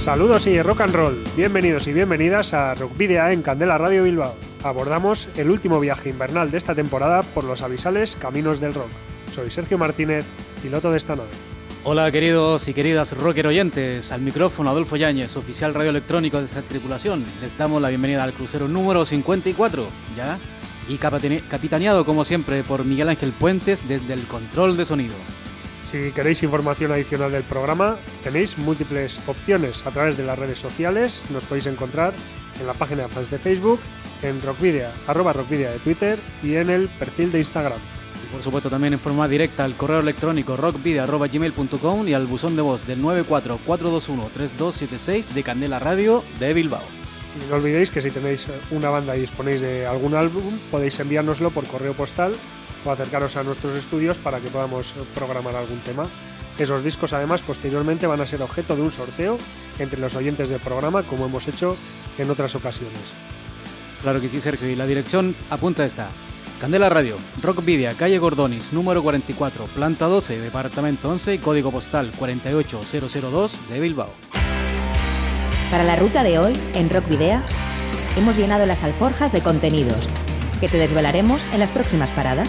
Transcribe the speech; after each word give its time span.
Saludos 0.00 0.46
y 0.46 0.60
rock 0.62 0.80
and 0.80 0.94
roll. 0.94 1.24
Bienvenidos 1.36 1.86
y 1.86 1.92
bienvenidas 1.92 2.54
a 2.54 2.74
Rock 2.74 2.96
Video 2.96 3.28
en 3.28 3.42
Candela 3.42 3.76
Radio 3.76 4.04
Bilbao. 4.04 4.34
Abordamos 4.62 5.28
el 5.36 5.50
último 5.50 5.78
viaje 5.78 6.08
invernal 6.08 6.50
de 6.50 6.56
esta 6.56 6.74
temporada 6.74 7.22
por 7.22 7.44
los 7.44 7.60
avisales 7.60 8.16
caminos 8.16 8.60
del 8.60 8.72
rock. 8.72 8.88
Soy 9.30 9.50
Sergio 9.50 9.76
Martínez, 9.76 10.24
piloto 10.62 10.90
de 10.90 10.96
esta 10.96 11.16
nave. 11.16 11.28
Hola 11.84 12.10
queridos 12.10 12.66
y 12.68 12.72
queridas 12.72 13.14
rocker 13.14 13.46
oyentes, 13.46 14.10
al 14.10 14.22
micrófono 14.22 14.70
Adolfo 14.70 14.96
Yáñez, 14.96 15.36
oficial 15.36 15.74
radioelectrónico 15.74 16.38
de 16.38 16.46
esta 16.46 16.62
tripulación. 16.62 17.22
Les 17.42 17.56
damos 17.58 17.82
la 17.82 17.90
bienvenida 17.90 18.24
al 18.24 18.32
crucero 18.32 18.68
número 18.68 19.04
54, 19.04 19.86
¿ya? 20.16 20.38
Y 20.88 20.96
capitaneado 20.96 22.06
como 22.06 22.24
siempre 22.24 22.62
por 22.62 22.86
Miguel 22.86 23.10
Ángel 23.10 23.32
Puentes 23.32 23.86
desde 23.86 24.14
el 24.14 24.26
control 24.26 24.78
de 24.78 24.86
sonido. 24.86 25.14
Si 25.84 26.10
queréis 26.12 26.42
información 26.42 26.92
adicional 26.92 27.32
del 27.32 27.42
programa, 27.42 27.96
tenéis 28.22 28.58
múltiples 28.58 29.18
opciones 29.26 29.86
a 29.86 29.90
través 29.90 30.16
de 30.16 30.24
las 30.24 30.38
redes 30.38 30.58
sociales. 30.58 31.22
Nos 31.30 31.46
podéis 31.46 31.66
encontrar 31.66 32.12
en 32.60 32.66
la 32.66 32.74
página 32.74 33.04
de 33.04 33.08
fans 33.08 33.30
de 33.30 33.38
Facebook, 33.38 33.80
en 34.22 34.42
Rockvidia, 34.42 34.90
arroba 35.06 35.32
Rockvidia 35.32 35.70
de 35.70 35.78
Twitter 35.78 36.18
y 36.42 36.56
en 36.56 36.68
el 36.68 36.88
perfil 36.88 37.32
de 37.32 37.38
Instagram. 37.38 37.78
Y 38.24 38.26
por 38.32 38.42
supuesto 38.42 38.68
también 38.68 38.92
en 38.92 39.00
forma 39.00 39.26
directa 39.26 39.64
al 39.64 39.76
correo 39.76 40.00
electrónico 40.00 40.54
rockvidia.gmail.com 40.56 42.08
y 42.08 42.12
al 42.12 42.26
buzón 42.26 42.56
de 42.56 42.62
voz 42.62 42.86
del 42.86 43.02
944213276 43.02 45.28
de 45.28 45.42
Candela 45.42 45.78
Radio 45.78 46.22
de 46.38 46.52
Bilbao. 46.52 46.84
Y 47.34 47.38
no 47.48 47.54
olvidéis 47.56 47.90
que 47.90 48.02
si 48.02 48.10
tenéis 48.10 48.48
una 48.70 48.90
banda 48.90 49.16
y 49.16 49.20
disponéis 49.20 49.60
de 49.60 49.86
algún 49.86 50.14
álbum, 50.14 50.58
podéis 50.70 50.98
enviárnoslo 51.00 51.50
por 51.50 51.66
correo 51.66 51.94
postal 51.94 52.34
o 52.84 52.90
acercaros 52.90 53.36
a 53.36 53.42
nuestros 53.42 53.74
estudios 53.74 54.18
para 54.18 54.40
que 54.40 54.48
podamos 54.48 54.94
programar 55.14 55.56
algún 55.56 55.80
tema. 55.80 56.06
Esos 56.58 56.84
discos 56.84 57.12
además 57.12 57.42
posteriormente 57.42 58.06
van 58.06 58.20
a 58.20 58.26
ser 58.26 58.42
objeto 58.42 58.76
de 58.76 58.82
un 58.82 58.92
sorteo 58.92 59.38
entre 59.78 60.00
los 60.00 60.14
oyentes 60.14 60.48
del 60.48 60.60
programa 60.60 61.02
como 61.02 61.26
hemos 61.26 61.48
hecho 61.48 61.76
en 62.18 62.30
otras 62.30 62.54
ocasiones. 62.54 63.14
Claro 64.02 64.20
que 64.20 64.28
sí, 64.28 64.40
Sergio, 64.40 64.68
y 64.68 64.76
la 64.76 64.86
dirección 64.86 65.34
apunta 65.50 65.84
esta. 65.84 66.08
Candela 66.60 66.90
Radio, 66.90 67.16
Rockvidia, 67.42 67.94
calle 67.94 68.18
Gordonis, 68.18 68.74
número 68.74 69.02
44, 69.02 69.64
planta 69.66 70.06
12, 70.06 70.40
departamento 70.40 71.08
11 71.08 71.34
y 71.34 71.38
código 71.38 71.70
postal 71.70 72.12
48002 72.18 73.60
de 73.70 73.80
Bilbao. 73.80 74.10
Para 75.70 75.84
la 75.84 75.96
ruta 75.96 76.22
de 76.22 76.38
hoy, 76.38 76.58
en 76.74 76.90
Rockvidia, 76.90 77.42
hemos 78.18 78.36
llenado 78.36 78.66
las 78.66 78.82
alforjas 78.84 79.32
de 79.32 79.40
contenidos 79.40 80.06
que 80.60 80.68
te 80.68 80.78
desvelaremos 80.78 81.42
en 81.52 81.60
las 81.60 81.70
próximas 81.70 82.10
paradas. 82.10 82.48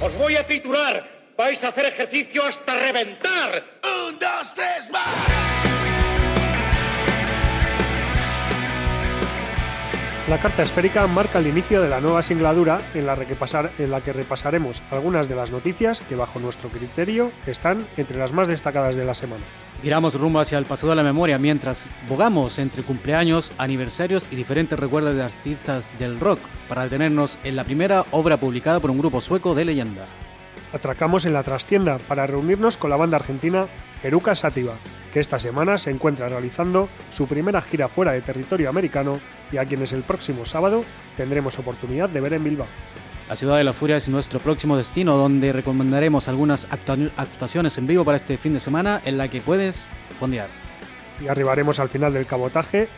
Os 0.00 0.16
voy 0.18 0.36
a 0.36 0.46
titular. 0.46 1.08
Vais 1.36 1.62
a 1.64 1.68
hacer 1.68 1.86
ejercicio 1.86 2.44
hasta 2.44 2.74
reventar. 2.74 3.64
Un, 3.82 4.18
dos, 4.18 4.54
tres, 4.54 4.90
más. 4.90 5.61
La 10.32 10.40
carta 10.40 10.62
esférica 10.62 11.06
marca 11.06 11.40
el 11.40 11.46
inicio 11.46 11.82
de 11.82 11.90
la 11.90 12.00
nueva 12.00 12.22
singladura 12.22 12.80
en 12.94 13.04
la, 13.04 13.18
en 13.78 13.90
la, 13.90 14.00
que 14.00 14.14
repasaremos 14.14 14.82
algunas 14.90 15.28
de 15.28 15.34
las 15.34 15.50
noticias 15.50 16.00
que 16.00 16.16
bajo 16.16 16.40
nuestro 16.40 16.70
criterio 16.70 17.30
están 17.46 17.86
entre 17.98 18.16
las 18.16 18.32
más 18.32 18.48
destacadas 18.48 18.96
de 18.96 19.04
la 19.04 19.14
semana. 19.14 19.42
Giramos 19.82 20.14
rumbo 20.14 20.40
hacia 20.40 20.56
el 20.56 20.64
pasado 20.64 20.92
de 20.92 20.96
la 20.96 21.02
memoria 21.02 21.36
mientras 21.36 21.90
bogamos 22.08 22.58
entre 22.58 22.82
cumpleaños, 22.82 23.52
aniversarios 23.58 24.26
y 24.32 24.36
diferentes 24.36 24.78
recuerdos 24.78 25.16
de 25.16 25.22
artistas 25.22 25.92
del 25.98 26.18
rock 26.18 26.40
para 26.66 26.84
detenernos 26.84 27.38
en 27.44 27.54
la 27.54 27.64
primera 27.64 28.06
obra 28.10 28.38
publicada 28.38 28.80
por 28.80 28.90
un 28.90 29.00
grupo 29.00 29.20
sueco 29.20 29.54
de 29.54 29.66
leyenda. 29.66 30.06
Atracamos 30.72 31.26
en 31.26 31.34
la 31.34 31.42
trastienda 31.42 31.98
para 31.98 32.26
reunirnos 32.26 32.76
con 32.76 32.90
la 32.90 32.96
banda 32.96 33.18
argentina 33.18 33.66
Eruca 34.02 34.34
Sativa, 34.34 34.72
que 35.12 35.20
esta 35.20 35.38
semana 35.38 35.76
se 35.76 35.90
encuentra 35.90 36.28
realizando 36.28 36.88
su 37.10 37.26
primera 37.26 37.60
gira 37.60 37.88
fuera 37.88 38.12
de 38.12 38.22
territorio 38.22 38.70
americano 38.70 39.20
y 39.52 39.58
a 39.58 39.66
quienes 39.66 39.92
el 39.92 40.02
próximo 40.02 40.46
sábado 40.46 40.84
tendremos 41.16 41.58
oportunidad 41.58 42.08
de 42.08 42.20
ver 42.20 42.32
en 42.32 42.44
Bilbao. 42.44 42.66
La 43.28 43.36
ciudad 43.36 43.58
de 43.58 43.64
la 43.64 43.72
furia 43.72 43.96
es 43.96 44.08
nuestro 44.08 44.40
próximo 44.40 44.76
destino, 44.76 45.16
donde 45.16 45.52
recomendaremos 45.52 46.28
algunas 46.28 46.66
actuaciones 46.70 47.76
en 47.78 47.86
vivo 47.86 48.04
para 48.04 48.16
este 48.16 48.36
fin 48.36 48.54
de 48.54 48.60
semana 48.60 49.00
en 49.04 49.18
la 49.18 49.28
que 49.28 49.40
puedes 49.40 49.90
fondear. 50.18 50.48
Y 51.22 51.28
arribaremos 51.28 51.78
al 51.80 51.88
final 51.88 52.14
del 52.14 52.26
cabotaje 52.26 52.88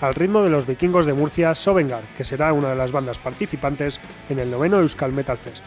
al 0.00 0.14
ritmo 0.14 0.42
de 0.42 0.50
los 0.50 0.66
vikingos 0.66 1.06
de 1.06 1.12
Murcia 1.12 1.54
Sovengar, 1.54 2.02
que 2.16 2.24
será 2.24 2.52
una 2.52 2.70
de 2.70 2.76
las 2.76 2.92
bandas 2.92 3.18
participantes 3.18 4.00
en 4.28 4.38
el 4.38 4.50
noveno 4.50 4.80
Euskal 4.80 5.12
Metal 5.12 5.38
Fest. 5.38 5.64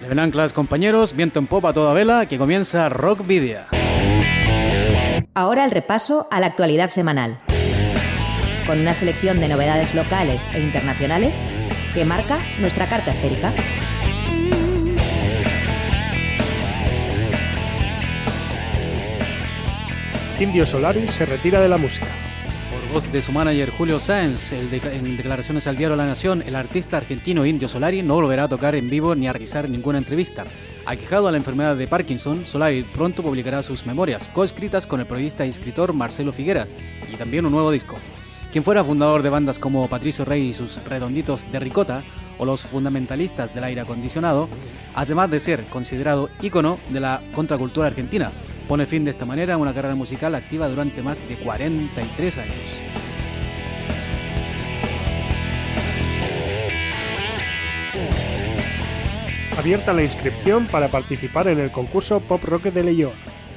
Le 0.00 0.08
ven 0.08 0.18
anclas 0.18 0.54
compañeros, 0.54 1.14
viento 1.14 1.38
en 1.38 1.46
popa 1.46 1.70
a 1.70 1.72
toda 1.74 1.92
vela, 1.92 2.24
que 2.24 2.38
comienza 2.38 2.88
Rock 2.88 3.26
Video. 3.26 3.60
Ahora 5.34 5.64
el 5.66 5.70
repaso 5.70 6.26
a 6.30 6.40
la 6.40 6.46
actualidad 6.46 6.88
semanal, 6.88 7.38
con 8.66 8.80
una 8.80 8.94
selección 8.94 9.40
de 9.40 9.48
novedades 9.48 9.94
locales 9.94 10.40
e 10.54 10.60
internacionales 10.60 11.34
que 11.92 12.06
marca 12.06 12.38
nuestra 12.60 12.88
carta 12.88 13.10
esférica. 13.10 13.52
Indio 20.38 20.64
Solari 20.64 21.08
se 21.08 21.26
retira 21.26 21.60
de 21.60 21.68
la 21.68 21.76
música. 21.76 22.08
Voz 22.92 23.12
de 23.12 23.22
su 23.22 23.30
manager 23.30 23.70
Julio 23.70 24.00
Sáenz, 24.00 24.52
en 24.52 25.16
declaraciones 25.16 25.68
al 25.68 25.76
diario 25.76 25.94
La 25.94 26.06
Nación, 26.06 26.42
el 26.44 26.56
artista 26.56 26.96
argentino 26.96 27.46
Indio 27.46 27.68
Solari 27.68 28.02
no 28.02 28.14
volverá 28.14 28.44
a 28.44 28.48
tocar 28.48 28.74
en 28.74 28.90
vivo 28.90 29.14
ni 29.14 29.28
a 29.28 29.32
realizar 29.32 29.68
ninguna 29.68 29.98
entrevista. 29.98 30.44
Aquejado 30.86 31.28
a 31.28 31.30
la 31.30 31.36
enfermedad 31.36 31.76
de 31.76 31.86
Parkinson, 31.86 32.44
Solari 32.46 32.82
pronto 32.82 33.22
publicará 33.22 33.62
sus 33.62 33.86
memorias, 33.86 34.28
coescritas 34.32 34.88
con 34.88 34.98
el 34.98 35.06
periodista 35.06 35.46
y 35.46 35.50
escritor 35.50 35.92
Marcelo 35.92 36.32
Figueras, 36.32 36.74
y 37.12 37.14
también 37.14 37.46
un 37.46 37.52
nuevo 37.52 37.70
disco. 37.70 37.96
Quien 38.50 38.64
fuera 38.64 38.82
fundador 38.82 39.22
de 39.22 39.30
bandas 39.30 39.60
como 39.60 39.86
Patricio 39.86 40.24
Rey 40.24 40.48
y 40.48 40.52
sus 40.52 40.82
redonditos 40.84 41.46
de 41.52 41.60
ricota, 41.60 42.02
o 42.38 42.44
los 42.44 42.62
fundamentalistas 42.62 43.54
del 43.54 43.64
aire 43.64 43.82
acondicionado, 43.82 44.48
además 44.96 45.30
de 45.30 45.38
ser 45.38 45.64
considerado 45.66 46.28
ícono 46.42 46.80
de 46.88 46.98
la 46.98 47.22
contracultura 47.32 47.86
argentina, 47.86 48.32
pone 48.70 48.86
fin 48.86 49.04
de 49.04 49.10
esta 49.10 49.26
manera 49.26 49.54
a 49.54 49.56
una 49.56 49.74
carrera 49.74 49.96
musical 49.96 50.32
activa 50.32 50.68
durante 50.68 51.02
más 51.02 51.28
de 51.28 51.34
43 51.34 52.38
años. 52.38 52.54
abierta 59.58 59.92
la 59.92 60.04
inscripción 60.04 60.68
para 60.68 60.88
participar 60.88 61.48
en 61.48 61.58
el 61.58 61.72
concurso 61.72 62.20
Pop 62.20 62.44
Rock 62.44 62.66
de 62.66 62.84
Leyoa. 62.84 63.12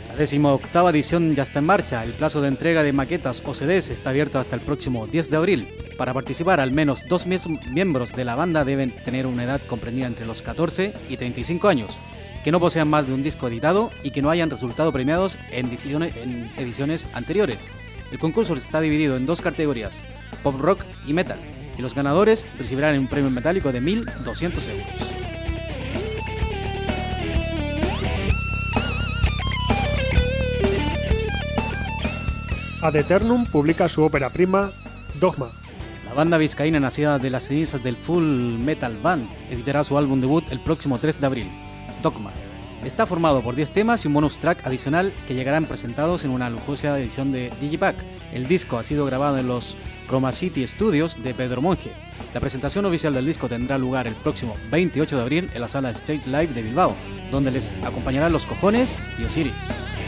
La 0.10 0.16
decimoctava 0.16 0.90
edición 0.90 1.36
ya 1.36 1.44
está 1.44 1.60
en 1.60 1.66
marcha. 1.66 2.04
El 2.04 2.12
plazo 2.12 2.42
de 2.42 2.48
entrega 2.48 2.82
de 2.82 2.92
maquetas 2.92 3.42
o 3.46 3.54
CDs 3.54 3.92
está 3.92 4.10
abierto 4.10 4.40
hasta 4.40 4.56
el 4.56 4.62
próximo 4.62 5.06
10 5.06 5.30
de 5.30 5.38
abril. 5.38 5.68
Para 5.96 6.14
participar, 6.14 6.60
al 6.60 6.72
menos 6.72 7.08
dos 7.08 7.26
miembros 7.26 8.12
de 8.14 8.26
la 8.26 8.36
banda 8.36 8.66
deben 8.66 8.92
tener 9.06 9.28
una 9.28 9.44
edad 9.44 9.62
comprendida 9.66 10.08
entre 10.08 10.26
los 10.26 10.42
14 10.42 10.94
y 11.08 11.18
35 11.18 11.68
años, 11.70 12.00
que 12.44 12.52
no 12.52 12.60
posean 12.60 12.90
más 12.90 13.08
de 13.08 13.14
un 13.14 13.24
disco 13.24 13.48
editado 13.48 13.92
y 14.04 14.12
que 14.12 14.22
no 14.22 14.30
hayan 14.30 14.50
resultado 14.50 14.92
premiados 14.92 15.40
en 15.52 15.68
ediciones, 15.68 16.16
en 16.18 16.52
ediciones 16.58 17.08
anteriores. 17.14 17.72
El 18.12 18.20
concurso 18.20 18.54
está 18.54 18.82
dividido 18.82 19.16
en 19.16 19.26
dos 19.26 19.42
categorías, 19.42 20.06
pop 20.44 20.60
rock 20.60 20.84
y 21.08 21.14
metal, 21.14 21.40
y 21.78 21.82
los 21.82 21.96
ganadores 21.96 22.46
recibirán 22.58 23.00
un 23.00 23.08
premio 23.08 23.32
metálico 23.32 23.72
de 23.72 23.82
1.200 23.82 24.70
euros. 24.70 25.24
Ad 32.84 32.98
Eternum 32.98 33.46
publica 33.46 33.88
su 33.88 34.04
ópera 34.04 34.30
prima, 34.30 34.70
Dogma. 35.22 35.50
La 36.06 36.14
banda 36.14 36.38
vizcaína 36.38 36.82
nacida 36.82 37.18
de 37.18 37.30
las 37.30 37.48
cenizas 37.48 37.82
del 37.82 37.96
Full 37.96 38.60
Metal 38.60 38.98
Band 39.02 39.30
editará 39.50 39.86
su 39.86 39.98
álbum 39.98 40.20
debut 40.20 40.44
el 40.52 40.60
próximo 40.60 41.00
3 41.00 41.22
de 41.22 41.26
abril, 41.26 41.48
Dogma. 42.04 42.32
Está 42.84 43.08
formado 43.08 43.42
por 43.42 43.56
10 43.56 43.72
temas 43.72 44.04
y 44.04 44.10
un 44.10 44.14
bonus 44.14 44.38
track 44.38 44.68
adicional 44.68 45.14
que 45.26 45.34
llegarán 45.34 45.66
presentados 45.66 46.26
en 46.26 46.32
una 46.32 46.50
lujosa 46.50 47.00
edición 47.00 47.32
de 47.32 47.50
Digipack, 47.62 47.96
El 48.34 48.48
disco 48.48 48.78
ha 48.78 48.84
sido 48.84 49.06
grabado 49.06 49.38
en 49.38 49.48
los 49.48 49.78
Chroma 50.08 50.32
City 50.34 50.68
Studios 50.68 51.24
de 51.24 51.34
Pedro 51.34 51.62
Monge. 51.62 51.92
La 52.34 52.42
presentación 52.42 52.86
oficial 52.86 53.14
del 53.14 53.26
disco 53.26 53.48
tendrá 53.48 53.78
lugar 53.78 54.06
el 54.06 54.16
próximo 54.16 54.56
28 54.70 55.16
de 55.16 55.22
abril 55.22 55.50
en 55.54 55.62
la 55.62 55.68
sala 55.68 55.92
Stage 55.92 56.30
Live 56.30 56.48
de 56.48 56.62
Bilbao, 56.62 56.94
donde 57.32 57.52
les 57.52 57.74
acompañarán 57.84 58.34
Los 58.34 58.46
Cojones 58.46 59.00
y 59.18 59.24
Osiris. 59.24 60.03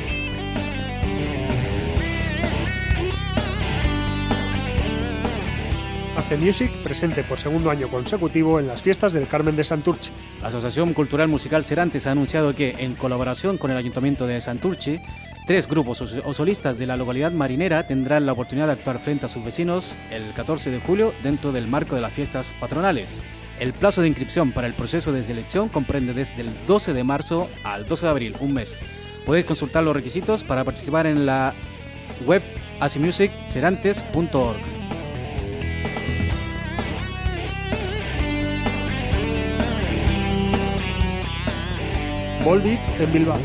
Ace 6.26 6.38
Music 6.38 6.72
presente 6.82 7.24
por 7.24 7.38
segundo 7.38 7.70
año 7.70 7.88
consecutivo 7.88 8.60
en 8.60 8.66
las 8.66 8.82
fiestas 8.82 9.14
del 9.14 9.28
Carmen 9.28 9.56
de 9.56 9.64
Santurce. 9.64 10.12
La 10.42 10.48
Asociación 10.48 10.96
Cultural 10.96 11.28
Musical 11.28 11.64
Cerantes 11.64 12.08
ha 12.08 12.12
anunciado 12.14 12.56
que, 12.56 12.74
en 12.80 12.96
colaboración 12.96 13.60
con 13.60 13.70
el 13.70 13.78
Ayuntamiento 13.78 14.26
de 14.26 14.42
Santurce, 14.42 15.04
tres 15.46 15.68
grupos 15.68 16.02
o 16.02 16.34
solistas 16.34 16.80
de 16.80 16.88
la 16.88 16.98
localidad 16.98 17.32
marinera 17.32 17.86
tendrán 17.86 18.26
la 18.26 18.32
oportunidad 18.32 18.66
de 18.66 18.74
actuar 18.74 18.98
frente 18.98 19.28
a 19.28 19.30
sus 19.30 19.46
vecinos 19.46 20.00
el 20.10 20.34
14 20.34 20.72
de 20.72 20.80
julio 20.80 21.14
dentro 21.22 21.52
del 21.52 21.68
marco 21.68 21.94
de 21.94 22.02
las 22.02 22.14
fiestas 22.14 22.56
patronales. 22.60 23.22
El 23.60 23.74
plazo 23.74 24.02
de 24.02 24.08
inscripción 24.08 24.52
para 24.52 24.66
el 24.66 24.74
proceso 24.74 25.12
de 25.12 25.24
selección 25.24 25.70
comprende 25.70 26.16
desde 26.16 26.42
el 26.42 26.50
12 26.66 26.94
de 26.94 27.04
marzo 27.04 27.52
al 27.64 27.86
12 27.86 28.04
de 28.04 28.10
abril, 28.10 28.36
un 28.40 28.52
mes. 28.52 28.82
Podéis 29.28 29.46
consultar 29.46 29.84
los 29.84 29.96
requisitos 29.96 30.44
para 30.44 30.64
participar 30.64 31.06
en 31.06 31.28
la 31.28 31.54
web 32.26 32.42
asimusiccerantes.org. 32.80 34.75
Volbeat 42.46 42.80
en 43.02 43.12
Bilbao. 43.12 43.40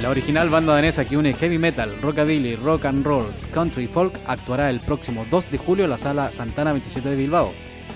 La 0.00 0.08
original 0.08 0.48
banda 0.48 0.72
danesa 0.72 1.04
que 1.04 1.18
une 1.18 1.34
heavy 1.34 1.58
metal, 1.58 1.94
rockabilly, 2.00 2.56
rock 2.56 2.86
and 2.86 3.04
roll, 3.04 3.26
country 3.52 3.86
folk 3.86 4.18
actuará 4.26 4.70
el 4.70 4.80
próximo 4.80 5.26
2 5.30 5.50
de 5.50 5.58
julio 5.58 5.84
en 5.84 5.90
la 5.90 5.98
sala 5.98 6.32
Santana 6.32 6.72
27 6.72 7.06
de 7.10 7.16
Bilbao. 7.16 7.52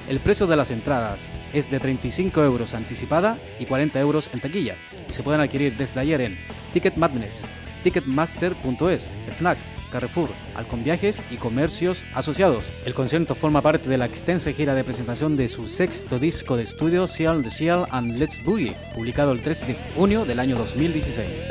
El 0.07 0.21
precio 0.21 0.47
de 0.47 0.57
las 0.57 0.71
entradas 0.71 1.33
es 1.55 1.71
de 1.71 1.81
35 1.81 2.45
euros 2.45 2.75
anticipada 2.75 3.39
y 3.59 3.65
40 3.65 3.99
euros 4.01 4.29
en 4.35 4.41
taquilla 4.41 4.77
y 5.09 5.13
se 5.15 5.23
pueden 5.23 5.41
adquirir 5.41 5.79
desde 5.79 5.99
ayer 5.99 6.21
en 6.21 6.39
Ticket 6.75 6.99
Madness, 6.99 7.47
Ticketmaster.es, 7.83 9.13
FNAC, 9.39 9.57
Carrefour, 9.91 10.31
Alcon 10.55 10.85
Viajes 10.85 11.23
y 11.31 11.37
comercios 11.37 12.05
asociados. 12.15 12.71
El 12.87 12.95
concierto 12.95 13.35
forma 13.35 13.61
parte 13.61 13.89
de 13.89 13.99
la 13.99 14.07
extensa 14.07 14.53
gira 14.53 14.75
de 14.75 14.85
presentación 14.85 15.37
de 15.37 15.49
su 15.49 15.67
sexto 15.67 16.19
disco 16.19 16.57
de 16.57 16.63
estudio, 16.63 17.07
Seal 17.07 17.43
the 17.43 17.51
Seal 17.51 17.87
and 17.91 18.17
Let's 18.17 18.43
Boogie, 18.45 18.77
publicado 18.95 19.33
el 19.33 19.43
3 19.43 19.67
de 19.67 19.77
junio 19.95 20.25
del 20.25 20.39
año 20.39 20.57
2016. 20.57 21.49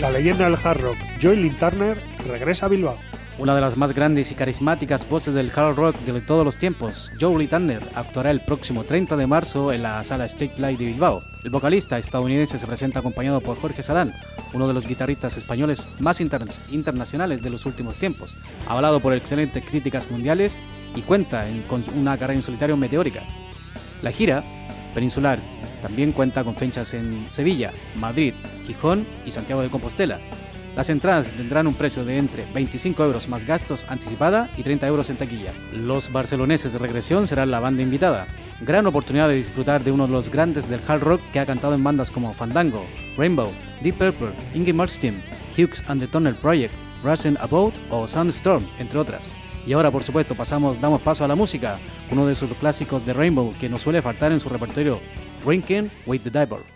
La 0.00 0.10
leyenda 0.10 0.44
del 0.44 0.58
hard 0.62 0.80
rock, 0.80 0.98
Joy 1.20 1.36
Lynn 1.36 1.58
Turner, 1.58 1.96
regresa 2.28 2.66
a 2.66 2.68
Bilbao. 2.68 2.98
Una 3.38 3.54
de 3.54 3.60
las 3.60 3.76
más 3.76 3.92
grandes 3.92 4.32
y 4.32 4.34
carismáticas 4.34 5.06
voces 5.06 5.34
del 5.34 5.52
hard 5.54 5.76
rock 5.76 5.98
de 5.98 6.20
todos 6.22 6.42
los 6.42 6.56
tiempos, 6.56 7.12
Jolie 7.20 7.46
Tanner, 7.46 7.82
actuará 7.94 8.30
el 8.30 8.40
próximo 8.40 8.84
30 8.84 9.14
de 9.14 9.26
marzo 9.26 9.72
en 9.72 9.82
la 9.82 10.02
sala 10.04 10.24
Stage 10.24 10.58
Light 10.58 10.78
de 10.78 10.86
Bilbao. 10.86 11.22
El 11.44 11.50
vocalista 11.50 11.98
estadounidense 11.98 12.58
se 12.58 12.66
presenta 12.66 13.00
acompañado 13.00 13.42
por 13.42 13.60
Jorge 13.60 13.82
Salán, 13.82 14.14
uno 14.54 14.66
de 14.66 14.72
los 14.72 14.86
guitarristas 14.86 15.36
españoles 15.36 15.86
más 15.98 16.22
internacionales 16.22 17.42
de 17.42 17.50
los 17.50 17.66
últimos 17.66 17.96
tiempos, 17.96 18.34
avalado 18.68 19.00
por 19.00 19.12
excelentes 19.12 19.62
críticas 19.64 20.10
mundiales 20.10 20.58
y 20.94 21.02
cuenta 21.02 21.44
con 21.68 21.84
una 21.94 22.16
carrera 22.16 22.38
en 22.38 22.42
solitario 22.42 22.78
meteórica. 22.78 23.22
La 24.00 24.12
gira 24.12 24.44
peninsular 24.94 25.40
también 25.82 26.12
cuenta 26.12 26.42
con 26.42 26.56
fechas 26.56 26.94
en 26.94 27.26
Sevilla, 27.28 27.70
Madrid, 27.96 28.32
Gijón 28.66 29.06
y 29.26 29.30
Santiago 29.30 29.60
de 29.60 29.68
Compostela. 29.68 30.20
Las 30.76 30.90
entradas 30.90 31.32
tendrán 31.32 31.66
un 31.66 31.72
precio 31.72 32.04
de 32.04 32.18
entre 32.18 32.44
25 32.52 33.02
euros 33.02 33.30
más 33.30 33.46
gastos 33.46 33.86
anticipada 33.88 34.50
y 34.58 34.62
30 34.62 34.86
euros 34.86 35.08
en 35.08 35.16
taquilla. 35.16 35.54
Los 35.72 36.12
barceloneses 36.12 36.74
de 36.74 36.78
regresión 36.78 37.26
serán 37.26 37.50
la 37.50 37.60
banda 37.60 37.82
invitada. 37.82 38.26
Gran 38.60 38.86
oportunidad 38.86 39.26
de 39.28 39.36
disfrutar 39.36 39.82
de 39.82 39.90
uno 39.90 40.06
de 40.06 40.12
los 40.12 40.28
grandes 40.28 40.68
del 40.68 40.82
hard 40.86 41.00
rock 41.00 41.22
que 41.32 41.40
ha 41.40 41.46
cantado 41.46 41.74
en 41.74 41.82
bandas 41.82 42.10
como 42.10 42.34
Fandango, 42.34 42.84
Rainbow, 43.16 43.50
Deep 43.80 43.94
Purple, 43.94 44.32
Inge 44.54 44.74
Malmsteen, 44.74 45.22
Hughes 45.56 45.82
and 45.88 45.98
the 45.98 46.06
Tunnel 46.06 46.34
Project, 46.34 46.74
Russian 47.02 47.38
About 47.40 47.72
o 47.88 48.06
Sunstorm, 48.06 48.66
entre 48.78 48.98
otras. 48.98 49.34
Y 49.66 49.72
ahora, 49.72 49.90
por 49.90 50.02
supuesto, 50.02 50.34
pasamos, 50.34 50.78
damos 50.78 51.00
paso 51.00 51.24
a 51.24 51.28
la 51.28 51.36
música, 51.36 51.78
uno 52.10 52.26
de 52.26 52.34
sus 52.34 52.52
clásicos 52.52 53.04
de 53.06 53.14
Rainbow 53.14 53.54
que 53.58 53.70
no 53.70 53.78
suele 53.78 54.02
faltar 54.02 54.30
en 54.30 54.40
su 54.40 54.50
repertorio, 54.50 55.00
Drinking 55.42 55.90
with 56.04 56.20
the 56.20 56.30
Devil. 56.30 56.75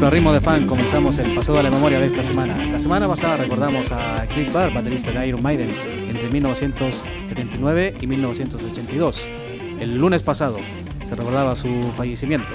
Siempre, 0.00 0.06
a 0.06 0.10
ritmo 0.18 0.32
de 0.32 0.40
fan, 0.40 0.66
comenzamos 0.66 1.18
el 1.18 1.34
pasado 1.34 1.58
de 1.58 1.64
la 1.64 1.70
memoria 1.70 2.00
de 2.00 2.06
esta 2.06 2.22
semana. 2.22 2.56
La 2.64 2.80
semana 2.80 3.06
pasada 3.06 3.36
recordamos 3.36 3.92
a 3.92 4.26
Cliff 4.28 4.50
Barr, 4.50 4.72
baterista 4.72 5.12
de 5.12 5.28
Iron 5.28 5.42
Maiden, 5.42 5.70
entre 6.08 6.30
1979 6.30 7.96
y 8.00 8.06
1982. 8.06 9.28
El 9.78 9.98
lunes 9.98 10.22
pasado 10.22 10.58
se 11.02 11.14
recordaba 11.14 11.54
su 11.54 11.68
fallecimiento, 11.98 12.48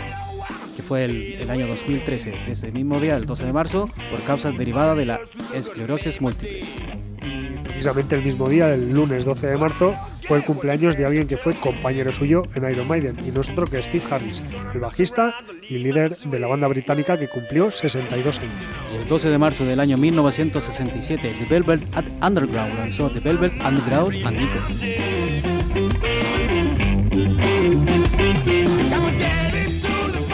que 0.75 0.81
fue 0.81 1.05
el, 1.05 1.33
el 1.33 1.49
año 1.51 1.67
2013, 1.67 2.33
desde 2.47 2.67
el 2.67 2.73
mismo 2.73 2.99
día, 2.99 3.15
el 3.15 3.25
12 3.25 3.45
de 3.45 3.53
marzo, 3.53 3.89
por 4.09 4.21
causas 4.23 4.57
derivadas 4.57 4.97
de 4.97 5.05
la 5.05 5.19
esclerosis 5.53 6.21
múltiple. 6.21 6.63
Precisamente 7.63 8.15
el 8.15 8.23
mismo 8.23 8.49
día, 8.49 8.73
el 8.73 8.91
lunes 8.91 9.23
12 9.23 9.47
de 9.47 9.57
marzo, 9.57 9.93
fue 10.27 10.37
el 10.37 10.43
cumpleaños 10.43 10.97
de 10.97 11.05
alguien 11.05 11.27
que 11.27 11.37
fue 11.37 11.53
compañero 11.53 12.11
suyo 12.11 12.43
en 12.55 12.69
Iron 12.69 12.87
Maiden, 12.87 13.17
y 13.25 13.31
no 13.31 13.41
es 13.41 13.49
otro 13.49 13.67
que 13.67 13.81
Steve 13.81 14.03
Harris, 14.09 14.41
el 14.73 14.79
bajista 14.79 15.35
y 15.69 15.77
líder 15.77 16.17
de 16.17 16.39
la 16.39 16.47
banda 16.47 16.67
británica 16.67 17.19
que 17.19 17.27
cumplió 17.27 17.69
62 17.69 18.39
años. 18.39 18.53
Y 18.93 18.97
el 18.97 19.07
12 19.07 19.29
de 19.29 19.37
marzo 19.37 19.65
del 19.65 19.79
año 19.79 19.97
1967, 19.97 21.35
The 21.39 21.45
Velvet 21.45 21.81
Underground 22.21 22.77
lanzó 22.79 23.09
The 23.09 23.19
Velvet 23.19 23.53
Underground 23.63 24.25
and 24.25 24.39
Nico. 24.39 24.59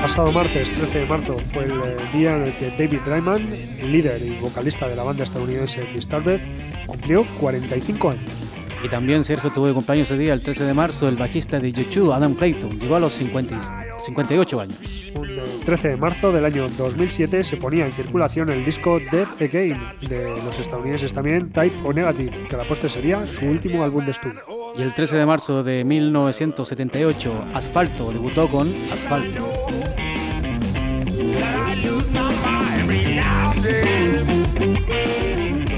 Pasado 0.01 0.31
martes 0.31 0.74
13 0.74 1.00
de 1.00 1.05
marzo 1.05 1.38
fue 1.38 1.65
el 1.65 1.71
eh, 1.71 1.98
día 2.12 2.36
en 2.36 2.43
el 2.43 2.57
que 2.57 2.71
David 2.71 3.00
Dryman, 3.05 3.48
líder 3.86 4.21
y 4.24 4.39
vocalista 4.39 4.88
de 4.88 4.95
la 4.95 5.03
banda 5.03 5.24
estadounidense 5.24 5.83
Disturbed, 5.93 6.39
cumplió 6.88 7.24
45 7.39 8.10
años. 8.10 8.50
Y 8.83 8.89
también 8.89 9.23
Sergio 9.23 9.51
tuvo 9.51 9.67
de 9.67 9.73
cumpleaños 9.73 10.09
ese 10.09 10.17
día, 10.19 10.33
el 10.33 10.41
13 10.41 10.63
de 10.65 10.73
marzo, 10.73 11.07
el 11.07 11.15
bajista 11.15 11.59
de 11.59 11.71
YouTube, 11.71 12.11
Adam 12.11 12.33
Clayton, 12.33 12.79
llegó 12.79 12.95
a 12.95 13.00
los 13.00 13.13
50 13.13 13.55
y- 13.55 14.03
58 14.05 14.59
años. 14.61 14.77
Eh, 14.81 15.59
13 15.63 15.89
de 15.89 15.97
marzo 15.97 16.31
del 16.31 16.45
año 16.45 16.67
2007 16.75 17.43
se 17.43 17.57
ponía 17.57 17.85
en 17.85 17.91
circulación 17.91 18.50
el 18.50 18.65
disco 18.65 19.00
Dead 19.11 19.27
Again 19.39 19.77
de 20.09 20.35
los 20.43 20.57
estadounidenses 20.59 21.13
también 21.13 21.51
Type 21.51 21.75
O 21.85 21.93
Negative, 21.93 22.47
que 22.50 22.55
a 22.55 22.57
la 22.59 22.67
postre 22.67 22.89
sería 22.89 23.27
su 23.27 23.45
último 23.45 23.83
álbum 23.83 24.03
de 24.05 24.11
estudio. 24.11 24.39
Y 24.77 24.81
el 24.81 24.95
13 24.95 25.17
de 25.17 25.25
marzo 25.27 25.63
de 25.63 25.83
1978, 25.83 27.45
Asfalto 27.53 28.11
debutó 28.11 28.47
con 28.47 28.67
Asfalto. 28.91 29.45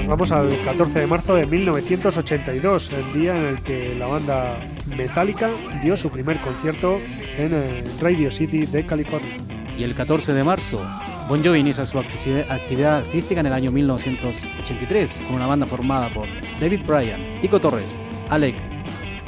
Vamos 0.08 0.30
al 0.32 0.50
14 0.64 1.00
de 1.00 1.06
marzo 1.06 1.34
de 1.34 1.46
1982, 1.46 2.92
el 2.92 3.12
día 3.20 3.36
en 3.36 3.44
el 3.46 3.62
que 3.62 3.94
la 3.94 4.06
banda 4.06 4.58
Metallica 4.96 5.50
dio 5.82 5.96
su 5.96 6.10
primer 6.10 6.38
concierto 6.40 6.98
en 7.38 7.50
eh, 7.52 7.84
Radio 8.00 8.30
City 8.30 8.66
de 8.66 8.84
California. 8.84 9.36
Y 9.76 9.82
el 9.82 9.94
14 9.94 10.34
de 10.34 10.44
marzo, 10.44 10.80
Bon 11.28 11.42
Jovi 11.42 11.58
inicia 11.60 11.84
su 11.86 11.98
acti- 11.98 12.44
actividad 12.48 12.98
artística 12.98 13.40
en 13.40 13.46
el 13.46 13.52
año 13.52 13.72
1983 13.72 15.22
con 15.26 15.36
una 15.36 15.46
banda 15.46 15.66
formada 15.66 16.08
por 16.10 16.28
David 16.60 16.80
Bryan, 16.86 17.40
Tico 17.40 17.60
Torres, 17.60 17.98
Alec, 18.30 18.56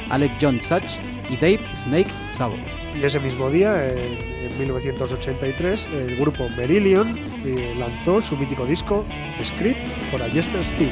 Alec 0.09 0.33
John 0.39 0.61
Such 0.61 0.99
y 1.29 1.35
Dave 1.35 1.59
Snake 1.73 2.07
Sabo. 2.29 2.55
Y 2.99 3.05
ese 3.05 3.19
mismo 3.19 3.49
día, 3.51 3.87
en 3.87 4.57
1983, 4.57 5.89
el 5.93 6.15
grupo 6.15 6.49
Merillion 6.49 7.15
eh, 7.45 7.75
lanzó 7.77 8.21
su 8.21 8.35
mítico 8.35 8.65
disco 8.65 9.05
Script 9.43 9.79
for 10.09 10.21
a 10.23 10.29
Jester 10.29 10.63
Steel. 10.63 10.89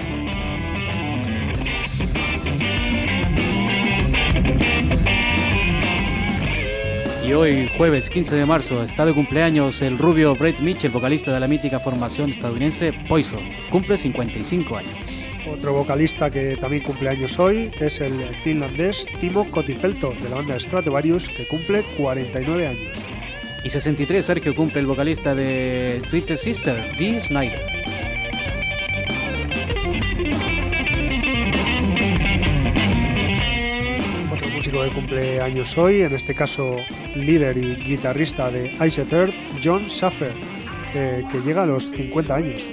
Y 7.26 7.34
hoy, 7.34 7.68
jueves 7.76 8.12
15 8.12 8.36
de 8.36 8.46
marzo, 8.46 8.84
está 8.84 9.04
de 9.04 9.14
cumpleaños 9.14 9.82
el 9.82 9.98
rubio 9.98 10.36
Brett 10.36 10.60
Mitchell, 10.60 10.92
vocalista 10.92 11.34
de 11.34 11.40
la 11.40 11.48
mítica 11.48 11.80
formación 11.80 12.30
estadounidense 12.30 12.94
Poison. 13.10 13.42
Cumple 13.72 13.98
55 13.98 14.78
años. 14.78 15.15
Otro 15.58 15.72
vocalista 15.72 16.30
que 16.30 16.58
también 16.58 16.84
cumple 16.84 17.08
años 17.08 17.40
hoy 17.40 17.72
es 17.80 18.02
el 18.02 18.12
finlandés 18.36 19.08
Timo 19.20 19.50
Kotipelto 19.50 20.14
de 20.22 20.30
la 20.30 20.36
banda 20.36 20.60
Stratovarius 20.60 21.30
que 21.30 21.48
cumple 21.48 21.82
49 21.98 22.68
años. 22.68 23.02
Y 23.64 23.70
63, 23.70 24.26
Sergio 24.26 24.54
cumple 24.54 24.82
el 24.82 24.86
vocalista 24.86 25.34
de 25.34 26.02
Twitter 26.10 26.38
Sister, 26.38 26.76
Dee 26.98 27.22
Snyder. 27.22 27.62
Otro 34.34 34.50
músico 34.50 34.84
que 34.84 34.90
cumple 34.90 35.40
años 35.40 35.78
hoy, 35.78 36.02
en 36.02 36.14
este 36.14 36.36
caso 36.36 36.76
líder 37.16 37.58
y 37.58 37.76
guitarrista 37.76 38.52
de 38.52 38.74
Ice 38.86 39.06
Third, 39.06 39.32
John 39.64 39.88
Schaffer, 39.88 40.34
eh, 40.94 41.24
que 41.32 41.40
llega 41.40 41.64
a 41.64 41.66
los 41.66 41.86
50 41.92 42.36
años. 42.36 42.68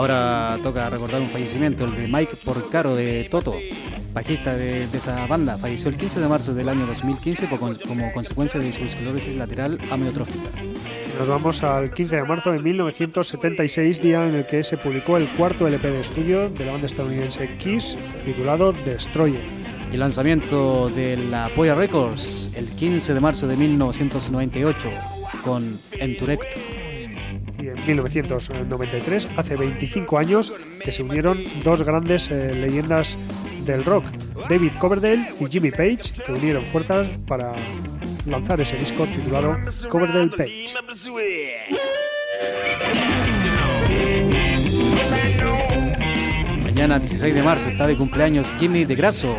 Ahora 0.00 0.58
toca 0.62 0.88
recordar 0.88 1.20
un 1.20 1.28
fallecimiento, 1.28 1.84
el 1.84 1.94
de 1.94 2.08
Mike 2.08 2.32
Porcaro 2.42 2.94
de 2.96 3.24
Toto, 3.30 3.54
bajista 4.14 4.56
de, 4.56 4.86
de 4.86 4.96
esa 4.96 5.26
banda. 5.26 5.58
Falleció 5.58 5.90
el 5.90 5.98
15 5.98 6.20
de 6.20 6.26
marzo 6.26 6.54
del 6.54 6.70
año 6.70 6.86
2015 6.86 7.46
por 7.48 7.58
con- 7.58 7.74
como 7.86 8.10
consecuencia 8.14 8.58
de 8.58 8.72
su 8.72 8.82
esclerosis 8.84 9.36
lateral 9.36 9.78
amiotrófica. 9.90 10.48
Nos 11.18 11.28
vamos 11.28 11.62
al 11.62 11.92
15 11.92 12.16
de 12.16 12.24
marzo 12.24 12.50
de 12.50 12.62
1976, 12.62 14.00
día 14.00 14.26
en 14.26 14.36
el 14.36 14.46
que 14.46 14.64
se 14.64 14.78
publicó 14.78 15.18
el 15.18 15.28
cuarto 15.28 15.66
LP 15.68 15.90
de 15.90 16.00
estudio 16.00 16.48
de 16.48 16.64
la 16.64 16.72
banda 16.72 16.86
estadounidense 16.86 17.50
Kiss, 17.58 17.98
titulado 18.24 18.72
Destroyer. 18.72 19.42
Y 19.90 19.94
el 19.94 20.00
lanzamiento 20.00 20.88
de 20.88 21.18
la 21.18 21.50
Polla 21.54 21.74
Records 21.74 22.50
el 22.54 22.70
15 22.70 23.12
de 23.12 23.20
marzo 23.20 23.46
de 23.46 23.54
1998 23.58 24.88
con 25.44 25.78
Enturect. 25.92 26.79
Y 27.86 27.90
en 27.90 28.02
1993, 28.02 29.28
hace 29.36 29.56
25 29.56 30.18
años, 30.18 30.52
que 30.82 30.92
se 30.92 31.02
unieron 31.02 31.38
dos 31.64 31.82
grandes 31.82 32.30
eh, 32.30 32.52
leyendas 32.54 33.16
del 33.64 33.84
rock, 33.84 34.04
David 34.48 34.72
Coverdale 34.78 35.34
y 35.38 35.46
Jimmy 35.46 35.70
Page, 35.70 36.12
que 36.24 36.32
unieron 36.32 36.66
fuerzas 36.66 37.08
para 37.26 37.54
lanzar 38.26 38.60
ese 38.60 38.76
disco 38.76 39.06
titulado 39.06 39.56
Coverdale 39.88 40.30
Page. 40.30 40.74
Mañana 46.64 46.98
16 46.98 47.34
de 47.34 47.42
marzo 47.42 47.68
está 47.68 47.86
de 47.86 47.96
cumpleaños 47.96 48.54
Jimmy 48.58 48.84
de 48.84 48.94
Grasso, 48.94 49.36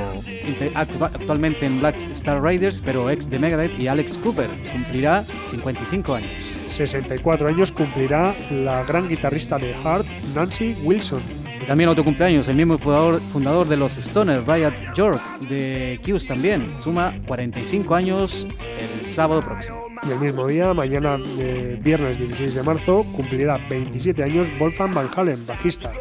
actualmente 0.76 1.66
en 1.66 1.80
Black 1.80 1.98
Star 2.12 2.42
Riders, 2.44 2.82
pero 2.82 3.10
ex 3.10 3.30
de 3.30 3.40
Megadeth 3.40 3.80
y 3.80 3.88
Alex 3.88 4.18
Cooper. 4.18 4.50
Cumplirá 4.72 5.24
55 5.48 6.16
años. 6.16 6.32
64 6.70 7.48
años 7.48 7.72
cumplirá 7.72 8.36
la 8.52 8.84
gran 8.84 9.08
guitarrista 9.08 9.58
de 9.58 9.74
Heart, 9.74 10.06
Nancy 10.36 10.76
Wilson. 10.84 11.22
Y 11.62 11.66
también 11.66 11.90
otro 11.90 12.04
cumpleaños, 12.04 12.48
el 12.48 12.56
mismo 12.58 12.78
fundador, 12.78 13.22
fundador 13.22 13.68
de 13.68 13.78
los 13.78 13.98
Stoner, 13.98 14.44
Riot 14.48 14.74
York, 14.96 15.22
de 15.42 16.00
Q's 16.04 16.26
también. 16.26 16.74
Suma 16.80 17.14
45 17.28 17.94
años 17.94 18.48
el 18.80 19.06
sábado 19.06 19.42
próximo. 19.42 19.91
Y 20.04 20.12
el 20.12 20.20
mismo 20.20 20.48
día, 20.48 20.74
mañana, 20.74 21.18
eh, 21.40 21.80
viernes 21.82 22.18
16 22.18 22.56
de 22.56 22.64
marzo, 22.64 23.06
cumplirá 23.16 23.60
27 23.70 24.24
años 24.24 24.48
Wolfgang 24.58 24.94
Van 24.94 25.08
Halen, 25.16 25.46
bajista 25.46 25.92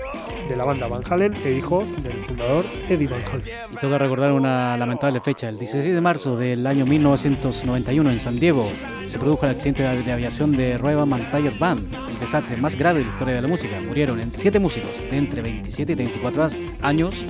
de 0.49 0.57
la 0.57 0.65
banda 0.65 0.89
Van 0.89 1.03
Halen 1.09 1.35
e 1.45 1.53
hijo 1.53 1.85
del 2.03 2.19
fundador 2.19 2.65
Eddie 2.89 3.09
Van 3.09 3.21
Halen. 3.31 3.47
Y 3.73 3.77
toca 3.77 3.99
recordar 3.99 4.33
una 4.33 4.77
lamentable 4.79 5.21
fecha. 5.21 5.51
El 5.51 5.59
16 5.59 5.95
de 5.95 6.01
marzo 6.01 6.37
del 6.37 6.67
año 6.67 6.87
1991 6.87 8.11
en 8.11 8.21
San 8.21 8.41
Diego 8.41 8.71
se 9.07 9.19
produjo 9.19 9.45
el 9.45 9.53
accidente 9.53 9.83
de, 9.83 10.13
aviación 10.13 10.53
de 10.53 10.79
Royal 10.79 11.07
McIntyre 11.07 11.59
Band, 11.59 11.87
el 12.09 12.19
desastre 12.19 12.57
más 12.57 12.77
grave 12.77 13.01
de 13.01 13.05
la 13.05 13.11
historia 13.11 13.35
de 13.35 13.43
la 13.43 13.49
música. 13.49 13.81
Murieron 13.81 14.19
en 14.19 14.33
siete 14.33 14.59
músicos 14.59 14.99
de 14.99 15.17
entre 15.17 15.43
27 15.43 15.93
y 15.93 15.97
34 15.97 16.49
años, 16.81 17.25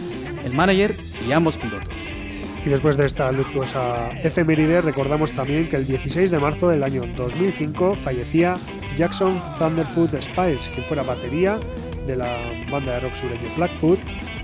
el 0.45 0.55
manager 0.55 0.95
y 1.27 1.33
ambos 1.33 1.57
pilotos. 1.57 2.20
Y 2.65 2.69
después 2.69 2.97
de 2.97 3.07
esta 3.07 3.33
luctuosa 3.33 4.11
efeméride, 4.23 4.83
recordamos 4.83 5.33
también 5.33 5.69
que 5.69 5.77
el 5.77 5.87
16 5.87 6.31
de 6.31 6.39
marzo 6.39 6.69
del 6.69 6.83
año 6.83 7.03
2005 7.17 7.95
fallecía 7.95 8.59
Jackson 8.97 9.41
Thunderfoot 9.59 10.15
Spiles, 10.21 10.69
quien 10.69 10.85
fuera 10.85 11.03
batería 11.03 11.59
de 12.07 12.17
la 12.17 12.29
banda 12.71 12.93
de 12.93 13.01
rock 13.01 13.15
sureño 13.15 13.49
Blackfoot, 13.57 13.99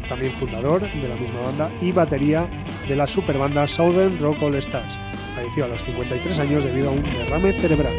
también 0.08 0.32
fundador 0.32 0.80
de 0.80 1.08
la 1.08 1.16
misma 1.16 1.40
banda 1.40 1.70
y 1.82 1.92
batería 1.92 2.48
de 2.88 2.96
la 2.96 3.06
superbanda 3.06 3.66
Southern 3.66 4.18
Rock 4.18 4.42
All 4.42 4.54
Stars. 4.56 4.98
Falleció 5.34 5.66
a 5.66 5.68
los 5.68 5.84
53 5.84 6.38
años 6.38 6.64
debido 6.64 6.88
a 6.88 6.92
un 6.92 7.02
derrame 7.02 7.52
cerebral. 7.52 7.92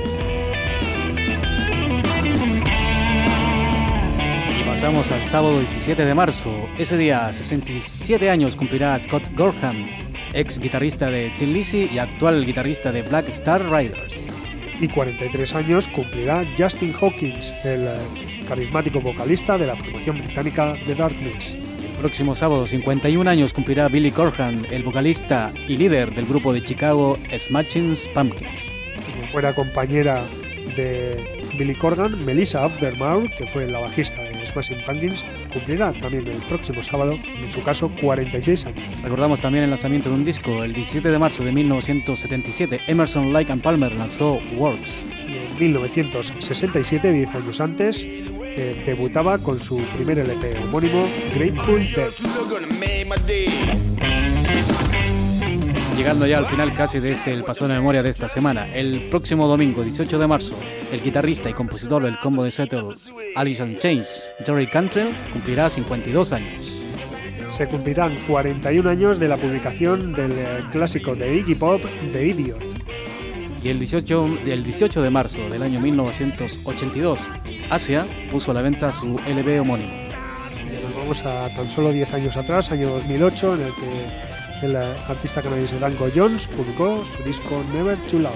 Pasamos 4.65 5.11
al 5.11 5.25
sábado 5.25 5.57
17 5.59 6.05
de 6.05 6.13
marzo. 6.13 6.51
Ese 6.77 6.97
día, 6.97 7.33
67 7.33 8.29
años, 8.29 8.55
cumplirá 8.55 8.99
Scott 8.99 9.23
Gorham, 9.35 9.87
ex 10.37 10.59
guitarrista 10.59 11.09
de 11.09 11.31
Tin 11.31 11.51
Lizzy 11.51 11.89
y 11.91 11.97
actual 11.97 12.45
guitarrista 12.45 12.91
de 12.91 13.01
Black 13.01 13.27
Star 13.29 13.71
Riders. 13.71 14.31
Y 14.79 14.87
43 14.87 15.55
años 15.55 15.87
cumplirá 15.87 16.43
Justin 16.55 16.93
Hawkins, 16.93 17.51
el 17.63 17.87
eh, 17.87 18.43
carismático 18.47 19.01
vocalista 19.01 19.57
de 19.57 19.65
la 19.65 19.75
formación 19.75 20.19
británica 20.19 20.75
The 20.85 20.93
Darkness. 20.93 21.53
El 21.53 21.97
próximo 21.97 22.35
sábado, 22.35 22.67
51 22.67 23.27
años 23.27 23.51
cumplirá 23.51 23.87
Billy 23.87 24.11
Corgan, 24.11 24.67
el 24.69 24.83
vocalista 24.83 25.51
y 25.67 25.75
líder 25.75 26.13
del 26.13 26.27
grupo 26.27 26.53
de 26.53 26.63
Chicago 26.63 27.17
Smashing 27.35 27.95
Pumpkins. 28.13 28.71
Como 29.11 29.27
fuera 29.31 29.55
compañera 29.55 30.23
de 30.75 31.45
Billy 31.57 31.75
Corgan, 31.75 32.23
Melissa 32.25 32.65
Aftermaur, 32.65 33.29
que 33.37 33.45
fue 33.47 33.67
la 33.67 33.79
bajista 33.79 34.21
de 34.21 34.45
Smashing 34.45 34.83
Pumpkins, 34.85 35.23
cumplirá 35.51 35.93
también 35.93 36.27
el 36.27 36.37
próximo 36.43 36.81
sábado, 36.83 37.13
en 37.13 37.47
su 37.47 37.61
caso 37.63 37.91
46 38.01 38.65
años. 38.67 38.81
Recordamos 39.03 39.39
también 39.41 39.63
el 39.63 39.69
lanzamiento 39.69 40.09
de 40.09 40.15
un 40.15 40.25
disco. 40.25 40.63
El 40.63 40.73
17 40.73 41.09
de 41.09 41.19
marzo 41.19 41.43
de 41.43 41.51
1977, 41.51 42.81
Emerson, 42.87 43.33
Lake 43.33 43.51
and 43.51 43.61
Palmer 43.61 43.91
lanzó 43.91 44.39
Works. 44.57 45.03
Y 45.27 45.37
en 45.37 45.59
1967, 45.59 47.11
10 47.11 47.35
años 47.35 47.61
antes, 47.61 48.05
eh, 48.05 48.83
debutaba 48.85 49.37
con 49.37 49.59
su 49.59 49.77
primer 49.95 50.19
LP 50.19 50.57
homónimo, 50.63 51.07
Grateful 51.33 51.79
Dead. 51.95 52.11
Llegando 55.97 56.27
ya 56.27 56.37
al 56.37 56.45
final 56.45 56.75
casi 56.75 56.99
de 56.99 57.13
este 57.13 57.33
el 57.33 57.43
paso 57.43 57.67
de 57.67 57.73
memoria 57.73 58.03
de 58.03 58.11
esta 58.11 58.29
semana. 58.29 58.67
El 58.71 59.09
próximo 59.09 59.47
domingo, 59.47 59.81
18 59.81 60.19
de 60.19 60.27
marzo, 60.27 60.53
el 60.91 61.01
guitarrista 61.01 61.49
y 61.49 61.53
compositor 61.53 62.03
del 62.03 62.19
combo 62.19 62.43
de 62.43 62.51
Settle, 62.51 62.89
Alison 63.35 63.79
Chains, 63.79 64.31
Jerry 64.45 64.67
Cantrell, 64.67 65.11
cumplirá 65.33 65.71
52 65.71 66.33
años. 66.33 66.83
Se 67.49 67.67
cumplirán 67.67 68.15
41 68.27 68.87
años 68.87 69.17
de 69.17 69.27
la 69.27 69.37
publicación 69.37 70.13
del 70.13 70.33
eh, 70.33 70.59
clásico 70.71 71.15
de 71.15 71.35
Iggy 71.37 71.55
Pop, 71.55 71.81
The 72.13 72.27
Idiot. 72.27 72.61
Y 73.63 73.69
el 73.69 73.79
18, 73.79 74.27
el 74.45 74.63
18 74.63 75.01
de 75.01 75.09
marzo 75.09 75.49
del 75.49 75.63
año 75.63 75.79
1982, 75.79 77.27
Asia 77.71 78.05
puso 78.31 78.51
a 78.51 78.53
la 78.53 78.61
venta 78.61 78.91
su 78.91 79.19
LP 79.27 79.61
homónimo. 79.61 79.93
Nos 80.83 80.95
vamos 80.95 81.25
a 81.25 81.49
tan 81.55 81.71
solo 81.71 81.91
10 81.91 82.13
años 82.13 82.37
atrás, 82.37 82.71
año 82.71 82.87
2008, 82.91 83.55
en 83.55 83.61
el 83.61 83.73
que 83.73 84.36
el 84.61 84.75
eh, 84.75 84.95
artista 85.07 85.41
canadiense 85.41 85.79
Danko 85.79 86.09
Jones 86.13 86.47
publicó 86.47 87.03
su 87.05 87.21
disco 87.23 87.63
Never 87.73 87.97
Too 88.09 88.19
Loud. 88.19 88.35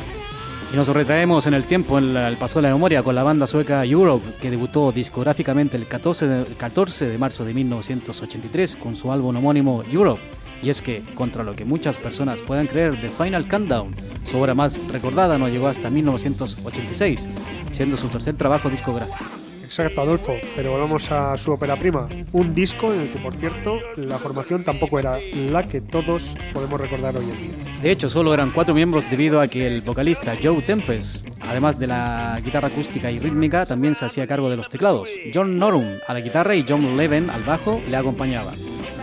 Y 0.71 0.75
nos 0.75 0.87
retraemos 0.87 1.47
en 1.47 1.53
el 1.53 1.65
tiempo, 1.65 1.97
en 1.97 2.15
el 2.15 2.37
paso 2.37 2.59
de 2.59 2.69
la 2.69 2.73
memoria, 2.73 3.03
con 3.03 3.13
la 3.13 3.23
banda 3.23 3.45
sueca 3.45 3.83
Europe, 3.83 4.35
que 4.39 4.49
debutó 4.49 4.91
discográficamente 4.93 5.75
el 5.75 5.85
14 5.85 6.27
de, 6.27 6.55
14 6.55 7.09
de 7.09 7.17
marzo 7.17 7.43
de 7.43 7.53
1983 7.53 8.77
con 8.77 8.95
su 8.95 9.11
álbum 9.11 9.35
homónimo 9.35 9.83
Europe. 9.91 10.21
Y 10.63 10.69
es 10.69 10.81
que, 10.81 11.03
contra 11.15 11.43
lo 11.43 11.55
que 11.55 11.65
muchas 11.65 11.97
personas 11.97 12.41
puedan 12.41 12.67
creer, 12.67 13.01
The 13.01 13.09
Final 13.09 13.47
Countdown, 13.49 13.95
su 14.23 14.37
obra 14.37 14.53
más 14.53 14.79
recordada, 14.87 15.37
no 15.37 15.49
llegó 15.49 15.67
hasta 15.67 15.89
1986, 15.89 17.27
siendo 17.71 17.97
su 17.97 18.07
tercer 18.07 18.35
trabajo 18.35 18.69
discográfico. 18.69 19.40
Exacto, 19.71 20.01
Adolfo, 20.01 20.35
pero 20.53 20.71
volvamos 20.71 21.09
a 21.13 21.37
su 21.37 21.53
ópera 21.53 21.77
prima, 21.77 22.09
un 22.33 22.53
disco 22.53 22.93
en 22.93 22.99
el 22.99 23.09
que, 23.09 23.19
por 23.19 23.33
cierto, 23.33 23.77
la 23.95 24.17
formación 24.17 24.65
tampoco 24.65 24.99
era 24.99 25.17
la 25.49 25.63
que 25.63 25.79
todos 25.79 26.35
podemos 26.51 26.81
recordar 26.81 27.15
hoy 27.15 27.23
en 27.23 27.37
día. 27.37 27.81
De 27.81 27.89
hecho, 27.89 28.09
solo 28.09 28.33
eran 28.33 28.51
cuatro 28.51 28.75
miembros 28.75 29.09
debido 29.09 29.39
a 29.39 29.47
que 29.47 29.65
el 29.65 29.79
vocalista 29.79 30.35
Joe 30.43 30.61
Tempest, 30.61 31.25
además 31.39 31.79
de 31.79 31.87
la 31.87 32.37
guitarra 32.43 32.67
acústica 32.67 33.09
y 33.11 33.19
rítmica, 33.19 33.65
también 33.65 33.95
se 33.95 34.03
hacía 34.03 34.27
cargo 34.27 34.49
de 34.49 34.57
los 34.57 34.67
teclados. 34.67 35.07
John 35.33 35.57
Norum 35.57 35.87
a 36.05 36.13
la 36.13 36.19
guitarra 36.19 36.53
y 36.53 36.65
John 36.67 36.97
Leven 36.97 37.29
al 37.29 37.43
bajo 37.43 37.81
le 37.89 37.95
acompañaban. 37.95 38.55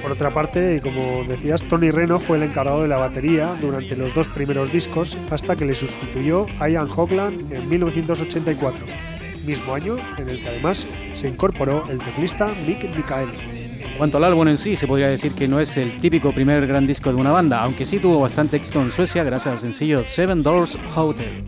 Por 0.03 0.13
otra 0.13 0.35
parte, 0.35 0.77
y 0.77 0.81
como 0.81 1.25
decías, 1.25 1.65
Tony 1.65 1.91
Reno 1.91 2.21
fue 2.21 2.37
el 2.37 2.43
encargado 2.43 2.83
de 2.83 2.89
la 2.89 2.99
batería 2.99 3.57
durante 3.63 3.97
los 3.97 4.13
dos 4.13 4.29
primeros 4.29 4.71
discos 4.71 5.17
hasta 5.31 5.57
que 5.57 5.65
le 5.65 5.75
sustituyó 5.75 6.47
Ian 6.61 6.91
Hogland 6.95 7.51
en 7.55 7.67
1984 7.71 8.85
mismo 9.49 9.75
año 9.75 9.97
en 10.19 10.29
el 10.29 10.43
que 10.43 10.49
además 10.49 10.87
se 11.15 11.27
incorporó 11.27 11.87
el 11.89 11.99
teclista 11.99 12.53
Mick 12.67 12.85
Michael. 12.95 13.29
Cuanto 13.97 14.19
al 14.19 14.25
álbum 14.25 14.47
en 14.47 14.59
sí, 14.59 14.77
se 14.77 14.87
podría 14.87 15.09
decir 15.09 15.33
que 15.33 15.49
no 15.49 15.59
es 15.59 15.77
el 15.79 15.97
típico 15.97 16.33
primer 16.33 16.67
gran 16.67 16.87
disco 16.87 17.11
de 17.11 17.17
una 17.17 17.33
banda, 17.33 17.63
aunque 17.63 17.87
sí 17.87 17.99
tuvo 17.99 18.21
bastante 18.21 18.59
éxito 18.59 18.83
en 18.83 18.91
Suecia 18.91 19.25
gracias 19.25 19.53
al 19.55 19.59
sencillo 19.59 20.05
Seven 20.05 20.43
Doors 20.43 20.79
Hotel. 20.95 21.45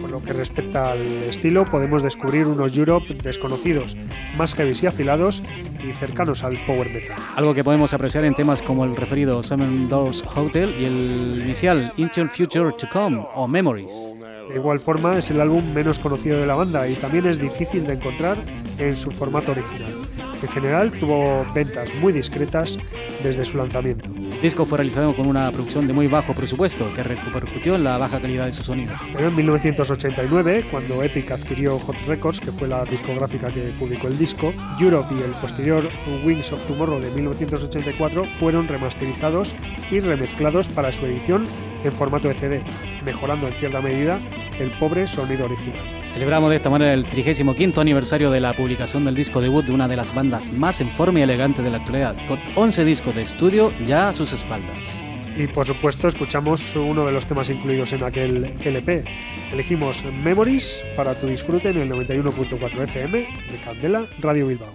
Por 0.00 0.10
lo 0.10 0.22
que 0.22 0.32
respecta 0.32 0.92
al 0.92 1.02
estilo, 1.24 1.64
podemos 1.64 2.02
descubrir 2.02 2.46
unos 2.46 2.76
Europe 2.76 3.12
desconocidos, 3.22 3.96
más 4.38 4.54
heavy 4.54 4.72
y 4.80 4.86
afilados 4.86 5.42
y 5.84 5.92
cercanos 5.92 6.44
al 6.44 6.56
power 6.66 6.88
metal. 6.88 7.18
Algo 7.34 7.52
que 7.52 7.64
podemos 7.64 7.92
apreciar 7.92 8.24
en 8.24 8.34
temas 8.34 8.62
como 8.62 8.84
el 8.84 8.94
referido 8.94 9.42
Seven 9.42 9.88
Doors 9.88 10.22
Hotel 10.34 10.74
y 10.78 10.84
el 10.84 11.42
inicial 11.44 11.92
Into 11.96 12.28
Future 12.28 12.70
to 12.78 12.86
Come 12.92 13.26
o 13.34 13.48
Memories. 13.48 14.19
De 14.50 14.56
igual 14.56 14.80
forma, 14.80 15.16
es 15.16 15.30
el 15.30 15.40
álbum 15.40 15.62
menos 15.72 16.00
conocido 16.00 16.40
de 16.40 16.46
la 16.46 16.56
banda 16.56 16.88
y 16.88 16.94
también 16.94 17.24
es 17.26 17.38
difícil 17.38 17.86
de 17.86 17.94
encontrar 17.94 18.36
en 18.78 18.96
su 18.96 19.12
formato 19.12 19.52
original. 19.52 19.92
En 20.42 20.48
general, 20.48 20.92
tuvo 20.92 21.44
ventas 21.54 21.94
muy 21.96 22.12
discretas 22.12 22.78
desde 23.22 23.44
su 23.44 23.56
lanzamiento. 23.56 24.08
El 24.14 24.40
disco 24.40 24.64
fue 24.64 24.78
realizado 24.78 25.14
con 25.14 25.26
una 25.26 25.50
producción 25.52 25.86
de 25.86 25.92
muy 25.92 26.06
bajo 26.06 26.32
presupuesto 26.32 26.90
que 26.94 27.02
repercutió 27.02 27.74
en 27.74 27.84
la 27.84 27.98
baja 27.98 28.20
calidad 28.20 28.46
de 28.46 28.52
su 28.52 28.62
sonido. 28.62 28.94
Pero 29.12 29.28
en 29.28 29.36
1989, 29.36 30.64
cuando 30.70 31.02
Epic 31.02 31.30
adquirió 31.32 31.78
Hot 31.78 32.00
Records, 32.06 32.40
que 32.40 32.52
fue 32.52 32.68
la 32.68 32.84
discográfica 32.84 33.48
que 33.48 33.72
publicó 33.78 34.08
el 34.08 34.16
disco, 34.16 34.54
Europe 34.80 35.14
y 35.14 35.22
el 35.22 35.32
posterior 35.32 35.88
Wings 36.24 36.52
of 36.52 36.66
Tomorrow 36.66 37.00
de 37.00 37.10
1984 37.10 38.24
fueron 38.24 38.66
remasterizados 38.66 39.54
y 39.90 40.00
remezclados 40.00 40.68
para 40.68 40.90
su 40.92 41.04
edición 41.04 41.46
en 41.84 41.92
formato 41.92 42.28
de 42.28 42.34
CD, 42.34 42.62
mejorando 43.04 43.46
en 43.46 43.54
cierta 43.54 43.80
medida 43.80 44.20
el 44.58 44.70
pobre 44.72 45.06
sonido 45.06 45.44
original. 45.44 45.99
Celebramos 46.12 46.50
de 46.50 46.56
esta 46.56 46.70
manera 46.70 46.92
el 46.92 47.04
35 47.04 47.80
aniversario 47.80 48.30
de 48.30 48.40
la 48.40 48.52
publicación 48.52 49.04
del 49.04 49.14
disco 49.14 49.40
debut 49.40 49.64
de 49.64 49.72
una 49.72 49.86
de 49.86 49.96
las 49.96 50.14
bandas 50.14 50.52
más 50.52 50.80
en 50.80 50.88
forma 50.90 51.20
y 51.20 51.22
elegante 51.22 51.62
de 51.62 51.70
la 51.70 51.78
actualidad, 51.78 52.16
con 52.26 52.40
11 52.56 52.84
discos 52.84 53.14
de 53.14 53.22
estudio 53.22 53.72
ya 53.86 54.08
a 54.08 54.12
sus 54.12 54.32
espaldas. 54.32 54.96
Y 55.36 55.46
por 55.46 55.64
supuesto 55.66 56.08
escuchamos 56.08 56.74
uno 56.74 57.06
de 57.06 57.12
los 57.12 57.26
temas 57.26 57.48
incluidos 57.48 57.92
en 57.92 58.02
aquel 58.02 58.52
LP. 58.64 59.04
Elegimos 59.52 60.04
Memories 60.04 60.84
para 60.96 61.14
tu 61.14 61.28
disfrute 61.28 61.70
en 61.70 61.78
el 61.78 61.90
91.4 61.90 62.82
FM 62.82 63.18
de 63.20 63.58
Candela 63.64 64.06
Radio 64.20 64.48
Bilbao. 64.48 64.74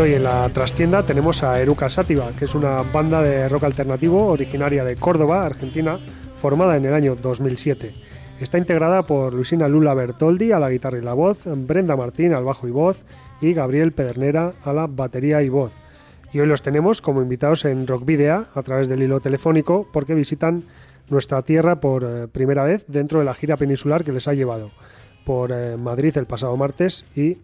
Hoy 0.00 0.14
en 0.14 0.22
la 0.22 0.48
trastienda 0.50 1.04
tenemos 1.04 1.42
a 1.42 1.60
Eruca 1.60 1.88
Sativa, 1.88 2.30
que 2.38 2.44
es 2.44 2.54
una 2.54 2.82
banda 2.82 3.20
de 3.20 3.48
rock 3.48 3.64
alternativo 3.64 4.26
originaria 4.26 4.84
de 4.84 4.96
Córdoba, 4.96 5.44
Argentina, 5.44 5.98
formada 6.34 6.76
en 6.76 6.84
el 6.84 6.94
año 6.94 7.16
2007. 7.16 7.94
Está 8.40 8.58
integrada 8.58 9.02
por 9.02 9.34
Luisina 9.34 9.66
Lula 9.66 9.94
Bertoldi 9.94 10.52
a 10.52 10.60
la 10.60 10.70
guitarra 10.70 10.98
y 10.98 11.02
la 11.02 11.14
voz, 11.14 11.42
Brenda 11.46 11.96
Martín 11.96 12.32
al 12.32 12.44
bajo 12.44 12.68
y 12.68 12.70
voz 12.70 13.04
y 13.40 13.54
Gabriel 13.54 13.92
Pedernera 13.92 14.52
a 14.62 14.72
la 14.72 14.86
batería 14.86 15.42
y 15.42 15.48
voz. 15.48 15.72
Y 16.32 16.40
hoy 16.40 16.46
los 16.46 16.62
tenemos 16.62 17.00
como 17.00 17.22
invitados 17.22 17.64
en 17.64 17.86
Rock 17.86 18.04
Video 18.04 18.46
a 18.54 18.62
través 18.62 18.88
del 18.88 19.02
hilo 19.02 19.20
telefónico 19.20 19.88
porque 19.92 20.14
visitan 20.14 20.64
nuestra 21.08 21.42
tierra 21.42 21.80
por 21.80 22.04
eh, 22.04 22.28
primera 22.28 22.62
vez 22.62 22.84
dentro 22.86 23.18
de 23.18 23.24
la 23.24 23.34
gira 23.34 23.56
peninsular 23.56 24.04
que 24.04 24.12
les 24.12 24.28
ha 24.28 24.34
llevado 24.34 24.70
por 25.24 25.50
eh, 25.50 25.76
Madrid 25.76 26.16
el 26.16 26.26
pasado 26.26 26.56
martes 26.56 27.04
y 27.16 27.38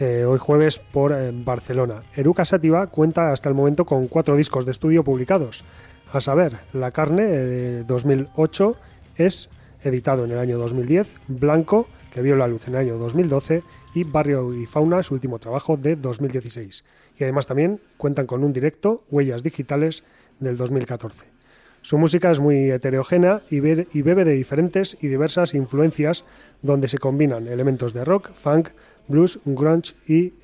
eh, 0.00 0.24
hoy 0.24 0.38
jueves 0.38 0.78
por 0.78 1.12
eh, 1.12 1.30
Barcelona. 1.32 2.02
Eruca 2.16 2.44
Sativa 2.44 2.86
cuenta 2.86 3.32
hasta 3.32 3.50
el 3.50 3.54
momento 3.54 3.84
con 3.84 4.08
cuatro 4.08 4.34
discos 4.34 4.64
de 4.64 4.70
estudio 4.70 5.04
publicados, 5.04 5.62
a 6.10 6.20
saber, 6.20 6.56
La 6.72 6.90
Carne 6.90 7.22
de 7.22 7.84
2008 7.84 8.76
es 9.16 9.50
editado 9.82 10.24
en 10.24 10.32
el 10.32 10.38
año 10.38 10.58
2010, 10.58 11.14
Blanco, 11.28 11.86
que 12.10 12.22
vio 12.22 12.34
la 12.34 12.48
luz 12.48 12.66
en 12.66 12.74
el 12.74 12.80
año 12.80 12.98
2012, 12.98 13.62
y 13.94 14.04
Barrio 14.04 14.54
y 14.54 14.66
Fauna, 14.66 15.02
su 15.02 15.14
último 15.14 15.38
trabajo 15.38 15.76
de 15.76 15.96
2016. 15.96 16.84
Y 17.18 17.24
además 17.24 17.46
también 17.46 17.80
cuentan 17.96 18.26
con 18.26 18.42
un 18.42 18.52
directo, 18.52 19.04
Huellas 19.10 19.42
Digitales, 19.42 20.02
del 20.38 20.56
2014. 20.56 21.39
Su 21.82 21.96
música 21.96 22.30
es 22.30 22.40
muy 22.40 22.70
heterogénea 22.70 23.40
y, 23.48 23.60
bebe 23.60 24.24
de 24.24 24.34
diferentes 24.34 24.98
y 25.00 25.08
diversas 25.08 25.54
influencias 25.54 26.26
donde 26.60 26.88
se 26.88 26.98
combinan 26.98 27.48
elementos 27.48 27.94
de 27.94 28.04
rock, 28.04 28.32
funk, 28.34 28.68
blues, 29.08 29.40
grunge 29.46 29.94
y, 30.06 30.34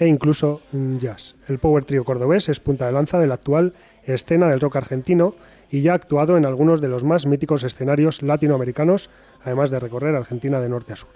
e 0.00 0.08
incluso 0.08 0.62
jazz. 0.72 1.36
El 1.46 1.58
Power 1.58 1.84
Trio 1.84 2.04
cordobés 2.04 2.48
es 2.48 2.58
punta 2.58 2.86
de 2.86 2.92
lanza 2.92 3.20
de 3.20 3.28
la 3.28 3.34
actual 3.34 3.72
escena 4.04 4.48
del 4.48 4.58
rock 4.58 4.76
argentino 4.76 5.36
y 5.70 5.82
ya 5.82 5.92
ha 5.92 5.94
actuado 5.94 6.36
en 6.36 6.44
algunos 6.44 6.80
de 6.80 6.88
los 6.88 7.04
más 7.04 7.24
míticos 7.24 7.62
escenarios 7.62 8.22
latinoamericanos, 8.22 9.10
además 9.44 9.70
de 9.70 9.78
recorrer 9.78 10.16
Argentina 10.16 10.60
de 10.60 10.70
norte 10.70 10.92
a 10.92 10.96
sur. 10.96 11.10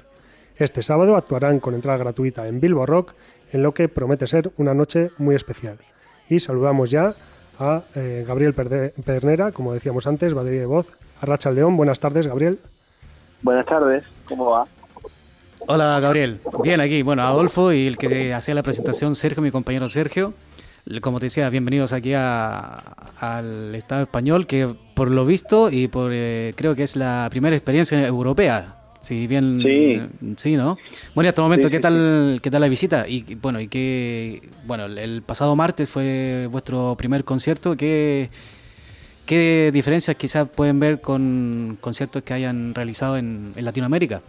Este 0.56 0.82
sábado 0.82 1.16
actuarán 1.16 1.58
con 1.58 1.74
entrada 1.74 1.98
gratuita 1.98 2.46
en 2.46 2.60
Bilbo 2.60 2.86
Rock, 2.86 3.14
en 3.52 3.62
lo 3.62 3.74
que 3.74 3.88
promete 3.88 4.28
ser 4.28 4.52
una 4.56 4.72
noche 4.72 5.10
muy 5.18 5.34
especial. 5.34 5.78
Y 6.28 6.38
saludamos 6.38 6.92
ya 6.92 7.16
a 7.58 7.82
eh, 7.94 8.24
Gabriel 8.26 8.54
Pedernera, 8.54 9.52
como 9.52 9.72
decíamos 9.72 10.06
antes, 10.06 10.34
batería 10.34 10.60
de 10.60 10.66
voz, 10.66 10.92
a 11.20 11.26
Racha 11.26 11.50
León. 11.50 11.76
Buenas 11.76 12.00
tardes, 12.00 12.26
Gabriel. 12.26 12.58
Buenas 13.42 13.66
tardes, 13.66 14.04
¿cómo 14.28 14.50
va? 14.50 14.66
Hola, 15.66 15.98
Gabriel. 16.00 16.40
Bien, 16.62 16.80
aquí. 16.80 17.02
Bueno, 17.02 17.22
Adolfo 17.22 17.72
y 17.72 17.86
el 17.86 17.96
que 17.96 18.34
hacía 18.34 18.54
la 18.54 18.62
presentación, 18.62 19.14
Sergio, 19.14 19.42
mi 19.42 19.50
compañero 19.50 19.88
Sergio. 19.88 20.34
Como 21.00 21.18
te 21.18 21.26
decía, 21.26 21.48
bienvenidos 21.48 21.94
aquí 21.94 22.12
al 22.12 23.74
Estado 23.74 24.02
español, 24.02 24.46
que 24.46 24.74
por 24.94 25.10
lo 25.10 25.24
visto 25.24 25.70
y 25.70 25.88
por 25.88 26.10
eh, 26.12 26.52
creo 26.56 26.74
que 26.74 26.82
es 26.82 26.96
la 26.96 27.26
primera 27.30 27.56
experiencia 27.56 28.06
europea 28.06 28.83
Sí, 29.04 29.26
bien. 29.26 29.60
Sí. 30.38 30.56
¿no? 30.56 30.78
Bueno, 31.14 31.28
hasta 31.28 31.42
el 31.42 31.44
momento, 31.44 31.68
¿qué 31.68 31.78
tal 31.78 32.40
qué 32.42 32.50
tal 32.50 32.62
la 32.62 32.68
visita? 32.68 33.06
Y 33.06 33.34
bueno, 33.34 33.60
y 33.60 33.68
qué 33.68 34.40
bueno, 34.64 34.86
el 34.86 35.20
pasado 35.20 35.54
martes 35.54 35.90
fue 35.90 36.48
vuestro 36.50 36.94
primer 36.96 37.22
concierto, 37.22 37.76
¿qué 37.76 38.30
qué 39.26 39.70
diferencias 39.74 40.16
quizás 40.16 40.48
pueden 40.48 40.80
ver 40.80 41.02
con 41.02 41.76
conciertos 41.82 42.22
que 42.22 42.32
hayan 42.32 42.74
realizado 42.74 43.18
en, 43.18 43.52
Latinoamérica? 43.56 44.22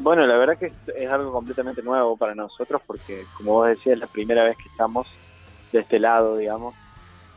Bueno, 0.00 0.26
la 0.26 0.36
verdad 0.36 0.58
que 0.58 0.70
es 0.94 1.10
algo 1.10 1.32
completamente 1.32 1.82
nuevo 1.82 2.18
para 2.18 2.34
nosotros 2.34 2.82
porque, 2.86 3.24
como 3.34 3.54
vos 3.54 3.68
decías, 3.68 3.94
es 3.94 3.98
la 3.98 4.06
primera 4.08 4.44
vez 4.44 4.58
que 4.58 4.68
estamos 4.68 5.06
de 5.72 5.80
este 5.80 5.98
lado, 5.98 6.36
digamos. 6.36 6.74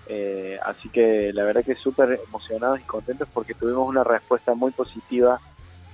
Eh, 0.07 0.59
así 0.65 0.89
que 0.89 1.31
la 1.31 1.45
verdad 1.45 1.63
que 1.63 1.75
súper 1.75 2.19
emocionados 2.27 2.81
y 2.81 2.83
contentos 2.83 3.29
porque 3.33 3.53
tuvimos 3.53 3.87
una 3.87 4.03
respuesta 4.03 4.53
muy 4.53 4.71
positiva 4.71 5.39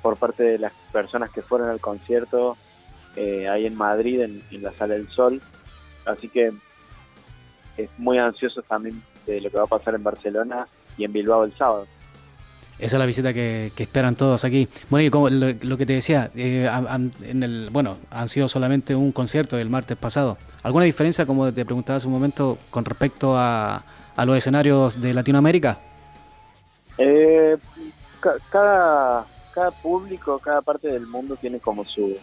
por 0.07 0.15
parte 0.15 0.43
de 0.43 0.57
las 0.57 0.71
personas 0.93 1.29
que 1.31 1.41
fueron 1.41 1.67
al 1.67 1.81
concierto 1.81 2.55
eh, 3.17 3.49
ahí 3.49 3.65
en 3.65 3.75
Madrid, 3.75 4.21
en, 4.21 4.41
la 4.63 4.71
Sala 4.71 4.93
del 4.93 5.09
Sol. 5.09 5.41
Así 6.05 6.29
que 6.29 6.53
es 7.75 7.89
muy 7.97 8.17
ansioso 8.17 8.61
también 8.61 9.03
de 9.25 9.41
lo 9.41 9.49
que 9.49 9.57
va 9.57 9.63
a 9.63 9.67
pasar 9.67 9.95
en 9.95 10.03
Barcelona 10.05 10.65
y 10.97 11.03
en 11.03 11.11
Bilbao 11.11 11.43
el 11.43 11.53
sábado. 11.57 11.87
Esa 12.79 12.95
es 12.95 12.99
la 12.99 13.05
visita 13.05 13.33
que, 13.33 13.73
esperan 13.75 14.15
todos 14.15 14.45
aquí. 14.45 14.69
Bueno, 14.89 15.05
y 15.05 15.09
como 15.09 15.27
lo, 15.29 15.77
que 15.77 15.85
te 15.85 15.91
decía, 15.91 16.31
eh, 16.37 16.69
en 17.23 17.43
el, 17.43 17.69
bueno, 17.69 17.97
han 18.09 18.29
sido 18.29 18.47
solamente 18.47 18.95
un 18.95 19.11
concierto 19.11 19.57
el 19.57 19.69
martes 19.69 19.97
pasado. 19.97 20.37
¿Alguna 20.63 20.85
diferencia, 20.85 21.25
como 21.25 21.51
te 21.51 21.65
preguntaba 21.65 21.97
hace 21.97 22.07
un 22.07 22.13
momento, 22.13 22.57
con 22.69 22.85
respecto 22.85 23.35
a, 23.35 23.83
a 24.15 24.25
los 24.25 24.37
escenarios 24.37 25.01
de 25.01 25.13
Latinoamérica? 25.13 25.79
Eh, 26.97 27.57
cada, 28.49 29.25
cada 29.57 29.71
público, 29.71 30.37
cada 30.37 30.61
parte 30.61 30.87
del 30.87 31.07
mundo 31.07 31.35
tiene 31.35 31.59
como 31.59 31.83
su, 31.83 32.15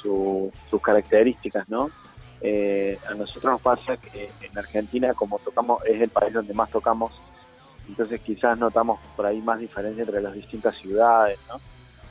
sus 0.00 0.80
características, 0.80 1.68
¿no? 1.68 1.90
Eh, 2.40 2.96
a 3.10 3.14
nosotros 3.14 3.54
nos 3.54 3.60
pasa 3.60 3.96
que 3.96 4.30
en 4.40 4.56
Argentina, 4.56 5.12
como 5.12 5.40
tocamos, 5.40 5.84
es 5.84 6.00
el 6.00 6.08
país 6.08 6.32
donde 6.32 6.54
más 6.54 6.70
tocamos, 6.70 7.10
entonces 7.88 8.20
quizás 8.20 8.56
notamos 8.58 9.00
por 9.16 9.26
ahí 9.26 9.42
más 9.42 9.58
diferencia 9.58 10.04
entre 10.04 10.22
las 10.22 10.34
distintas 10.34 10.76
ciudades, 10.76 11.36
¿no? 11.48 11.60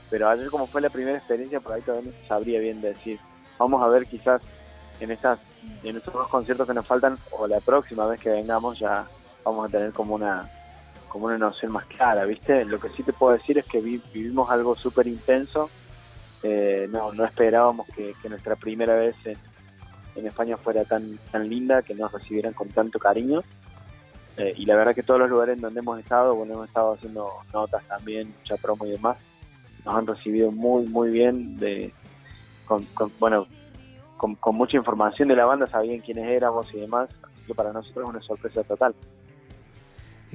Pero 0.09 0.27
ayer 0.27 0.49
como 0.49 0.67
fue 0.67 0.81
la 0.81 0.89
primera 0.89 1.17
experiencia, 1.17 1.61
por 1.61 1.71
ahí 1.71 1.81
todavía 1.81 2.11
no 2.11 2.27
sabría 2.27 2.59
bien 2.59 2.81
decir. 2.81 3.17
Vamos 3.57 3.81
a 3.81 3.87
ver 3.87 4.05
quizás 4.05 4.41
en 4.99 5.11
estas 5.11 5.39
en 5.81 5.95
estos 5.95 6.13
dos 6.13 6.27
conciertos 6.27 6.67
que 6.67 6.73
nos 6.73 6.85
faltan 6.85 7.17
o 7.31 7.47
la 7.47 7.61
próxima 7.61 8.05
vez 8.05 8.19
que 8.19 8.31
vengamos 8.31 8.77
ya 8.79 9.07
vamos 9.45 9.69
a 9.69 9.71
tener 9.71 9.93
como 9.93 10.15
una 10.15 10.49
como 11.15 11.27
una 11.27 11.37
noción 11.37 11.71
más 11.71 11.85
clara, 11.85 12.25
¿viste? 12.25 12.65
Lo 12.65 12.77
que 12.77 12.89
sí 12.89 13.01
te 13.01 13.13
puedo 13.13 13.37
decir 13.37 13.57
es 13.57 13.63
que 13.63 13.79
vivimos 13.79 14.49
algo 14.49 14.75
súper 14.75 15.07
intenso. 15.07 15.69
Eh, 16.43 16.89
no, 16.91 17.13
no 17.13 17.23
esperábamos 17.23 17.87
que, 17.95 18.13
nuestra 18.27 18.57
primera 18.57 18.95
vez 18.95 19.15
en, 19.23 20.27
España 20.27 20.57
fuera 20.57 20.83
tan, 20.83 21.17
tan 21.31 21.47
linda, 21.49 21.83
que 21.83 21.95
nos 21.95 22.11
recibieran 22.11 22.51
con 22.51 22.67
tanto 22.67 22.99
cariño. 22.99 23.43
Eh, 24.35 24.55
y 24.57 24.65
la 24.65 24.75
verdad 24.75 24.93
que 24.93 25.03
todos 25.03 25.21
los 25.21 25.29
lugares 25.29 25.61
donde 25.61 25.79
hemos 25.79 25.97
estado, 25.99 26.35
bueno, 26.35 26.55
hemos 26.55 26.67
estado 26.67 26.95
haciendo 26.95 27.29
notas 27.53 27.81
también, 27.87 28.33
mucha 28.37 28.57
promo 28.57 28.85
y 28.85 28.89
demás, 28.89 29.17
nos 29.85 29.95
han 29.95 30.07
recibido 30.07 30.51
muy, 30.51 30.85
muy 30.85 31.11
bien, 31.11 31.55
de, 31.55 31.93
con, 32.65 32.85
bueno, 33.19 33.47
con, 34.17 34.35
con 34.35 34.53
mucha 34.57 34.75
información 34.75 35.29
de 35.29 35.37
la 35.37 35.45
banda, 35.45 35.65
sabían 35.65 36.01
quiénes 36.01 36.27
éramos 36.27 36.67
y 36.73 36.81
demás, 36.81 37.07
así 37.23 37.41
que 37.47 37.55
para 37.55 37.71
nosotros 37.71 38.03
es 38.03 38.09
una 38.09 38.21
sorpresa 38.21 38.65
total. 38.65 38.93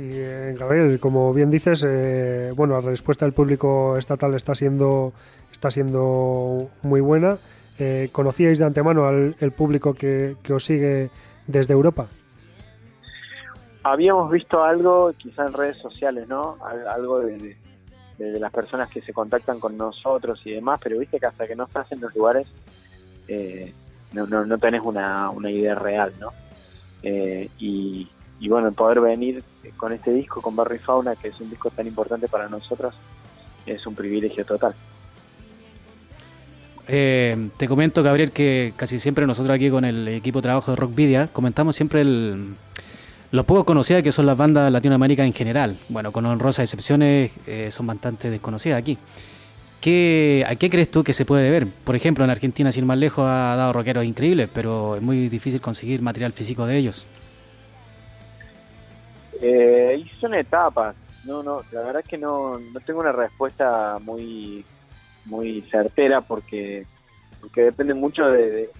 Y 0.01 0.13
eh, 0.15 0.57
Gabriel, 0.59 0.99
como 0.99 1.35
bien 1.35 1.51
dices, 1.51 1.85
eh, 1.87 2.53
bueno, 2.57 2.81
la 2.81 2.89
respuesta 2.89 3.27
del 3.27 3.35
público 3.35 3.99
estatal 3.99 4.35
está 4.35 4.55
siendo, 4.55 5.13
está 5.53 5.71
siendo 5.71 6.71
muy 6.83 7.03
buena. 7.03 7.37
Eh, 7.79 8.09
¿Conocíais 8.11 8.59
de 8.59 8.65
antemano 8.65 9.07
al 9.07 9.37
el 9.41 9.53
público 9.53 9.93
que, 9.93 10.37
os 10.51 10.65
sigue 10.65 11.11
desde 11.47 11.75
Europa? 11.75 12.09
Habíamos 13.83 14.31
visto 14.31 14.65
algo, 14.65 15.13
quizá 15.19 15.45
en 15.45 15.53
redes 15.53 15.77
sociales, 15.79 16.27
¿no? 16.29 16.57
Algo 16.89 17.21
de, 17.21 17.57
las 18.19 18.53
personas 18.53 18.89
que 18.89 19.03
se 19.03 19.13
contactan 19.13 19.61
con 19.61 19.77
nosotros 19.77 20.41
y 20.47 20.53
demás, 20.53 20.81
pero 20.83 20.99
viste 20.99 21.19
que 21.19 21.27
hasta 21.27 21.47
que 21.47 21.57
no 21.57 21.65
estás 21.65 21.93
en 21.93 22.01
los 22.01 22.15
lugares 22.15 22.47
no, 24.13 24.27
no, 24.27 24.45
no 24.45 24.59
tenés 24.59 24.83
una, 24.83 25.31
una 25.31 25.51
idea 25.51 25.75
real, 25.75 26.13
¿no? 26.19 26.33
y, 27.03 28.09
y 28.41 28.49
bueno, 28.49 28.73
poder 28.73 29.01
venir 29.01 29.45
con 29.77 29.93
este 29.93 30.13
disco, 30.13 30.41
con 30.41 30.57
Barry 30.57 30.79
Fauna, 30.79 31.15
que 31.15 31.29
es 31.29 31.39
un 31.41 31.51
disco 31.51 31.71
tan 31.71 31.87
importante 31.87 32.27
para 32.27 32.49
nosotros, 32.49 32.95
es 33.67 33.87
un 33.87 33.95
privilegio 33.95 34.45
total. 34.47 34.75
Eh, 36.89 37.51
te 37.59 37.69
comento, 37.69 38.03
Gabriel, 38.03 38.33
que 38.33 38.73
casi 38.77 38.99
siempre 38.99 39.27
nosotros 39.27 39.55
aquí 39.55 39.71
con 39.71 39.85
el 39.85 40.09
equipo 40.09 40.39
de 40.39 40.43
trabajo 40.43 40.73
de 40.73 40.77
Rockvidia 40.77 41.29
comentamos 41.29 41.77
siempre 41.77 42.01
el, 42.01 42.55
lo 43.31 43.45
poco 43.45 43.65
conocidas 43.65 44.03
que 44.03 44.11
son 44.11 44.25
las 44.27 44.37
bandas 44.37 44.65
de 44.65 44.71
Latinoamérica 44.71 45.25
en 45.25 45.35
general. 45.35 45.77
Bueno, 45.91 46.11
con 46.11 46.25
honrosas 46.25 46.65
excepciones 46.65 47.33
eh, 47.47 47.69
son 47.71 47.87
bastante 47.87 48.31
desconocidas 48.31 48.79
aquí. 48.79 48.97
¿Qué, 49.83 50.45
¿A 50.49 50.57
qué 50.57 50.69
crees 50.69 50.91
tú 50.91 51.05
que 51.05 51.13
se 51.13 51.27
puede 51.27 51.45
deber? 51.45 51.67
Por 51.67 51.95
ejemplo, 51.95 52.25
en 52.25 52.31
Argentina, 52.31 52.73
sin 52.73 52.87
más 52.87 52.99
lejos, 52.99 53.25
ha 53.25 53.55
dado 53.57 53.73
rockeros 53.73 54.05
increíbles, 54.05 54.49
pero 54.53 54.97
es 54.97 55.03
muy 55.03 55.29
difícil 55.29 55.61
conseguir 55.61 56.01
material 56.03 56.33
físico 56.33 56.67
de 56.67 56.77
ellos. 56.77 57.07
Eh, 59.41 60.03
y 60.05 60.09
son 60.09 60.35
etapas. 60.35 60.95
No, 61.25 61.43
no, 61.43 61.63
la 61.73 61.83
verdad 61.83 62.03
es 62.03 62.09
que 62.09 62.19
no, 62.19 62.59
no 62.59 62.81
tengo 62.81 63.01
una 63.01 63.13
respuesta 63.13 63.99
muy, 64.01 64.65
muy 65.27 65.63
certera 65.63 66.21
porque 66.21 66.87
porque 67.41 67.63
depende 67.63 67.95
mucho 67.95 68.27
de, 68.27 68.71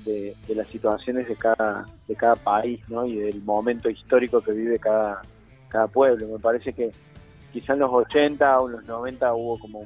las 0.49 0.69
situaciones 0.69 1.27
de 1.27 1.37
cada 1.37 1.87
de 2.07 2.15
cada 2.15 2.35
país 2.35 2.81
¿no? 2.89 3.07
y 3.07 3.17
del 3.17 3.43
momento 3.43 3.89
histórico 3.89 4.43
que 4.43 4.53
vive 4.53 4.79
cada, 4.79 5.23
cada 5.69 5.87
pueblo. 5.87 6.27
Me 6.29 6.39
parece 6.39 6.73
que 6.75 6.91
quizá 7.53 7.73
en 7.73 7.81
los 7.81 7.91
80 7.91 8.61
o 8.61 8.69
en 8.69 8.73
los 8.77 8.85
90 8.85 9.35
hubo 9.35 9.59
como, 9.59 9.85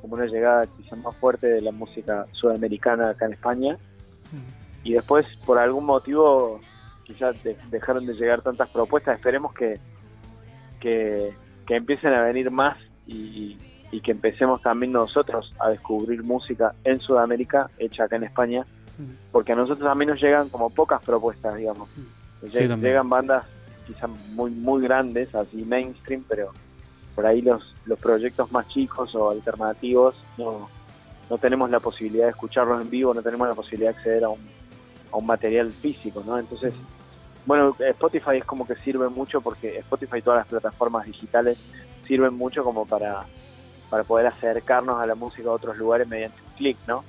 como 0.00 0.14
una 0.14 0.26
llegada 0.26 0.64
quizá 0.78 0.96
más 0.96 1.14
fuerte 1.16 1.46
de 1.48 1.60
la 1.60 1.70
música 1.70 2.26
sudamericana 2.32 3.10
acá 3.10 3.26
en 3.26 3.34
España 3.34 3.78
y 4.82 4.92
después 4.92 5.26
por 5.44 5.58
algún 5.58 5.84
motivo 5.84 6.60
quizás 7.04 7.36
dejaron 7.70 8.06
de 8.06 8.14
llegar 8.14 8.42
tantas 8.42 8.68
propuestas. 8.70 9.16
Esperemos 9.16 9.52
que, 9.54 9.78
que, 10.84 11.32
empiecen 11.74 12.12
a 12.14 12.22
venir 12.22 12.50
más 12.50 12.76
y, 13.06 13.58
que 14.02 14.10
empecemos 14.10 14.60
también 14.60 14.90
nosotros 14.90 15.54
a 15.60 15.70
descubrir 15.70 16.24
música 16.24 16.74
en 16.82 17.00
Sudamérica 17.00 17.70
hecha 17.78 18.04
acá 18.04 18.16
en 18.16 18.24
España, 18.24 18.66
porque 19.30 19.52
a 19.52 19.54
nosotros 19.54 19.88
también 19.88 20.10
nos 20.10 20.20
llegan 20.20 20.48
como 20.48 20.68
pocas 20.68 21.00
propuestas, 21.02 21.56
digamos. 21.56 21.88
llegan 22.52 23.08
bandas 23.08 23.46
quizás 23.86 24.10
muy 24.32 24.50
muy 24.50 24.82
grandes, 24.82 25.34
así 25.34 25.64
mainstream, 25.64 26.24
pero 26.28 26.50
por 27.14 27.24
ahí 27.24 27.40
los, 27.40 27.62
los 27.86 27.98
proyectos 27.98 28.50
más 28.50 28.66
chicos 28.68 29.14
o 29.14 29.30
alternativos 29.30 30.16
no, 30.36 30.68
no 31.30 31.38
tenemos 31.38 31.70
la 31.70 31.80
posibilidad 31.80 32.24
de 32.24 32.30
escucharlos 32.30 32.82
en 32.82 32.90
vivo, 32.90 33.14
no 33.14 33.22
tenemos 33.22 33.46
la 33.46 33.54
posibilidad 33.54 33.92
de 33.92 33.96
acceder 33.96 34.24
a 34.24 34.28
un, 34.30 34.40
a 35.12 35.16
un 35.16 35.26
material 35.26 35.72
físico, 35.72 36.22
¿no? 36.26 36.36
Entonces, 36.36 36.74
bueno, 37.46 37.76
Spotify 37.78 38.38
es 38.38 38.44
como 38.44 38.66
que 38.66 38.76
sirve 38.76 39.08
mucho 39.08 39.40
porque 39.40 39.78
Spotify 39.78 40.18
y 40.18 40.22
todas 40.22 40.40
las 40.40 40.48
plataformas 40.48 41.06
digitales 41.06 41.58
sirven 42.06 42.34
mucho 42.34 42.64
como 42.64 42.86
para, 42.86 43.24
para 43.90 44.04
poder 44.04 44.26
acercarnos 44.26 45.00
a 45.00 45.06
la 45.06 45.14
música 45.14 45.48
a 45.48 45.52
otros 45.52 45.76
lugares 45.76 46.08
mediante 46.08 46.38
un 46.40 46.56
clic, 46.56 46.76
¿no? 46.86 47.04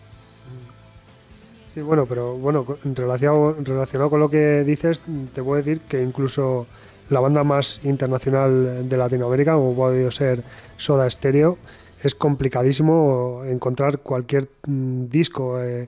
Sí, 1.73 1.81
bueno, 1.81 2.05
pero 2.05 2.35
bueno, 2.35 2.65
relacionado, 2.83 3.55
relacionado 3.59 4.09
con 4.09 4.21
lo 4.21 4.29
que 4.29 4.63
dices, 4.63 5.01
te 5.33 5.43
puedo 5.43 5.61
decir 5.61 5.81
que 5.81 6.01
incluso 6.01 6.67
la 7.09 7.19
banda 7.19 7.43
más 7.43 7.81
internacional 7.83 8.87
de 8.87 8.97
Latinoamérica, 8.97 9.55
como 9.55 9.75
puede 9.75 10.09
ser 10.11 10.41
Soda 10.77 11.09
Stereo, 11.09 11.57
es 12.01 12.15
complicadísimo 12.15 13.41
encontrar 13.45 13.99
cualquier 13.99 14.47
mm, 14.67 15.07
disco. 15.07 15.61
Eh, 15.61 15.87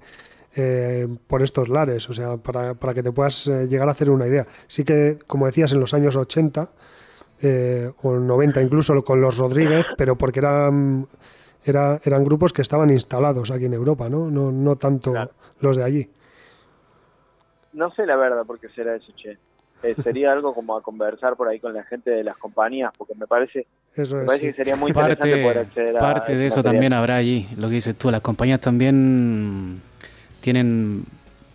eh, 0.59 1.07
por 1.27 1.43
estos 1.43 1.69
lares, 1.69 2.09
o 2.09 2.13
sea, 2.13 2.37
para, 2.37 2.73
para 2.73 2.95
que 2.95 3.03
te 3.03 3.11
puedas 3.11 3.45
eh, 3.45 3.67
llegar 3.67 3.87
a 3.87 3.91
hacer 3.91 4.09
una 4.09 4.25
idea. 4.25 4.47
Sí 4.65 4.83
que, 4.83 5.19
como 5.27 5.45
decías, 5.45 5.71
en 5.71 5.79
los 5.79 5.93
años 5.93 6.15
80 6.15 6.67
eh, 7.43 7.91
o 8.01 8.13
90 8.13 8.63
incluso 8.63 9.03
con 9.03 9.21
los 9.21 9.37
Rodríguez, 9.37 9.85
pero 9.97 10.17
porque 10.17 10.39
eran, 10.39 11.07
era, 11.63 12.01
eran 12.03 12.23
grupos 12.23 12.53
que 12.53 12.63
estaban 12.63 12.89
instalados 12.89 13.51
aquí 13.51 13.65
en 13.65 13.73
Europa, 13.73 14.09
¿no? 14.09 14.31
No, 14.31 14.51
no 14.51 14.75
tanto 14.77 15.13
los 15.59 15.77
de 15.77 15.83
allí. 15.83 16.09
No 17.73 17.91
sé 17.91 18.07
la 18.07 18.15
verdad 18.15 18.43
por 18.43 18.59
qué 18.59 18.69
será 18.69 18.95
eso, 18.95 19.13
che. 19.15 19.37
sería 20.01 20.31
algo 20.31 20.55
como 20.55 20.75
a 20.75 20.81
conversar 20.81 21.35
por 21.35 21.49
ahí 21.49 21.59
con 21.59 21.75
la 21.75 21.83
gente 21.83 22.09
de 22.09 22.23
las 22.23 22.37
compañías, 22.37 22.91
porque 22.97 23.13
me 23.13 23.27
parece, 23.27 23.67
eso 23.93 24.25
que 24.25 24.53
sería 24.53 24.75
muy 24.75 24.89
interesante 24.89 25.29
parte, 25.29 25.43
poder 25.43 25.57
acceder 25.59 25.97
a... 25.97 25.99
Parte 25.99 26.35
de 26.35 26.47
eso 26.47 26.63
también 26.63 26.93
habrá 26.93 27.17
allí, 27.17 27.47
lo 27.57 27.67
que 27.67 27.75
dices 27.75 27.95
tú, 27.95 28.09
las 28.09 28.21
compañías 28.21 28.59
también 28.59 29.83
tienen, 30.47 31.03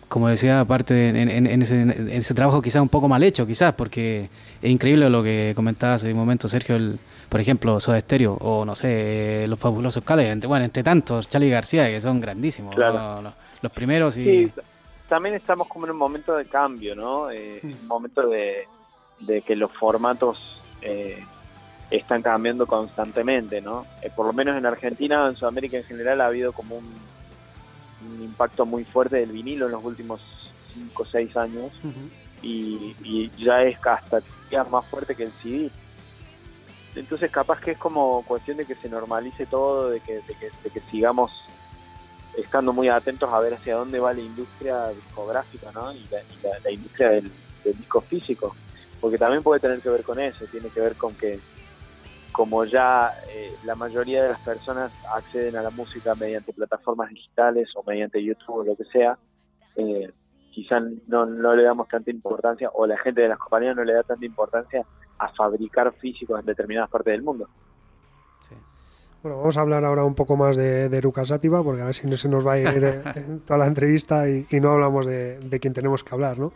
como 0.07 0.27
decía, 0.27 0.59
aparte 0.59 1.09
en, 1.09 1.61
ese, 1.63 2.33
trabajo 2.35 2.61
quizás 2.61 2.79
un 2.79 2.89
poco 2.89 3.07
mal 3.07 3.23
hecho, 3.23 3.47
quizás, 3.47 3.73
porque 3.73 4.29
es 4.61 4.69
increíble 4.69 5.09
lo 5.09 5.23
que 5.23 5.53
comentabas 5.55 6.03
hace 6.03 6.11
un 6.11 6.19
momento, 6.19 6.47
Sergio, 6.47 6.75
el, 6.75 6.99
por 7.27 7.41
ejemplo, 7.41 7.79
Soda 7.79 7.99
Stereo, 7.99 8.33
o 8.35 8.65
no 8.65 8.75
sé, 8.75 9.47
los 9.47 9.57
fabulosos 9.57 10.03
entre, 10.07 10.47
bueno, 10.47 10.63
entre 10.63 10.83
tantos, 10.83 11.27
Charlie 11.27 11.49
García, 11.49 11.87
que 11.87 11.99
son 11.99 12.21
grandísimos, 12.21 12.75
los, 12.77 13.71
primeros 13.71 14.15
y... 14.19 14.51
también 15.09 15.33
estamos 15.33 15.67
como 15.67 15.87
en 15.87 15.93
un 15.93 15.97
momento 15.97 16.35
de 16.35 16.45
cambio, 16.45 16.95
¿no? 16.95 17.31
Eh, 17.31 17.61
un 17.63 17.87
momento 17.87 18.27
de, 18.27 18.67
que 19.41 19.55
los 19.55 19.71
formatos 19.71 20.61
eh, 20.83 21.23
están 21.89 22.21
cambiando 22.21 22.67
constantemente, 22.67 23.59
¿no? 23.59 23.87
Eh, 24.03 24.11
por 24.15 24.27
lo 24.27 24.33
menos 24.33 24.55
en 24.55 24.67
Argentina, 24.67 25.27
en 25.27 25.35
Sudamérica 25.35 25.77
en 25.77 25.83
general, 25.83 26.21
ha 26.21 26.27
habido 26.27 26.51
como 26.51 26.75
un 26.75 27.12
un 28.05 28.23
impacto 28.23 28.65
muy 28.65 28.83
fuerte 28.85 29.17
del 29.17 29.31
vinilo 29.31 29.65
en 29.65 29.71
los 29.73 29.83
últimos 29.83 30.21
5 30.73 31.03
o 31.03 31.05
6 31.05 31.37
años 31.37 31.71
y, 32.41 33.29
ya 33.37 33.63
es 33.63 33.77
hasta 33.85 34.21
más 34.69 34.85
fuerte 34.87 35.15
que 35.15 35.23
el 35.23 35.31
CD. 35.41 35.71
Entonces 36.95 37.31
capaz 37.31 37.59
que 37.59 37.71
es 37.71 37.77
como 37.77 38.23
cuestión 38.23 38.57
de 38.57 38.65
que 38.65 38.75
se 38.75 38.89
normalice 38.89 39.45
todo, 39.45 39.89
de 39.89 39.99
que, 39.99 40.15
de 40.15 40.69
que, 40.69 40.79
sigamos 40.91 41.31
estando 42.37 42.73
muy 42.73 42.89
atentos 42.89 43.31
a 43.31 43.39
ver 43.39 43.53
hacia 43.53 43.75
dónde 43.75 43.99
va 43.99 44.13
la 44.13 44.21
industria 44.21 44.89
discográfica 44.89 45.71
¿no? 45.71 45.93
y, 45.93 46.07
la, 46.63 46.71
industria 46.71 47.09
del, 47.09 47.31
disco 47.63 48.01
físico, 48.01 48.55
porque 48.99 49.17
también 49.17 49.41
puede 49.41 49.59
tener 49.59 49.79
que 49.79 49.89
ver 49.89 50.03
con 50.03 50.19
eso, 50.19 50.45
tiene 50.45 50.69
que 50.69 50.81
ver 50.81 50.95
con 50.95 51.13
que 51.15 51.39
como 52.33 52.65
ya 52.65 53.13
eh, 53.29 53.55
la 53.63 53.75
mayoría 53.75 54.23
de 54.23 54.29
las 54.29 54.39
personas 54.41 54.91
acceden 55.15 55.55
a 55.55 55.61
la 55.61 55.69
música 55.69 56.15
mediante 56.15 56.51
plataformas 56.51 57.09
digitales 57.09 57.69
o 57.75 57.83
mediante 57.83 58.21
YouTube 58.21 58.57
o 58.57 58.63
lo 58.63 58.75
que 58.75 58.85
sea, 58.85 59.17
eh, 59.77 60.11
quizás 60.51 60.83
no, 61.07 61.25
no 61.25 61.55
le 61.55 61.63
damos 61.63 61.87
tanta 61.87 62.09
importancia 62.11 62.69
o 62.73 62.85
la 62.87 62.97
gente 62.97 63.21
de 63.21 63.29
las 63.29 63.37
compañías 63.37 63.75
no 63.75 63.83
le 63.83 63.93
da 63.93 64.03
tanta 64.03 64.25
importancia 64.25 64.83
a 65.19 65.29
fabricar 65.29 65.93
físicos 65.93 66.39
en 66.39 66.45
determinadas 66.45 66.89
partes 66.89 67.13
del 67.13 67.21
mundo. 67.21 67.47
Bueno, 69.21 69.37
vamos 69.37 69.55
a 69.55 69.61
hablar 69.61 69.85
ahora 69.85 70.03
un 70.03 70.15
poco 70.15 70.35
más 70.35 70.57
de, 70.57 70.89
de 70.89 71.25
Sativa, 71.25 71.63
porque 71.63 71.81
a 71.81 71.85
ver 71.85 71.93
si 71.93 72.07
no 72.07 72.17
se 72.17 72.27
nos 72.27 72.45
va 72.45 72.53
a 72.53 72.59
ir 72.59 72.83
eh, 72.83 73.01
toda 73.47 73.59
la 73.59 73.67
entrevista 73.67 74.27
y, 74.27 74.45
no 74.59 74.71
hablamos 74.71 75.05
de, 75.05 75.39
de 75.39 75.59
quien 75.61 75.71
tenemos 75.71 76.03
que 76.03 76.13
hablar, 76.13 76.39
¿no? 76.39 76.51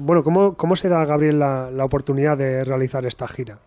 bueno, 0.00 0.22
¿cómo, 0.22 0.56
¿cómo 0.56 0.76
se 0.76 0.90
da, 0.90 1.06
Gabriel, 1.06 1.38
la, 1.38 1.70
la 1.70 1.86
oportunidad 1.86 2.36
de 2.36 2.64
realizar 2.64 3.06
esta 3.06 3.26
gira? 3.26 3.58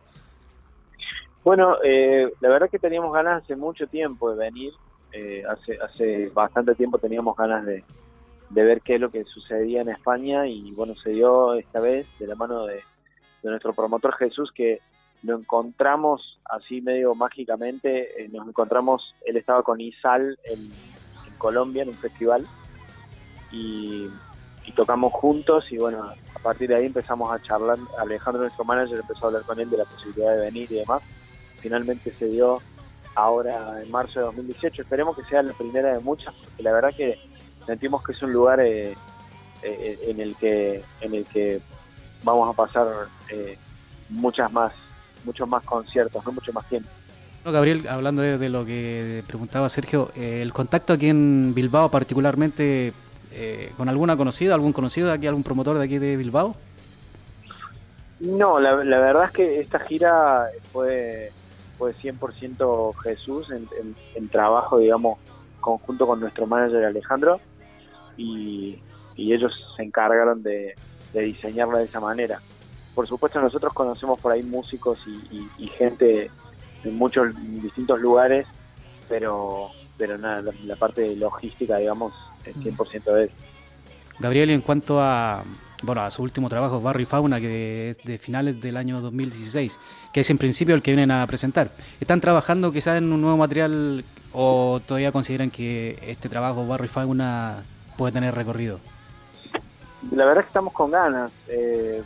Bueno, 1.44 1.78
eh, 1.84 2.32
la 2.40 2.50
verdad 2.50 2.70
que 2.70 2.78
teníamos 2.78 3.12
ganas 3.14 3.44
hace 3.44 3.56
mucho 3.56 3.88
tiempo 3.88 4.32
de 4.32 4.38
venir, 4.38 4.74
eh, 5.12 5.44
hace, 5.50 5.78
hace 5.82 6.30
bastante 6.30 6.76
tiempo 6.76 7.00
teníamos 7.00 7.36
ganas 7.36 7.66
de, 7.66 7.84
ver 8.52 8.82
qué 8.82 8.96
es 8.96 9.02
lo 9.02 9.10
que 9.10 9.24
sucedía 9.24 9.82
en 9.82 9.90
España 9.90 10.46
y 10.46 10.72
bueno, 10.74 10.94
se 10.96 11.10
dio 11.12 11.54
esta 11.56 11.80
vez 11.80 12.06
de 12.20 12.28
la 12.28 12.36
mano 12.36 12.66
de, 12.66 12.82
nuestro 13.44 13.74
promotor 13.74 14.16
Jesús 14.18 14.52
que 14.54 14.82
lo 15.24 15.36
encontramos 15.36 16.40
así 16.46 16.80
medio 16.80 17.16
mágicamente, 17.16 18.24
eh, 18.24 18.30
nos 18.32 18.48
encontramos, 18.48 19.16
él 19.26 19.36
estaba 19.36 19.64
con 19.64 19.82
Isal 19.82 20.38
en, 20.44 20.70
Colombia 21.40 21.82
en 21.82 21.90
un 21.90 21.96
festival 21.96 22.46
y, 23.52 24.08
y, 24.68 24.72
tocamos 24.74 25.12
juntos 25.12 25.72
y 25.72 25.80
bueno, 25.80 26.04
a 26.36 26.40
partir 26.44 26.70
de 26.70 26.76
ahí 26.76 26.86
empezamos 26.86 27.34
a 27.34 27.42
charlar, 27.42 27.80
Alejandro 27.98 28.44
nuestro 28.44 28.64
manager 28.64 29.00
empezó 29.00 29.26
a 29.26 29.28
hablar 29.30 29.42
con 29.42 29.60
él 29.60 29.72
de 29.72 29.78
la 29.78 29.86
posibilidad 29.86 30.36
de 30.36 30.42
venir 30.42 30.72
y 30.72 30.76
demás 30.76 31.02
finalmente 31.62 32.12
se 32.18 32.28
dio 32.28 32.62
ahora 33.16 33.82
en 33.82 33.92
marzo 33.92 34.20
de 34.20 34.26
2018. 34.28 34.82
Esperemos 34.82 35.16
que 35.16 35.24
sea 35.24 35.44
la 35.44 35.54
primera 35.54 35.94
de 35.94 36.00
muchas, 36.00 36.34
porque 36.34 36.64
la 36.64 36.74
verdad 36.74 36.94
que 36.96 37.18
sentimos 37.66 38.04
que 38.04 38.14
es 38.14 38.22
un 38.22 38.34
lugar 38.34 38.60
eh, 38.62 38.96
eh, 39.64 40.00
en 40.08 40.20
el 40.20 40.36
que 40.36 40.84
en 41.02 41.14
el 41.14 41.26
que 41.26 41.62
vamos 42.24 42.50
a 42.50 42.54
pasar 42.54 42.88
eh, 43.30 43.58
muchas 44.10 44.52
más 44.52 44.72
muchos 45.24 45.48
más 45.48 45.64
conciertos, 45.64 46.26
no 46.26 46.32
mucho 46.32 46.52
más 46.52 46.68
tiempo. 46.68 46.90
Gabriel, 47.44 47.88
hablando 47.88 48.22
de, 48.22 48.50
lo 48.50 48.66
que 48.66 49.24
preguntaba 49.26 49.68
Sergio, 49.68 50.12
el 50.16 50.54
contacto 50.54 50.94
aquí 50.94 51.10
en 51.10 51.54
Bilbao 51.56 51.90
particularmente 51.90 52.94
con 53.78 53.90
alguna 53.90 54.16
conocida, 54.16 54.54
algún 54.54 54.74
conocido 54.74 55.08
de 55.08 55.14
aquí, 55.14 55.26
algún 55.26 55.42
promotor 55.42 55.80
de 55.80 55.86
aquí 55.86 55.98
de 55.98 56.18
Bilbao. 56.18 56.56
No, 58.20 58.60
la 58.60 58.76
verdad 58.76 59.26
es 59.26 59.32
que 59.32 59.60
esta 59.60 59.80
gira 59.80 60.50
fue 60.72 61.32
fue 61.82 61.96
100% 61.96 62.94
Jesús 63.02 63.48
en, 63.50 64.30
trabajo, 64.30 64.78
digamos, 64.78 65.18
conjunto 65.60 66.06
con 66.06 66.20
nuestro 66.20 66.46
manager 66.46 66.86
Alejandro 66.86 67.40
y, 68.18 68.78
ellos 69.18 69.52
se 69.76 69.84
encargaron 69.84 70.44
de, 70.44 70.76
diseñarla 71.12 71.80
de 71.80 71.86
esa 71.86 72.00
manera. 72.00 72.40
por 72.94 73.08
supuesto 73.08 73.42
nosotros 73.42 73.74
conocemos 73.74 74.20
por 74.22 74.32
ahí 74.32 74.44
músicos 74.44 75.00
y, 75.58 75.68
gente 75.70 76.30
en 76.84 76.96
muchos 76.96 77.30
distintos 77.64 78.00
lugares, 78.00 78.46
pero 79.10 79.72
pero 79.98 80.20
nada, 80.20 80.52
la, 80.64 80.76
parte 80.76 81.16
logística, 81.16 81.78
digamos, 81.78 82.14
es 82.46 82.56
100% 82.58 83.04
de 83.14 83.24
él. 83.24 83.32
Gabriel, 84.20 84.52
en 84.52 84.62
cuanto 84.62 85.00
a 85.00 85.44
bueno, 85.82 86.02
a 86.02 86.12
su 86.12 86.22
último 86.24 86.50
trabajo, 86.50 86.82
Barrio 86.82 87.04
y 87.04 87.06
Fauna, 87.06 87.40
que 87.40 87.90
es 87.90 87.98
de 88.04 88.18
finales 88.18 88.62
del 88.62 88.78
año 88.78 89.02
2016, 89.02 89.80
que 90.14 90.20
es 90.20 90.30
en 90.30 90.38
principio 90.38 90.76
el 90.76 90.82
que 90.82 90.92
vienen 90.92 91.12
a 91.12 91.26
presentar. 91.26 91.70
¿Están 92.00 92.22
trabajando 92.22 92.72
quizás 92.72 92.98
en 92.98 93.12
un 93.12 93.22
nuevo 93.22 93.38
material 93.38 94.06
o 94.32 94.80
todavía 94.86 95.12
consideran 95.12 95.50
que 95.50 95.98
este 96.04 96.30
trabajo, 96.30 96.68
Barrio 96.68 96.86
y 96.86 96.90
Fauna, 96.90 97.64
puede 97.98 98.14
tener 98.14 98.36
recorrido? 98.36 98.80
La 100.12 100.26
verdad 100.26 100.40
es 100.40 100.46
que 100.46 100.50
estamos 100.50 100.74
con 100.74 100.92
ganas. 100.92 101.32
Eh, 101.48 102.04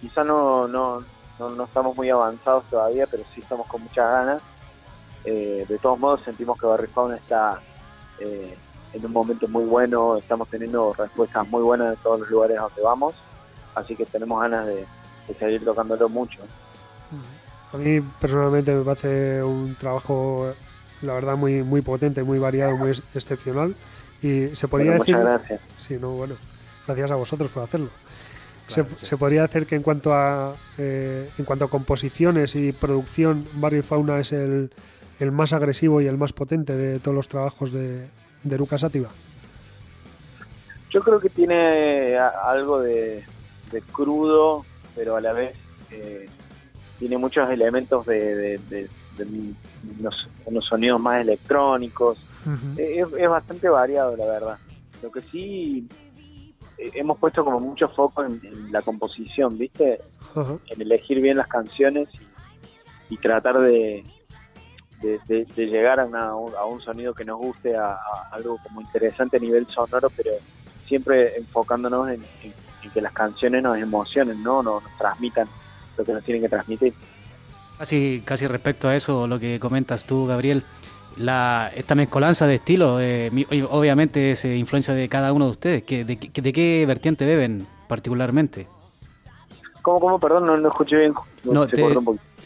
quizá 0.00 0.24
no, 0.24 0.66
no, 0.68 1.04
no, 1.38 1.64
estamos 1.64 1.96
muy 1.96 2.10
avanzados 2.10 2.64
todavía, 2.70 3.06
pero 3.06 3.24
sí 3.34 3.40
estamos 3.40 3.66
con 3.66 3.82
muchas 3.82 4.10
ganas. 4.10 4.42
Eh, 5.24 5.64
de 5.68 5.78
todos 5.78 5.98
modos, 5.98 6.20
sentimos 6.24 6.58
que 6.58 6.66
Barrio 6.66 6.88
y 6.90 6.94
Fauna 6.94 7.16
está... 7.16 7.60
Eh, 8.20 8.56
en 8.92 9.06
un 9.06 9.12
momento 9.12 9.48
muy 9.48 9.64
bueno, 9.64 10.16
estamos 10.16 10.48
teniendo 10.48 10.92
respuestas 10.94 11.48
muy 11.48 11.62
buenas 11.62 11.90
de 11.90 11.96
todos 11.96 12.20
los 12.20 12.30
lugares 12.30 12.58
a 12.58 12.62
donde 12.62 12.82
vamos, 12.82 13.14
así 13.74 13.96
que 13.96 14.04
tenemos 14.04 14.40
ganas 14.40 14.66
de, 14.66 14.86
seguir 15.38 15.64
tocándolo 15.64 16.08
mucho. 16.08 16.40
A 17.72 17.76
mí 17.78 18.00
personalmente 18.20 18.74
me 18.74 18.84
parece 18.84 19.42
un 19.42 19.74
trabajo, 19.76 20.52
la 21.00 21.14
verdad, 21.14 21.36
muy 21.36 21.62
muy 21.62 21.80
potente, 21.80 22.22
muy 22.22 22.38
variado, 22.38 22.76
muy 22.76 22.90
excepcional. 22.90 23.74
Y 24.22 24.54
se 24.54 24.68
podría 24.68 24.92
decir. 24.92 25.16
Muchas 25.16 25.38
gracias. 25.38 25.60
Sí, 25.78 25.96
no, 25.98 26.10
bueno, 26.10 26.34
gracias 26.86 27.10
a 27.10 27.14
vosotros 27.16 27.50
por 27.50 27.62
hacerlo. 27.62 27.88
se, 28.68 29.16
podría 29.16 29.42
decir 29.42 29.66
que 29.66 29.74
en 29.74 29.82
cuanto 29.82 30.12
a 30.12 30.54
eh, 30.76 31.30
en 31.38 31.44
cuanto 31.46 31.64
a 31.64 31.70
composiciones 31.70 32.54
y 32.56 32.72
producción, 32.72 33.46
Barrio 33.54 33.80
y 33.80 33.82
Fauna 33.82 34.20
es 34.20 34.32
el, 34.32 34.70
el 35.18 35.32
más 35.32 35.54
agresivo 35.54 36.02
y 36.02 36.06
el 36.06 36.18
más 36.18 36.34
potente 36.34 36.76
de 36.76 36.98
todos 37.00 37.14
los 37.14 37.28
trabajos 37.28 37.72
de, 37.72 38.06
de 38.42 38.58
Lucas 38.58 38.80
Sativa? 38.80 39.08
Yo 40.90 41.00
creo 41.00 41.20
que 41.20 41.30
tiene 41.30 42.16
algo 42.18 42.80
de, 42.80 43.24
crudo, 43.92 44.64
pero 44.94 45.16
a 45.16 45.20
la 45.20 45.32
vez 45.32 45.56
eh, 45.90 46.28
tiene 46.98 47.16
muchos 47.16 47.48
elementos 47.50 48.04
de, 48.06 48.88
unos, 50.46 50.66
sonidos 50.66 51.00
más 51.00 51.22
electrónicos. 51.22 52.18
es, 52.76 53.28
bastante 53.28 53.68
variado, 53.68 54.16
la 54.16 54.26
verdad. 54.26 54.58
Lo 55.02 55.10
que 55.10 55.22
sí 55.22 55.88
eh, 56.76 56.90
hemos 56.94 57.18
puesto 57.18 57.44
como 57.44 57.58
mucho 57.58 57.88
foco 57.88 58.24
en, 58.24 58.40
la 58.70 58.82
composición, 58.82 59.56
¿viste? 59.56 60.00
En 60.68 60.80
elegir 60.82 61.20
bien 61.22 61.38
las 61.38 61.48
canciones 61.48 62.08
y 63.08 63.16
tratar 63.16 63.60
de, 63.60 64.04
de, 65.02 65.46
llegar 65.56 66.00
a, 66.00 66.04
a, 66.04 66.64
un 66.66 66.80
sonido 66.80 67.14
que 67.14 67.24
nos 67.24 67.38
guste, 67.38 67.76
a, 67.76 67.98
algo 68.30 68.58
como 68.62 68.80
interesante 68.80 69.36
a 69.36 69.40
nivel 69.40 69.66
sonoro, 69.66 70.10
pero 70.10 70.30
siempre 70.86 71.36
enfocándonos 71.36 72.10
en, 72.10 72.22
que 72.92 73.00
las 73.00 73.12
canciones 73.12 73.62
nos 73.62 73.78
emocionen, 73.78 74.42
¿no? 74.42 74.62
Nos, 74.62 74.82
transmitan 74.98 75.48
lo 75.96 76.04
que 76.04 76.12
nos 76.12 76.24
tienen 76.24 76.42
que 76.42 76.48
transmitir. 76.48 76.94
Casi, 77.78 78.22
casi 78.24 78.46
respecto 78.46 78.88
a 78.88 78.96
eso, 78.96 79.26
lo 79.26 79.38
que 79.38 79.58
comentas 79.60 80.04
tú, 80.04 80.26
Gabriel, 80.26 80.64
la, 81.16 81.70
esta 81.74 81.94
mezcolanza 81.94 82.46
de 82.46 82.56
estilos, 82.56 83.00
eh, 83.02 83.30
obviamente 83.70 84.32
es 84.32 84.44
influencia 84.44 84.94
de 84.94 85.08
cada 85.08 85.32
uno 85.32 85.46
de 85.46 85.50
ustedes. 85.50 85.86
¿De, 85.86 86.04
de, 86.04 86.16
de 86.16 86.52
qué 86.52 86.84
vertiente 86.86 87.26
beben 87.26 87.66
particularmente? 87.88 88.66
¿Cómo, 89.82 90.00
cómo? 90.00 90.18
Perdón, 90.18 90.46
no, 90.46 90.68
escuché 90.68 90.96
bien. 90.96 91.14
No, 91.44 91.66
te, 91.66 91.82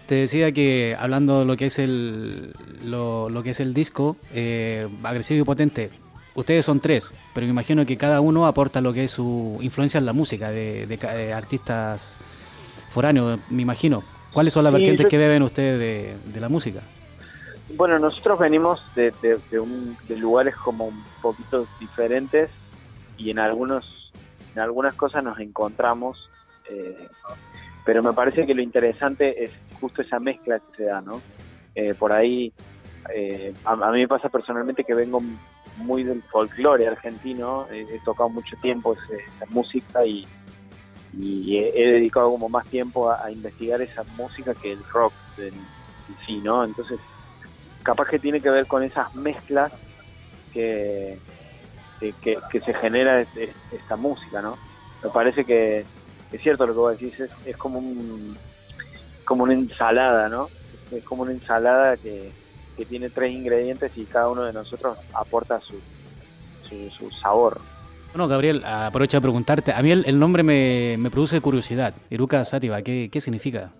te 0.06 0.14
decía 0.14 0.52
que 0.52 0.96
hablando 0.98 1.40
de 1.40 1.44
lo 1.44 1.56
que 1.56 1.66
es 1.66 1.78
el, 1.78 2.52
lo, 2.84 3.42
que 3.42 3.50
es 3.50 3.60
el 3.60 3.74
disco, 3.74 4.16
eh, 4.32 4.88
agresivo 5.02 5.42
y 5.42 5.44
potente, 5.44 5.90
ustedes 6.34 6.64
son 6.64 6.80
tres, 6.80 7.14
pero 7.34 7.46
me 7.46 7.52
imagino 7.52 7.84
que 7.84 7.96
cada 7.96 8.20
uno 8.20 8.46
aporta 8.46 8.80
lo 8.80 8.92
que 8.92 9.04
es 9.04 9.10
su 9.10 9.58
influencia 9.60 9.98
en 9.98 10.06
la 10.06 10.12
música 10.12 10.50
de, 10.50 11.32
artistas 11.34 12.18
foráneos, 12.88 13.40
me 13.50 13.62
imagino. 13.62 14.02
¿Cuáles 14.32 14.52
son 14.52 14.64
las 14.64 14.72
vertientes 14.72 15.06
que 15.06 15.16
beben 15.16 15.42
ustedes 15.42 16.14
de, 16.24 16.40
la 16.40 16.48
música? 16.48 16.80
Bueno, 17.74 17.98
nosotros 17.98 18.38
venimos 18.38 18.80
de, 18.94 19.12
de, 19.22 20.16
lugares 20.16 20.54
como 20.56 20.86
un 20.86 21.04
poquito 21.22 21.66
diferentes 21.80 22.50
y 23.16 23.30
en 23.30 23.38
algunos 23.38 23.84
en 24.54 24.62
algunas 24.62 24.94
cosas 24.94 25.22
nos 25.22 25.38
encontramos, 25.38 26.30
eh, 26.70 27.08
pero 27.84 28.02
me 28.02 28.14
parece 28.14 28.46
que 28.46 28.54
lo 28.54 28.62
interesante 28.62 29.44
es 29.44 29.50
justo 29.80 30.02
esa 30.02 30.18
mezcla 30.18 30.58
que 30.58 30.76
se 30.76 30.84
da, 30.84 31.00
¿no? 31.00 31.20
Eh, 31.74 31.94
por 31.94 32.12
ahí, 32.12 32.52
eh, 33.14 33.52
a, 33.64 33.76
mí 33.76 34.00
me 34.00 34.08
pasa 34.08 34.28
personalmente 34.28 34.84
que 34.84 34.94
vengo 34.94 35.20
muy 35.76 36.04
del 36.04 36.22
folclore 36.22 36.88
argentino, 36.88 37.66
he 37.70 37.98
tocado 38.04 38.30
mucho 38.30 38.56
tiempo 38.62 38.94
esa, 38.94 39.46
música 39.50 40.04
y, 40.06 40.26
he, 41.18 41.86
dedicado 41.92 42.30
como 42.30 42.48
más 42.48 42.66
tiempo 42.68 43.10
a, 43.10 43.30
investigar 43.30 43.82
esa 43.82 44.04
música 44.16 44.54
que 44.54 44.72
el 44.72 44.82
rock 44.84 45.12
en, 45.36 45.52
sí, 46.24 46.38
¿no? 46.38 46.64
Entonces, 46.64 46.98
capaz 47.82 48.08
que 48.08 48.18
tiene 48.18 48.40
que 48.40 48.50
ver 48.50 48.66
con 48.66 48.82
esas 48.82 49.14
mezclas 49.14 49.72
que, 50.52 51.18
que, 52.00 52.60
se 52.64 52.72
genera 52.72 53.20
esta 53.20 53.96
música, 53.96 54.40
¿no? 54.40 54.56
Me 55.02 55.10
parece 55.10 55.44
que 55.44 55.84
es 56.32 56.40
cierto 56.40 56.66
lo 56.66 56.72
que 56.72 56.78
vos 56.78 56.98
decís, 56.98 57.30
es 57.44 57.56
como 57.58 57.78
un 57.78 58.36
como 59.26 59.42
una 59.42 59.52
ensalada, 59.52 60.30
¿no? 60.30 60.48
Es 60.90 61.04
como 61.04 61.24
una 61.24 61.32
ensalada 61.32 61.98
que, 61.98 62.32
tiene 62.88 63.08
tres 63.08 63.32
ingredientes 63.32 63.96
y 63.96 64.04
cada 64.04 64.28
uno 64.28 64.42
de 64.42 64.52
nosotros 64.52 64.98
aporta 65.14 65.58
su, 65.60 65.80
su, 66.90 67.10
sabor. 67.10 67.58
Bueno, 68.12 68.28
Gabriel, 68.28 68.62
aprovecho 68.66 69.16
de 69.16 69.22
preguntarte. 69.22 69.72
A 69.72 69.80
mí 69.82 69.90
el, 69.90 70.18
nombre 70.18 70.42
me, 70.42 71.10
produce 71.10 71.40
curiosidad. 71.40 71.94
Eruca 72.10 72.44
Sativa, 72.44 72.82
¿qué, 72.82 73.08
¿qué, 73.10 73.20
significa? 73.20 73.70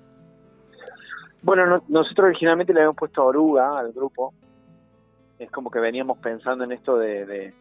Bueno, 1.42 1.84
nosotros 1.88 2.28
originalmente 2.28 2.72
le 2.72 2.80
habíamos 2.80 2.96
puesto 2.96 3.22
oruga 3.22 3.78
al 3.78 3.92
grupo. 3.92 4.32
Es 5.38 5.50
como 5.50 5.70
que 5.70 5.78
veníamos 5.78 6.16
pensando 6.16 6.64
en 6.64 6.72
esto 6.72 6.96
de, 6.96 7.52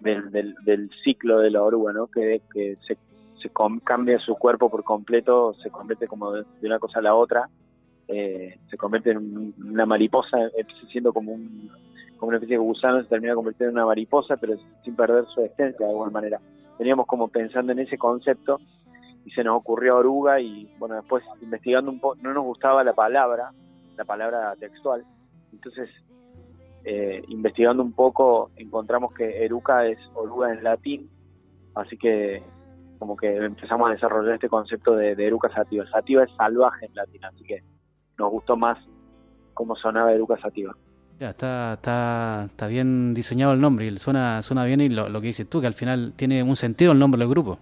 del, 0.00 0.90
ciclo 1.04 1.40
de 1.40 1.50
la 1.50 1.62
oruga, 1.62 1.92
¿no? 1.92 2.06
Que, 2.06 2.40
que 2.50 2.78
se 2.86 2.96
se 3.40 3.50
cambia 3.84 4.18
su 4.18 4.34
cuerpo 4.34 4.70
por 4.70 4.84
completo, 4.84 5.54
se 5.62 5.70
convierte 5.70 6.06
como 6.06 6.32
de, 6.32 6.44
una 6.62 6.78
cosa 6.78 6.98
a 6.98 7.02
la 7.02 7.14
otra, 7.14 7.48
eh, 8.08 8.58
se 8.70 8.76
convierte 8.76 9.10
en 9.10 9.54
una 9.64 9.86
mariposa, 9.86 10.38
siendo 10.90 11.12
como, 11.12 11.32
un, 11.32 11.70
como 12.16 12.28
una 12.28 12.38
especie 12.38 12.56
de 12.56 12.62
gusano, 12.62 13.02
se 13.02 13.08
termina 13.08 13.34
convirtiendo 13.34 13.70
en 13.70 13.76
una 13.76 13.86
mariposa, 13.86 14.36
pero 14.36 14.54
sin 14.84 14.96
perder 14.96 15.26
su 15.26 15.42
esencia 15.42 15.86
de 15.86 15.92
alguna 15.92 16.10
manera. 16.10 16.40
Veníamos 16.78 17.06
como 17.06 17.28
pensando 17.28 17.72
en 17.72 17.80
ese 17.80 17.98
concepto 17.98 18.60
y 19.24 19.30
se 19.30 19.44
nos 19.44 19.56
ocurrió 19.56 19.96
oruga 19.96 20.40
y 20.40 20.70
bueno, 20.78 20.94
después 20.94 21.22
investigando 21.42 21.90
un 21.90 22.00
poco, 22.00 22.16
no 22.22 22.32
nos 22.32 22.44
gustaba 22.44 22.82
la 22.82 22.94
palabra, 22.94 23.52
la 23.96 24.04
palabra 24.04 24.54
textual, 24.56 25.04
entonces 25.52 25.90
eh, 26.84 27.22
investigando 27.28 27.82
un 27.82 27.92
poco 27.92 28.50
encontramos 28.56 29.12
que 29.12 29.44
eruca 29.44 29.86
es 29.86 29.98
oruga 30.14 30.52
en 30.52 30.62
latín, 30.64 31.10
así 31.74 31.98
que 31.98 32.42
como 32.98 33.16
que 33.16 33.36
empezamos 33.36 33.88
a 33.88 33.92
desarrollar 33.92 34.34
este 34.34 34.48
concepto 34.48 34.94
de, 34.96 35.14
de 35.14 35.26
Eruca 35.26 35.48
Sativa. 35.50 35.88
Sativa 35.90 36.24
es 36.24 36.30
salvaje 36.36 36.86
en 36.86 36.94
latín, 36.94 37.24
así 37.24 37.44
que 37.44 37.62
nos 38.18 38.30
gustó 38.30 38.56
más 38.56 38.78
cómo 39.54 39.76
sonaba 39.76 40.12
Eruca 40.12 40.36
Sativa. 40.38 40.74
Ya, 41.18 41.30
está, 41.30 41.72
está, 41.72 42.44
está 42.46 42.66
bien 42.68 43.12
diseñado 43.12 43.52
el 43.52 43.60
nombre 43.60 43.86
y 43.86 43.98
suena, 43.98 44.40
suena 44.42 44.64
bien 44.64 44.80
y 44.80 44.88
lo, 44.88 45.20
que 45.20 45.26
dices 45.26 45.50
tú, 45.50 45.60
que 45.60 45.66
al 45.66 45.74
final 45.74 46.12
tiene 46.14 46.42
un 46.44 46.54
sentido 46.54 46.92
el 46.92 46.98
nombre 46.98 47.18
del 47.18 47.28
grupo. 47.28 47.58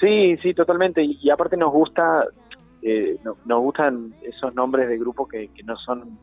Sí, 0.00 0.36
sí, 0.42 0.52
totalmente. 0.52 1.02
Y, 1.02 1.30
aparte 1.30 1.56
nos 1.56 1.72
gusta, 1.72 2.26
eh, 2.82 3.18
nos 3.24 3.60
gustan 3.60 4.12
esos 4.22 4.54
nombres 4.54 4.88
de 4.88 4.98
grupo 4.98 5.26
que, 5.26 5.48
que 5.48 5.62
no 5.62 5.76
son 5.76 6.18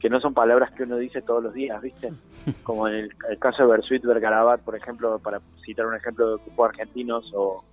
que 0.00 0.10
no 0.10 0.20
son 0.20 0.34
palabras 0.34 0.70
que 0.72 0.82
uno 0.82 0.96
dice 0.96 1.22
todos 1.22 1.42
los 1.42 1.54
días, 1.54 1.80
¿viste? 1.80 2.12
Como 2.62 2.88
en 2.88 3.08
el, 3.28 3.38
caso 3.38 3.62
de 3.62 3.70
Bersuit 3.70 4.04
Vergarabat, 4.04 4.60
por 4.60 4.76
ejemplo, 4.76 5.18
para 5.18 5.40
citar 5.64 5.86
un 5.86 5.94
ejemplo 5.94 6.30
de 6.30 6.42
grupos 6.44 6.68
argentinos, 6.70 7.32
o, 7.34 7.64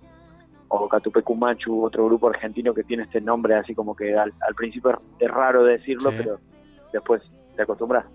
o 0.68 0.88
Catupecumachu, 0.88 1.84
otro 1.84 2.06
grupo 2.06 2.28
argentino 2.28 2.72
que 2.74 2.82
tiene 2.82 3.04
este 3.04 3.20
nombre, 3.20 3.54
así 3.54 3.74
como 3.74 3.94
que 3.94 4.16
al, 4.16 4.32
principio 4.56 4.98
es 5.18 5.30
raro 5.30 5.64
decirlo, 5.64 6.10
pero 6.16 6.38
después 6.92 7.22
te 7.56 7.62
acostumbras. 7.62 8.06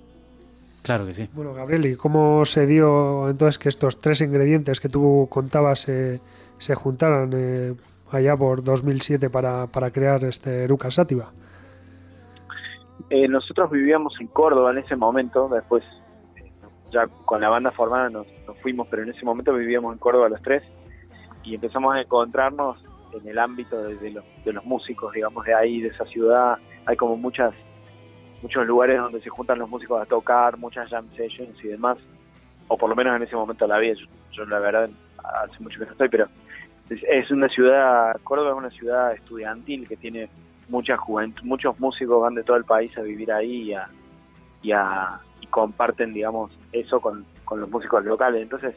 Claro 0.81 1.05
que 1.05 1.13
sí. 1.13 1.29
Bueno, 1.33 1.53
Gabriel, 1.53 1.85
¿y 1.85 1.95
cómo 1.95 2.45
se 2.45 2.65
dio 2.65 3.29
entonces 3.29 3.59
que 3.59 3.69
estos 3.69 3.99
tres 3.99 4.21
ingredientes 4.21 4.79
que 4.79 4.89
tú 4.89 5.27
contabas 5.29 5.87
eh, 5.89 6.19
se 6.57 6.73
juntaran 6.73 7.31
eh, 7.33 7.75
allá 8.11 8.35
por 8.35 8.63
2007 8.63 9.29
para, 9.29 9.67
para 9.67 9.91
crear 9.91 10.23
este 10.23 10.63
Eruca 10.63 10.89
Sativa? 10.89 11.31
Eh, 13.09 13.27
nosotros 13.27 13.71
vivíamos 13.71 14.13
en 14.19 14.27
Córdoba 14.27 14.71
en 14.71 14.79
ese 14.79 14.95
momento, 14.95 15.49
después 15.49 15.83
ya 16.91 17.07
con 17.25 17.41
la 17.41 17.49
banda 17.49 17.71
formada 17.71 18.09
nos, 18.09 18.27
fuimos, 18.61 18.87
pero 18.87 19.03
en 19.03 19.09
ese 19.09 19.25
momento 19.25 19.53
vivíamos 19.53 19.93
en 19.93 19.99
Córdoba 19.99 20.29
los 20.29 20.41
tres 20.41 20.63
y 21.43 21.55
empezamos 21.55 21.95
a 21.95 22.01
encontrarnos 22.01 22.77
en 23.13 23.27
el 23.27 23.39
ámbito 23.39 23.81
de, 23.81 24.11
los, 24.11 24.23
de 24.43 24.53
los 24.53 24.63
músicos, 24.65 25.13
digamos, 25.13 25.45
de 25.45 25.53
ahí, 25.53 25.81
de 25.81 25.89
esa 25.89 26.05
ciudad. 26.05 26.57
Hay 26.85 26.95
como 26.95 27.17
muchas 27.17 27.53
muchos 28.41 28.65
lugares 28.65 28.99
donde 28.99 29.21
se 29.21 29.29
juntan 29.29 29.59
los 29.59 29.69
músicos 29.69 30.01
a 30.01 30.05
tocar, 30.05 30.57
muchas 30.57 30.89
jam 30.89 31.09
sessions 31.15 31.63
y 31.63 31.67
demás, 31.67 31.97
o 32.67 32.77
por 32.77 32.89
lo 32.89 32.95
menos 32.95 33.15
en 33.15 33.23
ese 33.23 33.35
momento 33.35 33.67
la 33.67 33.77
vi, 33.79 33.93
yo, 34.31 34.45
la 34.45 34.59
verdad 34.59 34.89
hace 35.23 35.61
mucho 35.61 35.79
que 35.79 35.85
no 35.85 35.91
estoy, 35.91 36.09
pero 36.09 36.27
es, 36.89 37.31
una 37.31 37.49
ciudad, 37.49 38.15
Córdoba 38.23 38.51
es 38.51 38.57
una 38.57 38.69
ciudad 38.71 39.13
estudiantil 39.13 39.87
que 39.87 39.97
tiene 39.97 40.29
mucha 40.69 40.97
juventud, 40.97 41.43
muchos 41.43 41.79
músicos 41.79 42.21
van 42.21 42.35
de 42.35 42.43
todo 42.43 42.57
el 42.57 42.65
país 42.65 42.95
a 42.97 43.01
vivir 43.01 43.31
ahí 43.31 43.75
y, 44.61 44.71
a, 44.71 45.19
y, 45.41 45.47
comparten, 45.47 46.13
digamos, 46.13 46.51
eso 46.71 46.99
con, 47.01 47.25
con 47.45 47.59
los 47.59 47.69
músicos 47.69 48.03
locales. 48.05 48.41
Entonces 48.41 48.75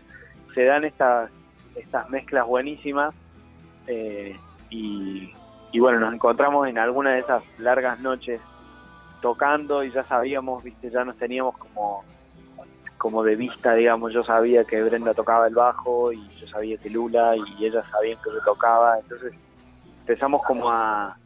se 0.55 0.65
dan 0.65 0.85
estas, 0.85 1.31
estas 1.77 2.09
mezclas 2.11 2.47
buenísimas 2.47 3.15
eh, 3.87 4.37
y, 4.71 5.33
y 5.73 5.81
bueno, 5.81 6.01
nos 6.01 6.15
encontramos 6.15 6.69
en 6.69 6.79
alguna 6.79 7.11
de 7.11 7.21
esas 7.21 7.43
largas 7.59 8.01
noches 8.01 8.41
tocando 9.21 9.85
y 9.85 9.93
ya 9.93 10.05
sabíamos, 10.05 10.63
viste, 10.65 10.91
ya 10.91 11.05
nos 11.05 11.17
teníamos 11.17 11.57
como 11.57 12.05
como 13.03 13.25
de 13.25 13.35
vista, 13.35 13.75
digamos, 13.75 14.13
yo 14.13 14.23
sabía 14.23 14.63
que 14.63 14.81
Brenda 14.81 15.13
tocaba 15.13 15.49
el 15.49 15.55
bajo 15.57 16.13
y 16.13 16.25
yo 16.39 16.47
sabía 16.47 16.77
que 16.77 16.89
Lula 16.89 17.35
y 17.35 17.67
ella 17.67 17.83
sabían 17.91 18.17
que 18.23 18.31
yo 18.31 18.41
tocaba, 18.45 18.97
entonces 19.01 19.33
empezamos 20.03 20.41
como 20.45 20.71
a... 20.71 21.17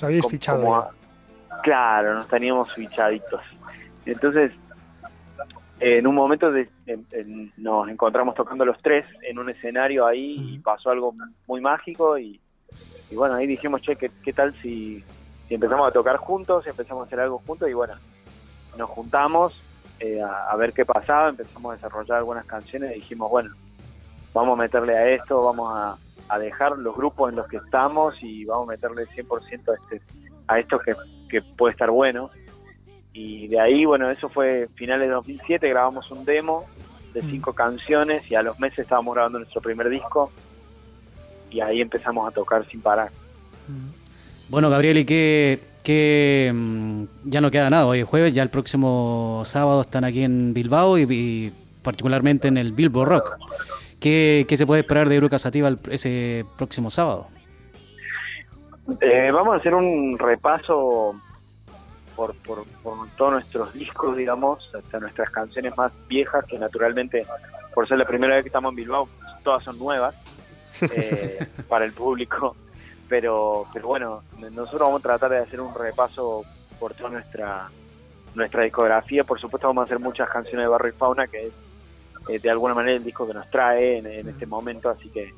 Os 0.00 0.04
habéis 0.04 0.26
fichado. 0.26 0.90
claro, 1.62 2.14
nos 2.14 2.26
teníamos 2.26 2.72
fichaditos. 2.72 3.42
Entonces, 4.06 4.50
en 5.78 6.06
un 6.06 6.14
momento 6.14 6.50
de, 6.50 6.70
nos 7.58 7.86
encontramos 7.86 8.34
tocando 8.34 8.64
los 8.64 8.80
tres 8.80 9.04
en 9.28 9.38
un 9.38 9.50
escenario 9.50 10.06
ahí 10.06 10.54
y 10.54 10.58
pasó 10.60 10.88
algo 10.88 11.14
muy 11.46 11.60
mágico 11.60 12.16
y, 12.18 12.40
bueno, 13.12 13.34
ahí 13.34 13.46
dijimos, 13.46 13.82
che, 13.82 13.96
¿qué, 13.96 14.10
qué 14.24 14.32
tal 14.32 14.54
si, 14.62 15.04
si 15.48 15.54
empezamos 15.54 15.86
a 15.86 15.92
tocar 15.92 16.16
juntos, 16.16 16.66
empezamos 16.66 17.02
a 17.02 17.06
hacer 17.06 17.20
algo 17.20 17.42
juntos 17.46 17.68
y 17.68 17.74
bueno, 17.74 17.92
nos 18.78 18.88
juntamos 18.88 19.52
eh, 19.98 20.22
a, 20.22 20.56
ver 20.56 20.72
qué 20.72 20.86
pasaba, 20.86 21.28
empezamos 21.28 21.72
a 21.72 21.74
desarrollar 21.74 22.16
algunas 22.16 22.46
canciones 22.46 22.92
y 22.92 22.94
dijimos, 23.00 23.30
bueno, 23.30 23.54
vamos 24.32 24.58
a 24.58 24.62
meterle 24.62 24.96
a 24.96 25.10
esto, 25.10 25.44
vamos 25.44 25.74
a, 25.76 25.98
dejar 26.38 26.78
los 26.78 26.94
grupos 26.94 27.30
en 27.30 27.36
los 27.36 27.48
que 27.48 27.56
estamos 27.56 28.14
y 28.22 28.44
vamos 28.44 28.68
a 28.68 28.72
meterle 28.72 29.06
100% 29.06 29.68
a, 29.68 29.74
este, 29.74 30.02
a 30.46 30.58
esto 30.58 30.78
que, 30.78 30.94
que 31.28 31.42
puede 31.42 31.72
estar 31.72 31.90
bueno. 31.90 32.30
Y 33.12 33.48
de 33.48 33.60
ahí, 33.60 33.84
bueno, 33.84 34.08
eso 34.10 34.28
fue 34.28 34.68
finales 34.74 35.08
de 35.08 35.14
2007, 35.14 35.68
grabamos 35.68 36.10
un 36.10 36.24
demo 36.24 36.66
de 37.12 37.22
mm. 37.22 37.30
cinco 37.30 37.52
canciones 37.52 38.30
y 38.30 38.34
a 38.34 38.42
los 38.42 38.58
meses 38.60 38.80
estábamos 38.80 39.14
grabando 39.14 39.38
nuestro 39.38 39.60
primer 39.60 39.88
disco 39.88 40.30
y 41.50 41.60
ahí 41.60 41.80
empezamos 41.80 42.28
a 42.28 42.30
tocar 42.32 42.66
sin 42.68 42.80
parar. 42.80 43.10
Mm. 43.68 44.48
Bueno, 44.48 44.70
Gabriel, 44.70 44.98
¿y 44.98 45.04
qué, 45.04 45.60
que 45.82 46.50
mm, 46.54 47.04
ya 47.24 47.40
no 47.40 47.50
queda 47.50 47.70
nada, 47.70 47.86
hoy 47.86 48.00
es 48.00 48.06
jueves, 48.06 48.32
ya 48.32 48.42
el 48.42 48.50
próximo 48.50 49.42
sábado 49.44 49.80
están 49.80 50.04
aquí 50.04 50.22
en 50.22 50.54
Bilbao 50.54 50.98
y, 50.98 51.52
particularmente 51.82 52.48
en 52.48 52.58
el 52.58 52.72
Bilbo 52.72 53.04
Rock. 53.04 53.38
¿Qué, 54.00 54.46
se 54.48 54.66
puede 54.66 54.80
esperar 54.80 55.08
de 55.08 55.16
Eruca 55.16 55.38
Sativa 55.38 55.70
ese 55.90 56.44
próximo 56.56 56.90
sábado? 56.90 57.26
Eh, 59.00 59.30
vamos 59.32 59.54
a 59.54 59.56
hacer 59.58 59.74
un 59.74 60.18
repaso 60.18 61.14
por, 62.16 62.34
por, 62.36 62.64
todos 63.16 63.32
nuestros 63.32 63.72
discos, 63.74 64.16
digamos, 64.16 64.68
hasta 64.74 64.98
nuestras 64.98 65.30
canciones 65.30 65.76
más 65.76 65.92
viejas, 66.08 66.44
que 66.46 66.58
naturalmente, 66.58 67.26
por 67.74 67.86
ser 67.86 67.98
la 67.98 68.06
primera 68.06 68.34
vez 68.34 68.44
que 68.44 68.48
estamos 68.48 68.70
en 68.70 68.76
Bilbao, 68.76 69.08
todas 69.44 69.62
son 69.62 69.78
nuevas 69.78 70.14
eh, 70.96 71.46
para 71.68 71.84
el 71.84 71.92
público 71.92 72.56
pero, 73.10 73.66
pero 73.74 73.88
bueno, 73.88 74.22
nosotros 74.38 74.80
vamos 74.82 75.00
a 75.00 75.02
tratar 75.02 75.32
de 75.32 75.38
hacer 75.38 75.60
un 75.60 75.74
repaso 75.74 76.44
por 76.78 76.94
toda 76.94 77.10
nuestra 77.10 77.68
nuestra 78.36 78.62
discografía. 78.62 79.24
Por 79.24 79.40
supuesto 79.40 79.66
vamos 79.66 79.82
a 79.82 79.84
hacer 79.86 79.98
muchas 79.98 80.30
canciones 80.30 80.64
de 80.64 80.68
Barro 80.68 80.88
y 80.88 80.92
Fauna, 80.92 81.26
que 81.26 81.48
es 81.48 81.52
eh, 82.30 82.38
de 82.38 82.50
alguna 82.50 82.74
manera 82.74 82.96
el 82.96 83.04
disco 83.04 83.26
que 83.26 83.34
nos 83.34 83.50
trae 83.50 83.98
en, 83.98 84.28
este 84.28 84.46
momento, 84.46 84.88
así 84.88 85.08
que 85.08 85.32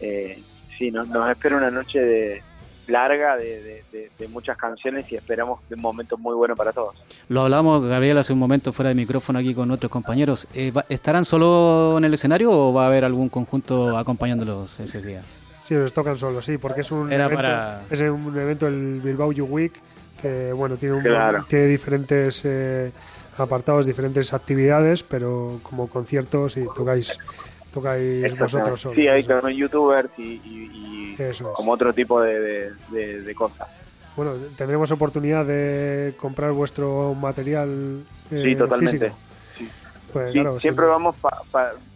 eh, 0.00 0.40
sí, 0.76 0.90
nos, 0.90 1.08
espera 1.30 1.56
una 1.56 1.70
noche 1.70 2.00
de, 2.00 2.42
larga 2.88 3.36
de, 3.36 3.82
muchas 4.28 4.56
canciones 4.56 5.10
y 5.10 5.16
esperamos 5.16 5.60
un 5.70 5.80
momento 5.80 6.16
muy 6.16 6.34
bueno 6.34 6.54
para 6.54 6.72
todos. 6.72 6.96
Lo 7.28 7.42
hablamos, 7.42 7.84
Gabriel, 7.86 8.18
hace 8.18 8.32
un 8.32 8.38
momento 8.38 8.72
fuera 8.72 8.88
de 8.88 8.94
micrófono 8.94 9.38
aquí 9.38 9.54
con 9.54 9.70
otros 9.70 9.90
compañeros. 9.90 10.46
Eh, 10.54 10.72
¿Estarán 10.88 11.24
solo 11.24 11.96
en 11.98 12.04
el 12.04 12.14
escenario 12.14 12.50
o 12.50 12.72
va 12.72 12.84
a 12.84 12.86
haber 12.88 13.04
algún 13.04 13.28
conjunto 13.28 13.96
acompañándolos 13.96 14.80
ese 14.80 15.00
día? 15.00 15.22
Sí, 15.64 15.74
nos 15.74 15.92
tocan 15.92 16.16
solo, 16.16 16.40
sí, 16.40 16.56
porque 16.56 16.80
es 16.80 16.90
un, 16.90 17.12
evento, 17.12 17.42
es 17.90 18.00
un 18.00 18.38
evento, 18.38 18.66
el 18.66 19.00
Bilbao 19.00 19.32
You 19.32 19.44
Week, 19.44 19.72
que 20.20 20.52
bueno, 20.52 20.76
tiene, 20.76 20.94
un, 20.94 21.44
tiene 21.46 21.66
diferentes 21.66 22.42
eh, 22.44 22.90
apartados, 23.40 23.86
diferentes 23.86 24.32
actividades, 24.32 25.02
pero 25.02 25.60
como 25.62 25.88
conciertos 25.88 26.56
y 26.56 26.64
tocáis 26.74 27.18
tocáis 27.72 28.38
vosotros 28.38 28.80
solos. 28.80 28.96
Sí, 28.96 29.08
hay 29.08 29.24
como 29.24 29.48
youtubers 29.50 30.10
y, 30.18 31.16
como 31.54 31.72
otro 31.72 31.92
tipo 31.92 32.20
de, 32.20 32.72
cosas. 33.36 33.68
Bueno, 34.16 34.32
tendremos 34.56 34.90
oportunidad 34.90 35.46
de 35.46 36.14
comprar 36.16 36.52
vuestro 36.52 37.14
material 37.14 38.02
eh, 38.30 38.42
Sí, 38.44 38.56
totalmente. 38.56 39.12
Pues, 40.12 40.32
siempre 40.60 40.86
vamos, 40.86 41.14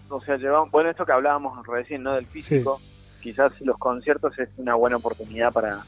o 0.08 0.20
sea, 0.20 0.36
llevamos, 0.36 0.70
bueno, 0.70 0.90
esto 0.90 1.04
que 1.04 1.12
hablábamos 1.12 1.66
recién, 1.66 2.02
¿no? 2.02 2.12
Del 2.12 2.26
físico 2.26 2.80
quizás 3.22 3.52
los 3.60 3.78
conciertos 3.78 4.38
es 4.38 4.50
una 4.58 4.74
buena 4.74 4.96
oportunidad 4.96 5.52
para, 5.52 5.78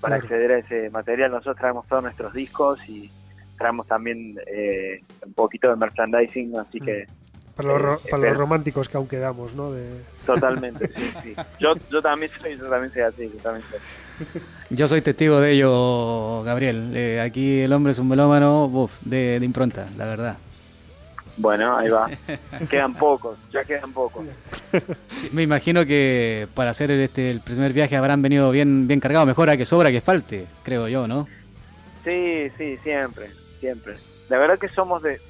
para 0.00 0.16
acceder 0.16 0.52
a 0.52 0.58
ese 0.58 0.90
material. 0.90 1.32
Nosotros 1.32 1.56
traemos 1.56 1.86
todos 1.86 2.02
nuestros 2.02 2.32
discos 2.32 2.78
y 2.88 3.10
traemos 3.56 3.86
también 3.86 4.38
eh, 4.46 5.00
un 5.24 5.32
poquito 5.32 5.68
de 5.68 5.76
merchandising, 5.76 6.58
así 6.58 6.80
que... 6.80 7.06
Para 7.56 7.68
los, 7.70 8.04
eh, 8.04 8.08
para 8.10 8.28
los 8.28 8.36
románticos 8.36 8.88
que 8.88 8.98
aún 8.98 9.08
quedamos, 9.08 9.54
¿no? 9.54 9.72
De... 9.72 10.02
Totalmente, 10.26 10.90
sí, 10.94 11.12
sí. 11.22 11.34
Yo, 11.58 11.74
yo, 11.90 12.02
también 12.02 12.30
soy, 12.38 12.56
yo 12.58 12.68
también 12.68 12.92
soy 12.92 13.02
así, 13.02 13.30
yo 13.34 13.42
también 13.42 13.64
Yo 14.68 14.86
soy 14.86 15.00
testigo 15.00 15.40
de 15.40 15.52
ello, 15.52 16.42
Gabriel. 16.42 16.92
Eh, 16.94 17.20
aquí 17.20 17.60
el 17.60 17.72
hombre 17.72 17.92
es 17.92 17.98
un 17.98 18.08
melómano 18.08 18.66
uf, 18.66 18.98
de, 19.02 19.40
de 19.40 19.46
impronta, 19.46 19.88
la 19.96 20.04
verdad. 20.04 20.36
Bueno, 21.36 21.76
ahí 21.76 21.88
va. 21.88 22.08
quedan 22.70 22.94
pocos, 22.94 23.38
ya 23.52 23.64
quedan 23.64 23.92
pocos. 23.92 24.24
Me 25.32 25.42
imagino 25.42 25.84
que 25.84 26.48
para 26.54 26.70
hacer 26.70 26.90
este 26.90 27.30
el 27.30 27.40
primer 27.40 27.72
viaje 27.72 27.96
habrán 27.96 28.22
venido 28.22 28.50
bien 28.50 28.88
bien 28.88 29.00
cargados, 29.00 29.26
mejor 29.26 29.50
a 29.50 29.56
que 29.56 29.64
sobra 29.64 29.90
que 29.90 30.00
falte, 30.00 30.46
creo 30.62 30.88
yo, 30.88 31.06
¿no? 31.06 31.28
Sí, 32.04 32.48
sí, 32.56 32.76
siempre, 32.78 33.26
siempre. 33.66 33.96
La 34.28 34.38
verdad 34.38 34.58
que 34.60 34.68
somos 34.68 35.02
de 35.02 35.20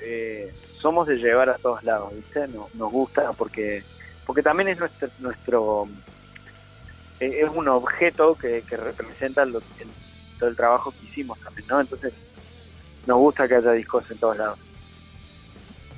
eh, 0.00 0.52
somos 0.80 1.08
de 1.08 1.16
llevar 1.16 1.50
a 1.50 1.58
todos 1.58 1.82
lados, 1.82 2.14
¿viste? 2.14 2.46
Nos, 2.48 2.72
nos 2.76 2.92
gusta 2.92 3.32
porque 3.32 3.82
porque 4.24 4.42
también 4.42 4.68
es 4.68 4.78
nuestro 4.78 5.08
nuestro 5.18 5.88
eh, 7.18 7.40
es 7.42 7.50
un 7.52 7.66
objeto 7.66 8.36
que, 8.36 8.62
que 8.62 8.76
representa 8.76 9.44
todo 10.38 10.48
el 10.48 10.56
trabajo 10.56 10.92
que 10.92 11.04
hicimos 11.06 11.38
también, 11.40 11.66
¿no? 11.68 11.80
Entonces 11.80 12.12
nos 13.06 13.18
gusta 13.18 13.48
que 13.48 13.56
haya 13.56 13.72
discos 13.72 14.08
en 14.10 14.18
todos 14.18 14.36
lados. 14.36 14.58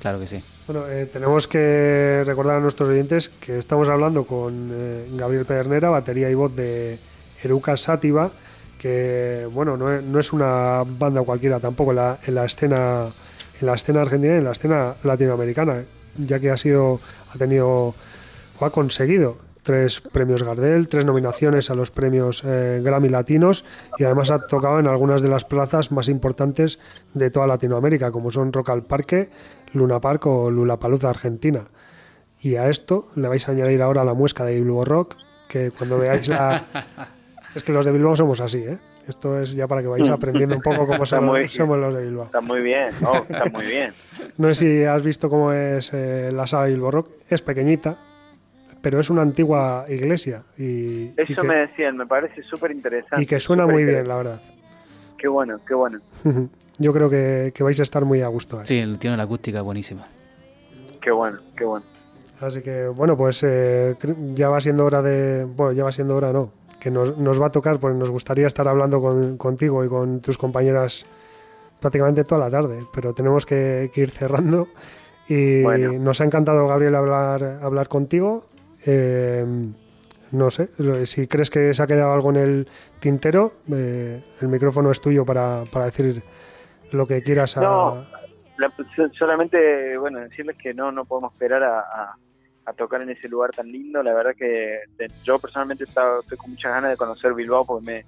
Claro 0.01 0.19
que 0.19 0.25
sí. 0.25 0.43
Bueno, 0.67 0.87
eh, 0.89 1.05
tenemos 1.05 1.47
que 1.47 2.23
recordar 2.25 2.57
a 2.57 2.59
nuestros 2.59 2.89
oyentes 2.89 3.29
que 3.29 3.59
estamos 3.59 3.87
hablando 3.87 4.25
con 4.25 4.71
eh, 4.73 5.07
Gabriel 5.11 5.45
Pedernera, 5.45 5.91
batería 5.91 6.29
y 6.29 6.33
voz 6.33 6.55
de 6.55 6.97
Eruca 7.43 7.77
Sativa, 7.77 8.31
que 8.83 9.47
bueno, 9.49 9.77
no 9.77 10.19
es, 10.19 10.33
una 10.33 10.83
banda 10.85 11.21
cualquiera 11.21 11.57
tampoco 11.61 11.91
en 11.91 11.95
la, 11.95 12.19
en 12.27 12.35
la 12.35 12.43
escena 12.43 13.07
en 13.61 13.65
la 13.65 13.75
escena 13.75 14.01
argentina 14.01 14.33
y 14.33 14.37
en 14.39 14.43
la 14.43 14.51
escena 14.51 14.95
latinoamericana, 15.03 15.85
ya 16.17 16.37
que 16.41 16.51
ha 16.51 16.57
sido 16.57 16.99
ha 17.33 17.37
tenido 17.37 17.95
o 18.59 18.65
ha 18.65 18.71
conseguido 18.71 19.37
tres 19.61 20.01
premios 20.01 20.43
Gardel, 20.43 20.89
tres 20.89 21.05
nominaciones 21.05 21.69
a 21.69 21.75
los 21.75 21.91
premios 21.91 22.43
eh, 22.45 22.81
Grammy 22.83 23.07
Latinos 23.07 23.63
y 23.97 24.03
además 24.03 24.31
ha 24.31 24.45
tocado 24.45 24.79
en 24.79 24.87
algunas 24.87 25.21
de 25.21 25.29
las 25.29 25.45
plazas 25.45 25.93
más 25.93 26.09
importantes 26.09 26.77
de 27.13 27.29
toda 27.29 27.47
Latinoamérica, 27.47 28.11
como 28.11 28.31
son 28.31 28.51
Rock 28.51 28.71
al 28.71 28.83
Parque, 28.83 29.29
Luna 29.71 30.01
Park 30.01 30.25
o 30.27 30.51
Lulapalooza 30.51 31.09
Argentina. 31.09 31.67
Y 32.41 32.57
a 32.57 32.67
esto 32.67 33.07
le 33.15 33.29
vais 33.29 33.47
a 33.47 33.53
añadir 33.53 33.81
ahora 33.81 34.03
la 34.03 34.13
muesca 34.13 34.43
de 34.43 34.55
Bilbo 34.55 34.83
Rock, 34.83 35.15
que 35.47 35.71
cuando 35.71 35.97
veáis 35.99 36.27
la... 36.27 36.65
es 37.55 37.63
que 37.63 37.71
los 37.71 37.85
de 37.85 37.91
Bilbao 37.91 38.15
somos 38.15 38.41
así, 38.41 38.59
¿eh? 38.59 38.77
Esto 39.07 39.39
es 39.39 39.53
ya 39.53 39.67
para 39.67 39.81
que 39.81 39.87
vayáis 39.87 40.09
aprendiendo 40.09 40.55
un 40.55 40.61
poco 40.61 40.87
cómo 40.87 41.05
somos, 41.05 41.57
los 41.57 41.95
de 41.95 42.01
Bilbao. 42.01 42.25
Está 42.25 42.41
muy 42.41 42.61
bien, 42.61 42.87
está 42.87 43.45
muy 43.51 43.65
bien. 43.65 43.93
no 44.37 44.53
sé 44.53 44.53
si 44.53 44.83
has 44.85 45.03
visto 45.03 45.29
cómo 45.29 45.51
es 45.51 45.91
eh, 45.93 46.31
la 46.33 46.47
sala 46.47 46.65
de 46.65 46.71
Bilbo 46.71 46.91
Rock. 46.91 47.09
Es 47.29 47.41
pequeñita, 47.41 47.97
pero 48.81 48.99
es 48.99 49.09
una 49.09 49.21
antigua 49.21 49.85
iglesia. 49.87 50.43
Y, 50.57 51.11
Eso 51.17 51.43
me 51.43 51.55
decían, 51.55 51.97
me 51.97 52.05
parece 52.05 52.41
súper 52.43 52.71
interesante. 52.71 53.21
Y 53.21 53.25
que 53.25 53.39
suena 53.39 53.67
muy 53.67 53.83
bien, 53.83 54.07
la 54.07 54.17
verdad. 54.17 54.41
Qué 55.17 55.27
bueno, 55.27 55.59
qué 55.67 55.73
bueno. 55.73 55.99
Yo 56.79 56.91
creo 56.91 57.09
que, 57.09 57.53
vais 57.59 57.79
a 57.79 57.83
estar 57.83 58.03
muy 58.03 58.21
a 58.21 58.27
gusto. 58.27 58.65
Sí, 58.65 58.83
tiene 58.99 59.15
la 59.15 59.23
acústica 59.23 59.61
buenísima. 59.61 60.07
Qué 61.01 61.11
bueno, 61.11 61.39
qué 61.55 61.65
bueno. 61.65 61.85
Así 62.41 62.61
que, 62.61 62.87
bueno, 62.87 63.15
pues 63.15 63.41
eh, 63.43 63.95
ya 64.33 64.49
va 64.49 64.59
siendo 64.59 64.83
hora 64.83 65.01
de. 65.01 65.45
Bueno, 65.45 65.71
ya 65.73 65.83
va 65.83 65.91
siendo 65.91 66.15
hora, 66.15 66.33
no. 66.33 66.51
Que 66.83 66.91
nos, 66.91 67.17
nos 67.17 67.41
va 67.41 67.47
a 67.47 67.51
tocar, 67.51 67.79
pues 67.79 67.95
nos 67.95 68.11
gustaría 68.11 68.45
estar 68.45 68.67
hablando 68.67 68.99
con, 68.99 69.37
contigo 69.37 69.85
y 69.85 69.87
con 69.87 70.19
tus 70.19 70.37
compañeras 70.37 71.05
prácticamente 71.79 72.23
toda 72.23 72.49
la 72.49 72.51
tarde, 72.51 72.85
pero 72.93 73.13
tenemos 73.13 73.45
que, 73.45 73.89
ir 73.95 74.11
cerrando. 74.11 74.67
Y 75.27 75.63
nos 75.99 76.19
ha 76.19 76.25
encantado, 76.25 76.67
Gabriel, 76.67 76.95
hablar, 76.95 77.59
hablar 77.61 77.87
contigo. 77.87 78.43
Eh, 78.85 79.45
no 80.31 80.49
sé, 80.49 80.69
si 81.05 81.27
crees 81.27 81.49
que 81.49 81.73
se 81.73 81.81
ha 81.81 81.87
quedado 81.87 82.11
algo 82.11 82.31
en 82.31 82.35
el 82.35 82.67
tintero, 82.99 83.53
eh, 83.71 84.21
el 84.41 84.47
micrófono 84.49 84.91
es 84.91 84.99
tuyo 84.99 85.25
para, 85.25 85.63
para 85.71 85.85
decir 85.85 86.21
lo 86.91 87.05
que 87.05 87.21
quieras. 87.21 87.57
A... 87.57 88.05
solamente, 89.17 89.97
bueno, 89.97 90.19
decirles 90.19 90.57
que 90.61 90.73
no, 90.73 90.91
no 90.91 91.05
podemos 91.05 91.31
esperar 91.31 91.63
a 91.63 91.79
a 91.79 92.15
tocar 92.71 93.03
en 93.03 93.09
ese 93.09 93.27
lugar 93.27 93.51
tan 93.51 93.69
lindo. 93.69 94.01
La 94.01 94.13
verdad 94.13 94.31
que 94.37 94.79
yo 95.23 95.37
personalmente 95.39 95.83
estoy 95.83 96.37
con 96.37 96.51
muchas 96.51 96.71
ganas 96.71 96.91
de 96.91 96.97
conocer 96.97 97.33
Bilbao 97.33 97.65
porque 97.65 97.85
me, 97.85 98.05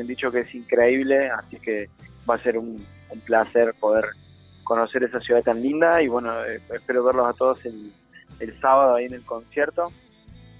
han 0.00 0.06
dicho 0.06 0.30
que 0.30 0.40
es 0.40 0.54
increíble, 0.54 1.28
así 1.28 1.58
que 1.58 1.90
va 2.28 2.36
a 2.36 2.42
ser 2.42 2.56
un, 2.56 2.84
placer 3.26 3.74
poder 3.78 4.06
conocer 4.62 5.02
esa 5.02 5.18
ciudad 5.18 5.42
tan 5.42 5.60
linda 5.60 6.00
y 6.00 6.06
bueno, 6.06 6.44
eh, 6.44 6.60
espero 6.72 7.02
verlos 7.02 7.26
a 7.28 7.32
todos 7.32 7.58
el, 7.66 7.92
sábado 8.60 8.94
ahí 8.94 9.04
en 9.04 9.14
el 9.14 9.24
concierto. 9.24 9.88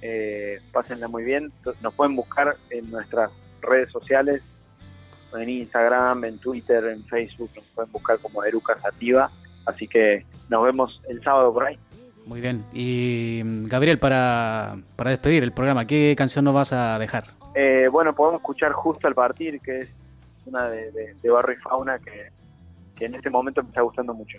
Eh, 0.02 0.60
pásenla 0.72 1.08
muy 1.08 1.24
bien, 1.24 1.52
nos 1.80 1.94
pueden 1.94 2.16
buscar 2.16 2.56
en 2.70 2.90
nuestras 2.90 3.30
redes 3.62 3.90
sociales, 3.92 4.42
en 5.34 5.48
Instagram, 5.48 6.24
en 6.24 6.38
Twitter, 6.38 6.84
en 6.86 7.04
Facebook, 7.04 7.50
nos 7.54 7.64
pueden 7.66 7.92
buscar 7.92 8.18
como 8.18 8.42
Eruca 8.44 8.76
Sativa, 8.78 9.30
así 9.66 9.86
que 9.86 10.26
nos 10.48 10.64
vemos 10.64 11.00
el 11.08 11.22
sábado 11.22 11.52
por 11.52 11.66
ahí. 11.66 11.78
Muy 12.26 12.40
bien. 12.40 12.64
Y 12.72 13.42
Gabriel, 13.66 13.98
para, 13.98 14.76
para 14.96 15.10
despedir 15.10 15.42
el 15.42 15.52
programa, 15.52 15.86
¿qué 15.86 16.14
canción 16.16 16.44
nos 16.44 16.54
vas 16.54 16.72
a 16.72 16.98
dejar? 16.98 17.24
Eh, 17.54 17.88
bueno, 17.90 18.14
podemos 18.14 18.40
escuchar 18.40 18.72
Justo 18.72 19.08
al 19.08 19.14
Partir, 19.14 19.60
que 19.60 19.80
es 19.80 19.94
una 20.46 20.68
de, 20.68 21.14
de, 21.20 21.30
Barrio 21.30 21.56
y 21.58 21.60
Fauna 21.60 21.98
que, 21.98 22.30
que, 22.96 23.06
en 23.06 23.14
este 23.14 23.30
momento 23.30 23.62
me 23.62 23.68
está 23.68 23.82
gustando 23.82 24.14
mucho. 24.14 24.38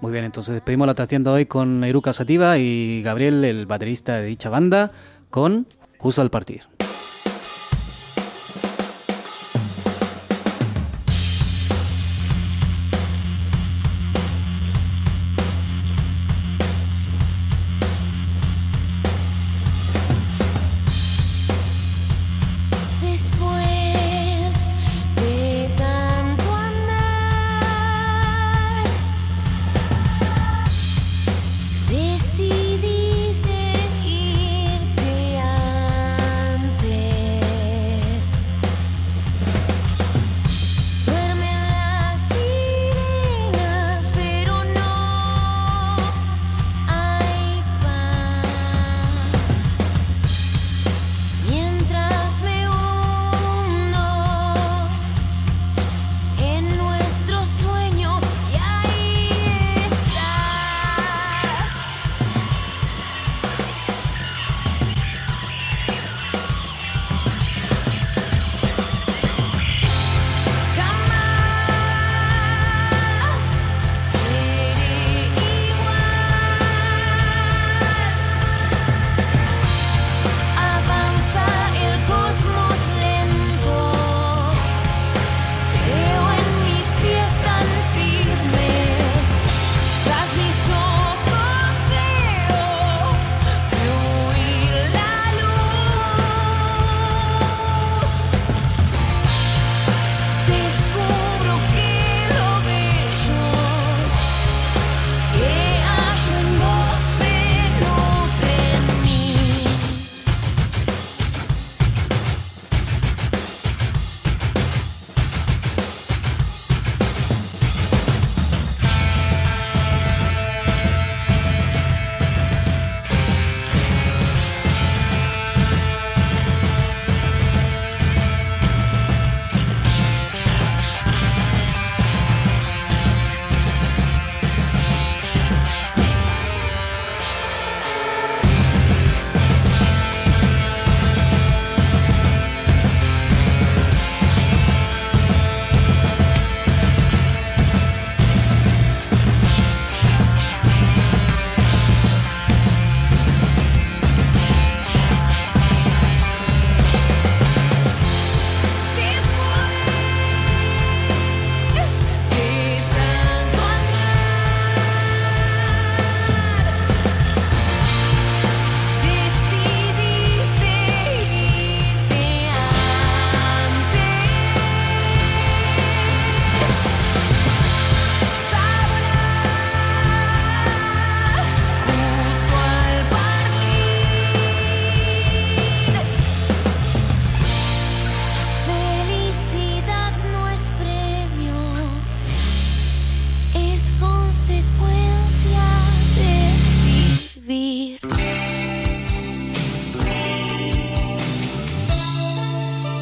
Muy 0.00 0.12
bien, 0.12 0.24
entonces 0.24 0.54
despedimos 0.54 0.86
la 0.86 0.94
trastienda 0.94 1.32
hoy 1.32 1.46
con 1.46 1.84
Eruca 1.84 2.12
Sativa 2.12 2.58
y 2.58 3.02
Gabriel, 3.02 3.44
el 3.44 3.66
baterista 3.66 4.16
de 4.16 4.26
dicha 4.26 4.50
banda, 4.50 4.90
con 5.30 5.66
Justo 5.98 6.22
al 6.22 6.30
Partir. 6.30 6.62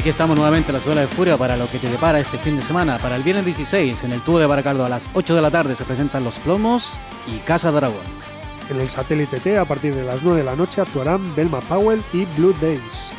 Aquí 0.00 0.08
estamos 0.08 0.34
nuevamente 0.34 0.70
en 0.70 0.76
la 0.76 0.80
Suela 0.80 1.02
de 1.02 1.06
Furia 1.06 1.36
para 1.36 1.58
lo 1.58 1.70
que 1.70 1.78
te 1.78 1.90
depara 1.90 2.18
este 2.18 2.38
fin 2.38 2.56
de 2.56 2.62
semana. 2.62 2.96
Para 2.96 3.16
el 3.16 3.22
viernes 3.22 3.44
16, 3.44 4.04
en 4.04 4.12
el 4.12 4.22
tubo 4.22 4.38
de 4.38 4.46
Baracaldo 4.46 4.82
a 4.82 4.88
las 4.88 5.10
8 5.12 5.34
de 5.34 5.42
la 5.42 5.50
tarde 5.50 5.76
se 5.76 5.84
presentan 5.84 6.24
Los 6.24 6.38
Plomos 6.38 6.98
y 7.26 7.36
Casa 7.40 7.70
Dragón. 7.70 8.00
En 8.70 8.80
el 8.80 8.88
satélite 8.88 9.40
T, 9.40 9.58
a 9.58 9.66
partir 9.66 9.94
de 9.94 10.02
las 10.02 10.22
9 10.22 10.38
de 10.38 10.44
la 10.44 10.56
noche, 10.56 10.80
actuarán 10.80 11.36
Belma 11.36 11.60
Powell 11.60 12.02
y 12.14 12.24
Blue 12.24 12.54
Days. 12.62 13.12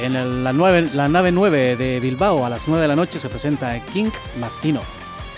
En 0.00 0.14
la, 0.42 0.52
la 0.52 1.08
nave 1.08 1.30
9 1.30 1.76
de 1.76 2.00
Bilbao, 2.00 2.44
a 2.44 2.50
las 2.50 2.66
9 2.66 2.82
de 2.82 2.88
la 2.88 2.96
noche, 2.96 3.20
se 3.20 3.28
presenta 3.28 3.78
King 3.86 4.10
Mastino. 4.40 4.80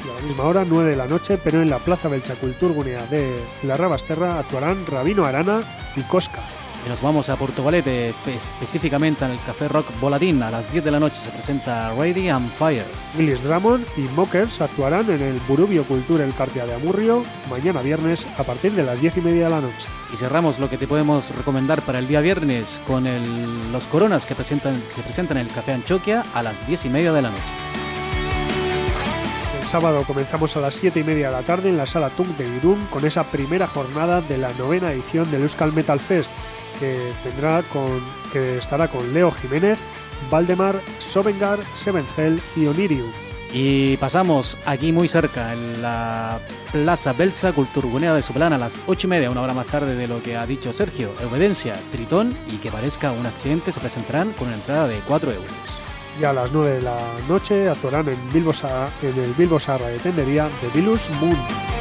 Y 0.07 0.11
a 0.11 0.15
la 0.15 0.23
misma 0.23 0.45
hora, 0.45 0.65
9 0.67 0.89
de 0.89 0.97
la 0.97 1.07
noche, 1.07 1.37
pero 1.37 1.61
en 1.61 1.69
la 1.69 1.81
Plaza 1.81 2.09
Belchaculturgunea 2.09 3.05
de 3.09 3.43
la 3.63 3.77
Rabasterra, 3.77 4.39
actuarán 4.39 4.87
Rabino 4.87 5.27
Arana 5.27 5.61
y 5.97 6.03
Cosca. 6.05 6.43
Y 6.89 6.91
nos 6.91 7.03
vamos 7.03 7.29
a 7.29 7.37
Portugalete, 7.37 8.15
específicamente 8.25 9.23
en 9.23 9.33
el 9.33 9.41
Café 9.43 9.69
Rock 9.69 9.89
Volatín. 10.01 10.43
A 10.43 10.51
las 10.51 10.73
10 10.73 10.85
de 10.85 10.91
la 10.91 10.99
noche 10.99 11.17
se 11.17 11.29
presenta 11.29 11.93
Ready 11.93 12.31
and 12.31 12.51
Fire. 12.51 12.87
Willis 13.19 13.43
Drummond 13.43 13.85
y 13.99 14.01
Mockers 14.17 14.63
actuarán 14.63 15.11
en 15.11 15.21
el 15.21 15.39
Burubio 15.41 15.85
Cultura 15.85 16.25
El 16.25 16.35
Cartia 16.35 16.65
de 16.65 16.73
Amurrio 16.73 17.25
mañana 17.51 17.83
viernes 17.83 18.27
a 18.39 18.43
partir 18.43 18.73
de 18.73 18.85
las 18.85 18.99
10 19.03 19.19
y 19.19 19.21
media 19.21 19.45
de 19.45 19.51
la 19.51 19.61
noche. 19.61 19.87
Y 20.15 20.17
cerramos 20.17 20.59
lo 20.59 20.71
que 20.71 20.79
te 20.79 20.87
podemos 20.87 21.31
recomendar 21.37 21.83
para 21.83 21.99
el 21.99 22.09
día 22.09 22.23
viernes 22.23 22.81
con 22.87 23.05
los 23.71 23.87
Coronas 23.87 24.25
que, 24.25 24.35
presentan, 24.35 24.83
se 24.89 25.03
presentan 25.03 25.37
en 25.37 25.47
el 25.47 25.53
Café 25.53 25.73
Anchoquia 25.73 26.25
a 26.33 26.43
las 26.43 26.67
10 26.67 26.87
y 26.87 26.89
media 26.89 27.13
de 27.13 27.21
la 27.21 27.29
noche. 27.29 27.43
El 29.61 29.67
sábado 29.67 30.05
comenzamos 30.07 30.57
a 30.57 30.61
las 30.61 30.75
7 30.77 31.01
y 31.01 31.05
media 31.05 31.27
de 31.27 31.33
la 31.35 31.43
tarde 31.43 31.69
en 31.69 31.77
la 31.77 31.85
sala 31.85 32.09
Tung 32.09 32.35
de 32.39 32.49
Irún 32.49 32.87
con 32.87 33.05
esa 33.05 33.25
primera 33.25 33.67
jornada 33.67 34.23
de 34.23 34.39
la 34.39 34.51
novena 34.55 34.91
edición 34.91 35.31
del 35.31 35.43
Euskal 35.43 35.75
Metal 35.75 36.01
Fest 36.01 36.33
que 36.79 37.13
tendrá 37.23 37.63
con 37.65 38.01
que 38.33 38.59
estará 38.59 38.89
con 38.89 39.13
Leo 39.13 39.31
Jiménez, 39.31 39.79
Valdemar, 40.31 40.81
Sovengar, 40.99 41.61
Hell 42.17 42.41
y 42.57 42.67
Onirium. 42.67 43.11
Y 43.53 43.97
pasamos 43.97 44.59
aquí 44.67 44.93
muy 44.93 45.09
cerca, 45.09 45.55
en 45.55 45.81
la 45.81 46.39
Plaza 46.71 47.15
Belza 47.15 47.53
Culturgunea 47.53 48.13
de 48.13 48.21
Suplana 48.21 48.57
a 48.57 48.59
las 48.59 48.79
8 48.87 49.07
y 49.07 49.11
media, 49.11 49.31
una 49.31 49.41
hora 49.41 49.55
más 49.55 49.67
tarde 49.67 49.95
de 49.95 50.07
lo 50.07 50.23
que 50.23 50.37
ha 50.37 50.47
dicho 50.47 50.73
Sergio. 50.73 51.13
Obediencia, 51.27 51.81
Tritón 51.91 52.37
y 52.49 52.57
que 52.57 52.71
parezca 52.71 53.13
un 53.13 53.25
accidente 53.25 53.73
se 53.73 53.81
presentarán 53.81 54.33
con 54.33 54.49
una 54.49 54.57
entrada 54.57 54.87
de 54.87 54.99
4 55.01 55.33
euros. 55.33 55.49
Y 56.21 56.25
a 56.25 56.33
las 56.33 56.53
9 56.53 56.73
de 56.73 56.83
la 56.83 56.99
noche 57.27 57.69
actuarán 57.69 58.09
en, 58.09 58.19
en 58.29 59.19
el 59.19 59.35
Bilbo 59.35 59.61
Sarra 59.61 59.89
de 59.89 59.99
Tendería 59.99 60.51
de 60.61 60.69
Vilus 60.75 61.09
Moon 61.21 61.78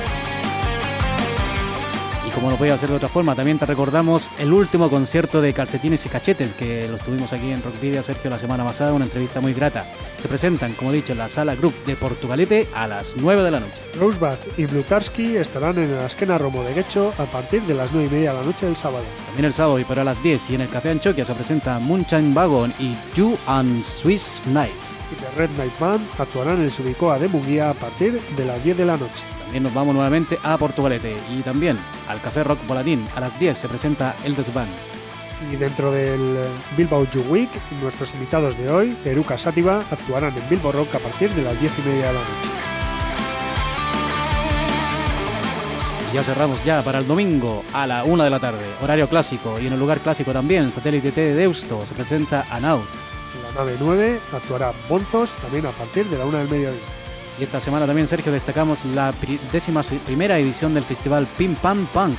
como 2.37 2.51
no 2.51 2.57
podía 2.57 2.75
hacer 2.75 2.91
de 2.91 2.95
otra 2.95 3.09
forma, 3.09 3.33
también 3.33 3.57
te 3.57 3.65
recordamos 3.65 4.31
el 4.37 4.53
último 4.53 4.91
concierto 4.91 5.41
de 5.41 5.53
Calcetines 5.53 6.05
y 6.05 6.09
Cachetes, 6.09 6.53
que 6.53 6.87
los 6.87 7.01
tuvimos 7.01 7.33
aquí 7.33 7.51
en 7.51 7.63
Rockvidia, 7.63 8.03
Sergio, 8.03 8.29
la 8.29 8.37
semana 8.37 8.63
pasada, 8.63 8.93
una 8.93 9.05
entrevista 9.05 9.41
muy 9.41 9.55
grata. 9.55 9.87
Se 10.19 10.27
presentan, 10.27 10.73
como 10.73 10.91
he 10.91 10.97
dicho, 10.97 11.13
en 11.13 11.17
la 11.17 11.29
sala 11.29 11.55
Group 11.55 11.73
de 11.87 11.95
Portugalete 11.95 12.67
a 12.75 12.85
las 12.85 13.17
9 13.17 13.41
de 13.41 13.49
la 13.49 13.59
noche. 13.59 13.81
Rosebath 13.99 14.59
y 14.59 14.67
Blutarski 14.67 15.35
estarán 15.35 15.79
en 15.79 15.89
el 15.89 15.99
Asquena 15.99 16.37
Romo 16.37 16.61
de 16.61 16.75
Guecho 16.75 17.11
a 17.17 17.25
partir 17.25 17.63
de 17.63 17.73
las 17.73 17.91
9 17.91 18.07
y 18.07 18.13
media 18.13 18.33
de 18.33 18.39
la 18.39 18.45
noche 18.45 18.67
del 18.67 18.75
sábado. 18.75 19.05
También 19.25 19.45
el 19.45 19.53
sábado 19.53 19.79
y 19.79 19.83
para 19.83 20.03
las 20.03 20.21
10 20.21 20.51
y 20.51 20.55
en 20.55 20.61
el 20.61 20.69
Café 20.69 20.91
Anchoquia 20.91 21.25
se 21.25 21.33
presenta 21.33 21.79
Moonshine 21.79 22.35
Wagon 22.35 22.71
y 22.77 22.95
You 23.15 23.35
and 23.47 23.83
Swiss 23.83 24.43
Knife. 24.43 24.77
Y 25.11 25.15
The 25.15 25.37
Red 25.37 25.49
Night 25.57 25.79
Band 25.79 26.07
actuarán 26.19 26.57
en 26.57 26.65
el 26.65 26.71
Subicoa 26.71 27.17
de 27.17 27.29
Munguía 27.29 27.71
a 27.71 27.73
partir 27.73 28.21
de 28.21 28.45
las 28.45 28.63
10 28.63 28.77
de 28.77 28.85
la 28.85 28.97
noche. 28.97 29.25
También 29.47 29.63
nos 29.63 29.73
vamos 29.73 29.95
nuevamente 29.95 30.37
a 30.43 30.57
Portugalete 30.57 31.15
y 31.33 31.41
también 31.41 31.79
al 32.09 32.19
Café 32.19 32.43
Rock 32.43 32.59
Voladín. 32.67 33.07
A 33.15 33.21
las 33.21 33.39
10 33.39 33.57
se 33.57 33.69
presenta 33.69 34.13
El 34.25 34.35
Desván. 34.35 34.67
Y 35.49 35.55
dentro 35.55 35.89
del 35.89 36.37
Bilbao 36.75 37.05
You 37.11 37.21
Week, 37.29 37.49
nuestros 37.81 38.13
invitados 38.13 38.57
de 38.57 38.69
hoy, 38.69 38.97
Eruca 39.05 39.37
Sátiva, 39.37 39.85
actuarán 39.89 40.35
en 40.35 40.49
Bilbao 40.49 40.73
Rock 40.73 40.95
a 40.95 40.99
partir 40.99 41.29
de 41.29 41.43
las 41.43 41.57
10 41.61 41.79
y 41.79 41.81
media 41.87 42.07
de 42.07 42.13
la 42.13 42.19
noche. 42.19 42.49
Ya 46.13 46.23
cerramos 46.23 46.61
ya 46.65 46.81
para 46.81 46.99
el 46.99 47.07
domingo 47.07 47.63
a 47.71 47.87
la 47.87 48.03
1 48.03 48.25
de 48.25 48.29
la 48.29 48.41
tarde, 48.41 48.65
horario 48.81 49.07
clásico 49.07 49.61
y 49.61 49.67
en 49.67 49.73
el 49.73 49.79
lugar 49.79 49.99
clásico 49.99 50.33
también, 50.33 50.73
satélite 50.73 51.13
T 51.13 51.21
de 51.21 51.35
Deusto, 51.35 51.85
se 51.85 51.95
presenta 51.95 52.45
Anaut. 52.49 52.83
La 53.45 53.59
nave 53.59 53.77
9 53.79 54.19
actuará 54.33 54.73
Bonzos 54.89 55.35
también 55.35 55.65
a 55.67 55.71
partir 55.71 56.05
de 56.07 56.17
la 56.17 56.25
1 56.25 56.37
del 56.37 56.49
mediodía. 56.49 57.06
Y 57.39 57.43
esta 57.43 57.59
semana 57.59 57.85
también, 57.85 58.07
Sergio, 58.07 58.31
destacamos 58.31 58.83
la 58.85 59.13
décima 59.51 59.81
primera 60.05 60.39
edición 60.39 60.73
del 60.73 60.83
festival 60.83 61.27
Pim 61.37 61.55
Pam 61.55 61.85
Punk, 61.87 62.17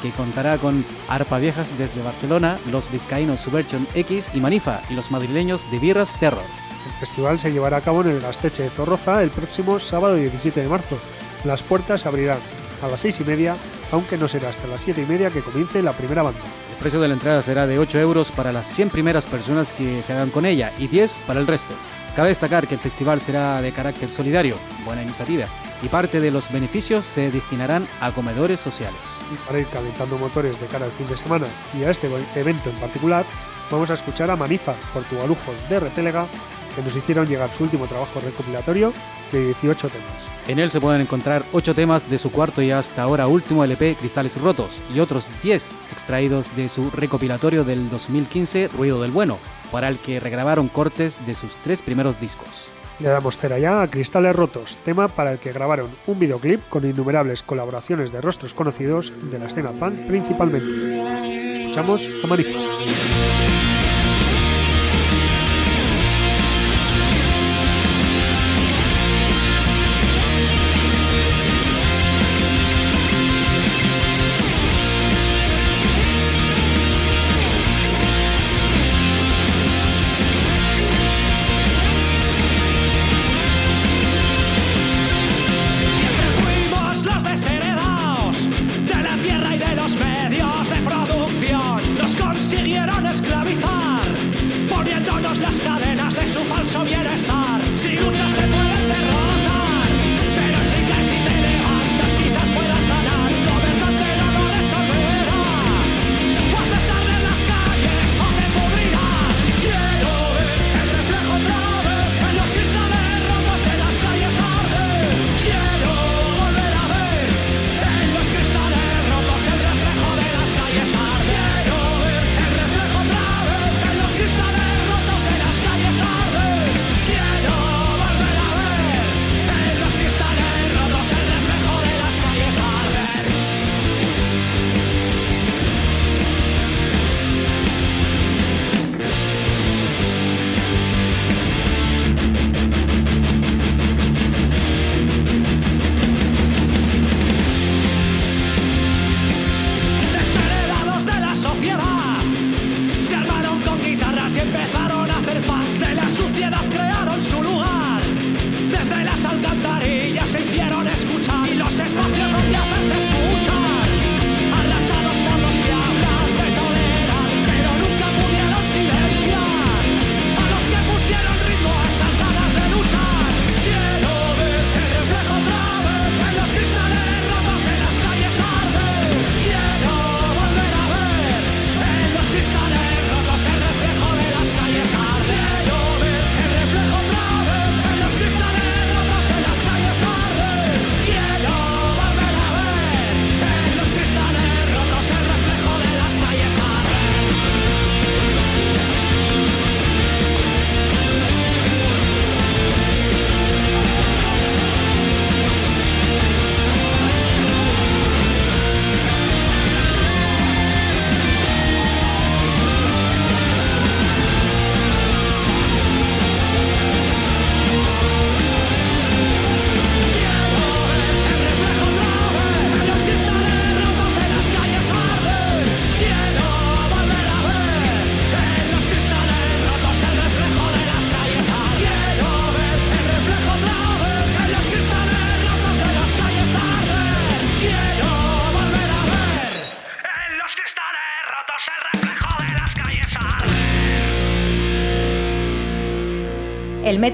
que 0.00 0.10
contará 0.10 0.56
con 0.56 0.84
Arpa 1.08 1.38
Viejas 1.38 1.76
desde 1.76 2.02
Barcelona, 2.02 2.58
los 2.70 2.90
vizcaínos 2.90 3.40
Subversion 3.40 3.86
X 3.94 4.30
y 4.32 4.40
Manifa, 4.40 4.80
y 4.88 4.94
los 4.94 5.10
madrileños 5.10 5.70
de 5.70 5.78
Birras 5.78 6.18
Terror. 6.18 6.44
El 6.86 6.92
festival 6.92 7.38
se 7.40 7.52
llevará 7.52 7.78
a 7.78 7.80
cabo 7.82 8.02
en 8.02 8.08
el 8.10 8.20
Gasteche 8.20 8.62
de 8.62 8.70
Zorroza 8.70 9.22
el 9.22 9.30
próximo 9.30 9.78
sábado 9.78 10.16
17 10.16 10.62
de 10.62 10.68
marzo. 10.68 10.98
Las 11.44 11.62
puertas 11.62 12.02
se 12.02 12.08
abrirán 12.08 12.38
a 12.82 12.88
las 12.88 13.00
6 13.00 13.20
y 13.20 13.24
media, 13.24 13.56
aunque 13.92 14.16
no 14.16 14.28
será 14.28 14.48
hasta 14.48 14.66
las 14.66 14.82
7 14.82 15.02
y 15.02 15.06
media 15.06 15.30
que 15.30 15.40
comience 15.40 15.82
la 15.82 15.92
primera 15.92 16.22
banda. 16.22 16.40
El 16.72 16.76
precio 16.78 17.00
de 17.00 17.08
la 17.08 17.14
entrada 17.14 17.42
será 17.42 17.66
de 17.66 17.78
8 17.78 17.98
euros 17.98 18.30
para 18.30 18.52
las 18.52 18.66
100 18.66 18.90
primeras 18.90 19.26
personas 19.26 19.72
que 19.72 20.02
se 20.02 20.12
hagan 20.12 20.30
con 20.30 20.46
ella 20.46 20.72
y 20.78 20.88
10 20.88 21.22
para 21.26 21.40
el 21.40 21.46
resto. 21.46 21.74
Cabe 22.14 22.28
destacar 22.28 22.68
que 22.68 22.74
el 22.74 22.80
festival 22.80 23.20
será 23.20 23.60
de 23.60 23.72
carácter 23.72 24.08
solidario, 24.08 24.56
buena 24.84 25.02
iniciativa, 25.02 25.46
y 25.82 25.88
parte 25.88 26.20
de 26.20 26.30
los 26.30 26.50
beneficios 26.50 27.04
se 27.04 27.32
destinarán 27.32 27.88
a 28.00 28.12
comedores 28.12 28.60
sociales. 28.60 29.00
Y 29.32 29.36
para 29.46 29.58
ir 29.58 29.66
calentando 29.66 30.16
motores 30.16 30.60
de 30.60 30.66
cara 30.68 30.84
al 30.84 30.92
fin 30.92 31.08
de 31.08 31.16
semana 31.16 31.46
y 31.76 31.82
a 31.82 31.90
este 31.90 32.08
evento 32.36 32.70
en 32.70 32.76
particular, 32.76 33.26
vamos 33.68 33.90
a 33.90 33.94
escuchar 33.94 34.30
a 34.30 34.36
Manifa, 34.36 34.74
portugalujos 34.92 35.56
de 35.68 35.80
Retélega, 35.80 36.26
que 36.74 36.82
nos 36.82 36.96
hicieron 36.96 37.26
llegar 37.26 37.52
su 37.52 37.64
último 37.64 37.86
trabajo 37.86 38.20
recopilatorio 38.20 38.92
de 39.32 39.46
18 39.46 39.88
temas. 39.88 40.30
En 40.46 40.58
él 40.58 40.70
se 40.70 40.80
pueden 40.80 41.00
encontrar 41.00 41.44
8 41.52 41.74
temas 41.74 42.10
de 42.10 42.18
su 42.18 42.30
cuarto 42.30 42.62
y 42.62 42.70
hasta 42.70 43.02
ahora 43.02 43.26
último 43.26 43.64
LP 43.64 43.96
Cristales 43.96 44.40
Rotos 44.40 44.82
y 44.94 45.00
otros 45.00 45.28
10 45.42 45.72
extraídos 45.92 46.54
de 46.56 46.68
su 46.68 46.90
recopilatorio 46.90 47.64
del 47.64 47.88
2015 47.88 48.68
Ruido 48.68 49.00
del 49.00 49.10
Bueno, 49.10 49.38
para 49.72 49.88
el 49.88 49.98
que 49.98 50.20
regrabaron 50.20 50.68
cortes 50.68 51.18
de 51.26 51.34
sus 51.34 51.56
tres 51.56 51.82
primeros 51.82 52.20
discos. 52.20 52.70
Le 53.00 53.08
damos 53.08 53.36
cera 53.36 53.58
ya 53.58 53.82
a 53.82 53.90
Cristales 53.90 54.36
Rotos, 54.36 54.76
tema 54.84 55.08
para 55.08 55.32
el 55.32 55.38
que 55.38 55.52
grabaron 55.52 55.90
un 56.06 56.18
videoclip 56.18 56.68
con 56.68 56.88
innumerables 56.88 57.42
colaboraciones 57.42 58.12
de 58.12 58.20
rostros 58.20 58.54
conocidos 58.54 59.12
de 59.30 59.38
la 59.38 59.46
escena 59.46 59.72
punk 59.72 60.06
principalmente. 60.06 61.52
Escuchamos 61.54 62.08
a 62.22 62.26
Marifa. 62.26 63.63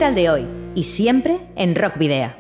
Metal 0.01 0.15
de 0.15 0.31
hoy 0.31 0.47
y 0.75 0.85
siempre 0.85 1.39
en 1.57 1.75
Rock 1.75 1.99
Video. 1.99 2.33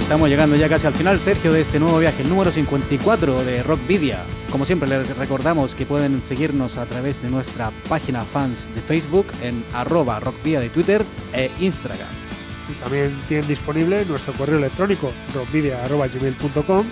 Estamos 0.00 0.30
llegando 0.30 0.56
ya 0.56 0.66
casi 0.70 0.86
al 0.86 0.94
final, 0.94 1.20
Sergio, 1.20 1.52
de 1.52 1.60
este 1.60 1.78
nuevo 1.78 1.98
viaje, 1.98 2.22
el 2.22 2.30
número 2.30 2.50
54 2.50 3.44
de 3.44 3.62
Rockvidia. 3.62 4.24
Como 4.50 4.64
siempre, 4.64 4.88
les 4.88 5.14
recordamos 5.14 5.74
que 5.74 5.84
pueden 5.84 6.22
seguirnos 6.22 6.78
a 6.78 6.86
través 6.86 7.20
de 7.20 7.28
nuestra 7.28 7.70
página 7.90 8.24
fans 8.24 8.74
de 8.74 8.80
Facebook 8.80 9.26
en 9.42 9.62
arroba 9.74 10.20
rockvidia 10.20 10.60
de 10.60 10.70
Twitter 10.70 11.04
e 11.34 11.50
Instagram. 11.60 12.25
Y 12.86 12.88
también 12.88 13.20
tienen 13.26 13.48
disponible 13.48 14.04
nuestro 14.04 14.32
correo 14.34 14.58
electrónico 14.58 15.12
rockvidia.gmail.com 15.34 16.86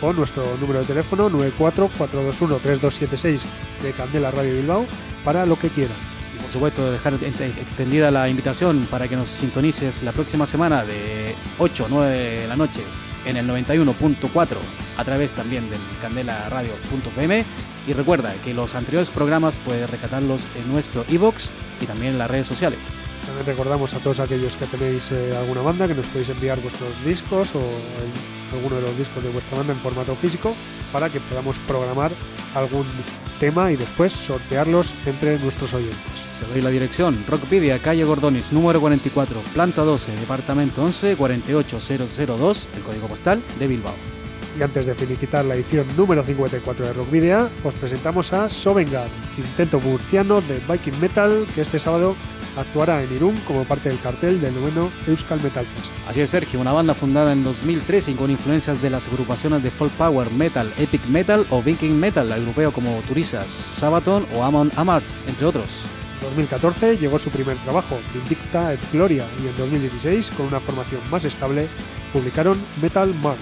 o 0.00 0.12
nuestro 0.12 0.56
número 0.60 0.80
de 0.80 0.86
teléfono 0.86 1.28
944213276 1.30 3.44
de 3.82 3.92
Candela 3.92 4.30
Radio 4.30 4.54
Bilbao 4.54 4.86
para 5.24 5.44
lo 5.46 5.58
que 5.58 5.68
quieran 5.68 6.12
por 6.42 6.50
supuesto, 6.50 6.90
dejar 6.90 7.14
extendida 7.14 8.10
la 8.10 8.28
invitación 8.28 8.86
para 8.90 9.08
que 9.08 9.16
nos 9.16 9.28
sintonices 9.28 10.02
la 10.02 10.12
próxima 10.12 10.44
semana 10.44 10.84
de 10.84 11.34
8 11.58 11.84
o 11.84 11.88
9 11.88 12.40
de 12.40 12.48
la 12.48 12.56
noche 12.56 12.82
en 13.24 13.36
el 13.36 13.48
91.4 13.48 14.56
a 14.96 15.04
través 15.04 15.34
también 15.34 15.70
del 15.70 15.80
candelaradio.fm 16.00 17.44
y 17.86 17.92
recuerda 17.92 18.34
que 18.44 18.54
los 18.54 18.74
anteriores 18.74 19.10
programas 19.10 19.60
puedes 19.64 19.88
recatarlos 19.88 20.46
en 20.56 20.70
nuestro 20.70 21.04
iBox 21.08 21.50
y 21.80 21.86
también 21.86 22.12
en 22.12 22.18
las 22.18 22.30
redes 22.30 22.46
sociales. 22.46 22.78
También 23.26 23.46
recordamos 23.46 23.94
a 23.94 23.98
todos 23.98 24.20
aquellos 24.20 24.56
que 24.56 24.66
tenéis 24.66 25.12
eh, 25.12 25.36
alguna 25.36 25.62
banda 25.62 25.86
que 25.86 25.94
nos 25.94 26.06
podéis 26.06 26.30
enviar 26.30 26.60
vuestros 26.60 27.04
discos 27.04 27.54
o 27.54 27.60
alguno 28.52 28.76
de 28.76 28.82
los 28.82 28.96
discos 28.96 29.22
de 29.22 29.30
vuestra 29.30 29.58
banda 29.58 29.72
en 29.72 29.78
formato 29.78 30.14
físico 30.14 30.54
para 30.92 31.08
que 31.08 31.20
podamos 31.20 31.58
programar 31.60 32.12
algún 32.54 32.84
tema 33.40 33.72
y 33.72 33.76
después 33.76 34.12
sortearlos 34.12 34.94
entre 35.06 35.38
nuestros 35.38 35.74
oyentes. 35.74 36.26
Te 36.38 36.46
doy 36.52 36.62
la 36.62 36.70
dirección, 36.70 37.24
Rockpedia, 37.28 37.78
calle 37.78 38.04
Gordonis, 38.04 38.52
número 38.52 38.80
44, 38.80 39.40
planta 39.54 39.82
12, 39.82 40.14
departamento 40.16 40.84
11, 40.84 41.16
48002, 41.16 42.68
el 42.76 42.82
código 42.82 43.08
postal 43.08 43.42
de 43.58 43.66
Bilbao. 43.66 43.94
Y 44.58 44.62
antes 44.62 44.84
de 44.84 44.94
finiquitar 44.94 45.44
la 45.44 45.54
edición 45.54 45.86
número 45.96 46.22
54 46.22 46.86
de 46.86 46.92
Rockvidia, 46.92 47.48
os 47.64 47.74
presentamos 47.76 48.32
a 48.32 48.48
Sovengar, 48.48 49.08
quinteto 49.34 49.80
murciano 49.80 50.42
de 50.42 50.60
Viking 50.68 51.00
Metal, 51.00 51.46
que 51.54 51.62
este 51.62 51.78
sábado 51.78 52.14
actuará 52.56 53.02
en 53.02 53.12
Irún 53.14 53.36
como 53.46 53.64
parte 53.64 53.88
del 53.88 54.00
cartel 54.00 54.40
del 54.40 54.54
noveno 54.54 54.90
Euskal 55.06 55.42
Metal 55.42 55.66
Fest. 55.66 55.92
Así 56.06 56.20
es, 56.20 56.30
Sergio, 56.30 56.60
una 56.60 56.72
banda 56.72 56.94
fundada 56.94 57.32
en 57.32 57.44
2013 57.44 58.12
y 58.12 58.14
con 58.14 58.30
influencias 58.30 58.80
de 58.82 58.90
las 58.90 59.08
agrupaciones 59.08 59.62
de 59.62 59.70
folk 59.70 59.92
power 59.92 60.30
metal, 60.30 60.72
epic 60.78 61.04
metal 61.06 61.46
o 61.50 61.62
viking 61.62 61.98
metal, 61.98 62.30
europeo 62.32 62.72
como 62.72 63.00
Turisas, 63.02 63.50
Sabaton 63.50 64.26
o 64.34 64.42
Amon 64.44 64.70
Amart, 64.76 65.04
entre 65.26 65.46
otros. 65.46 65.68
En 66.20 66.28
2014 66.28 66.98
llegó 66.98 67.18
su 67.18 67.30
primer 67.30 67.56
trabajo, 67.58 67.98
Vindicta 68.14 68.72
et 68.72 68.80
Gloria, 68.92 69.26
y 69.42 69.48
en 69.48 69.56
2016, 69.56 70.30
con 70.30 70.46
una 70.46 70.60
formación 70.60 71.00
más 71.10 71.24
estable, 71.24 71.68
publicaron 72.12 72.60
Metal 72.80 73.12
March, 73.22 73.38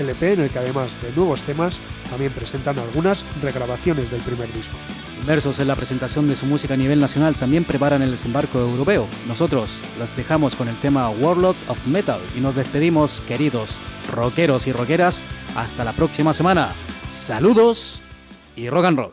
LP 0.00 0.32
en 0.32 0.40
el 0.40 0.50
que 0.50 0.58
además 0.58 0.96
de 1.02 1.12
nuevos 1.14 1.42
temas, 1.42 1.80
también 2.08 2.32
presentan 2.32 2.78
algunas 2.78 3.24
regrabaciones 3.42 4.10
del 4.10 4.22
primer 4.22 4.50
disco. 4.52 4.76
Inmersos 5.24 5.58
en 5.58 5.68
la 5.68 5.74
presentación 5.74 6.28
de 6.28 6.36
su 6.36 6.44
música 6.44 6.74
a 6.74 6.76
nivel 6.76 7.00
nacional, 7.00 7.34
también 7.34 7.64
preparan 7.64 8.02
el 8.02 8.10
desembarco 8.10 8.58
europeo. 8.58 9.06
Nosotros 9.26 9.78
las 9.98 10.14
dejamos 10.14 10.54
con 10.54 10.68
el 10.68 10.78
tema 10.80 11.08
Warlords 11.08 11.66
of 11.70 11.86
Metal 11.86 12.20
y 12.36 12.40
nos 12.40 12.54
despedimos, 12.54 13.22
queridos 13.22 13.78
rockeros 14.12 14.66
y 14.66 14.72
rockeras, 14.72 15.24
hasta 15.56 15.82
la 15.82 15.94
próxima 15.94 16.34
semana. 16.34 16.74
Saludos 17.16 18.02
y 18.54 18.68
rock 18.68 18.84
and 18.84 18.98
roll. 18.98 19.12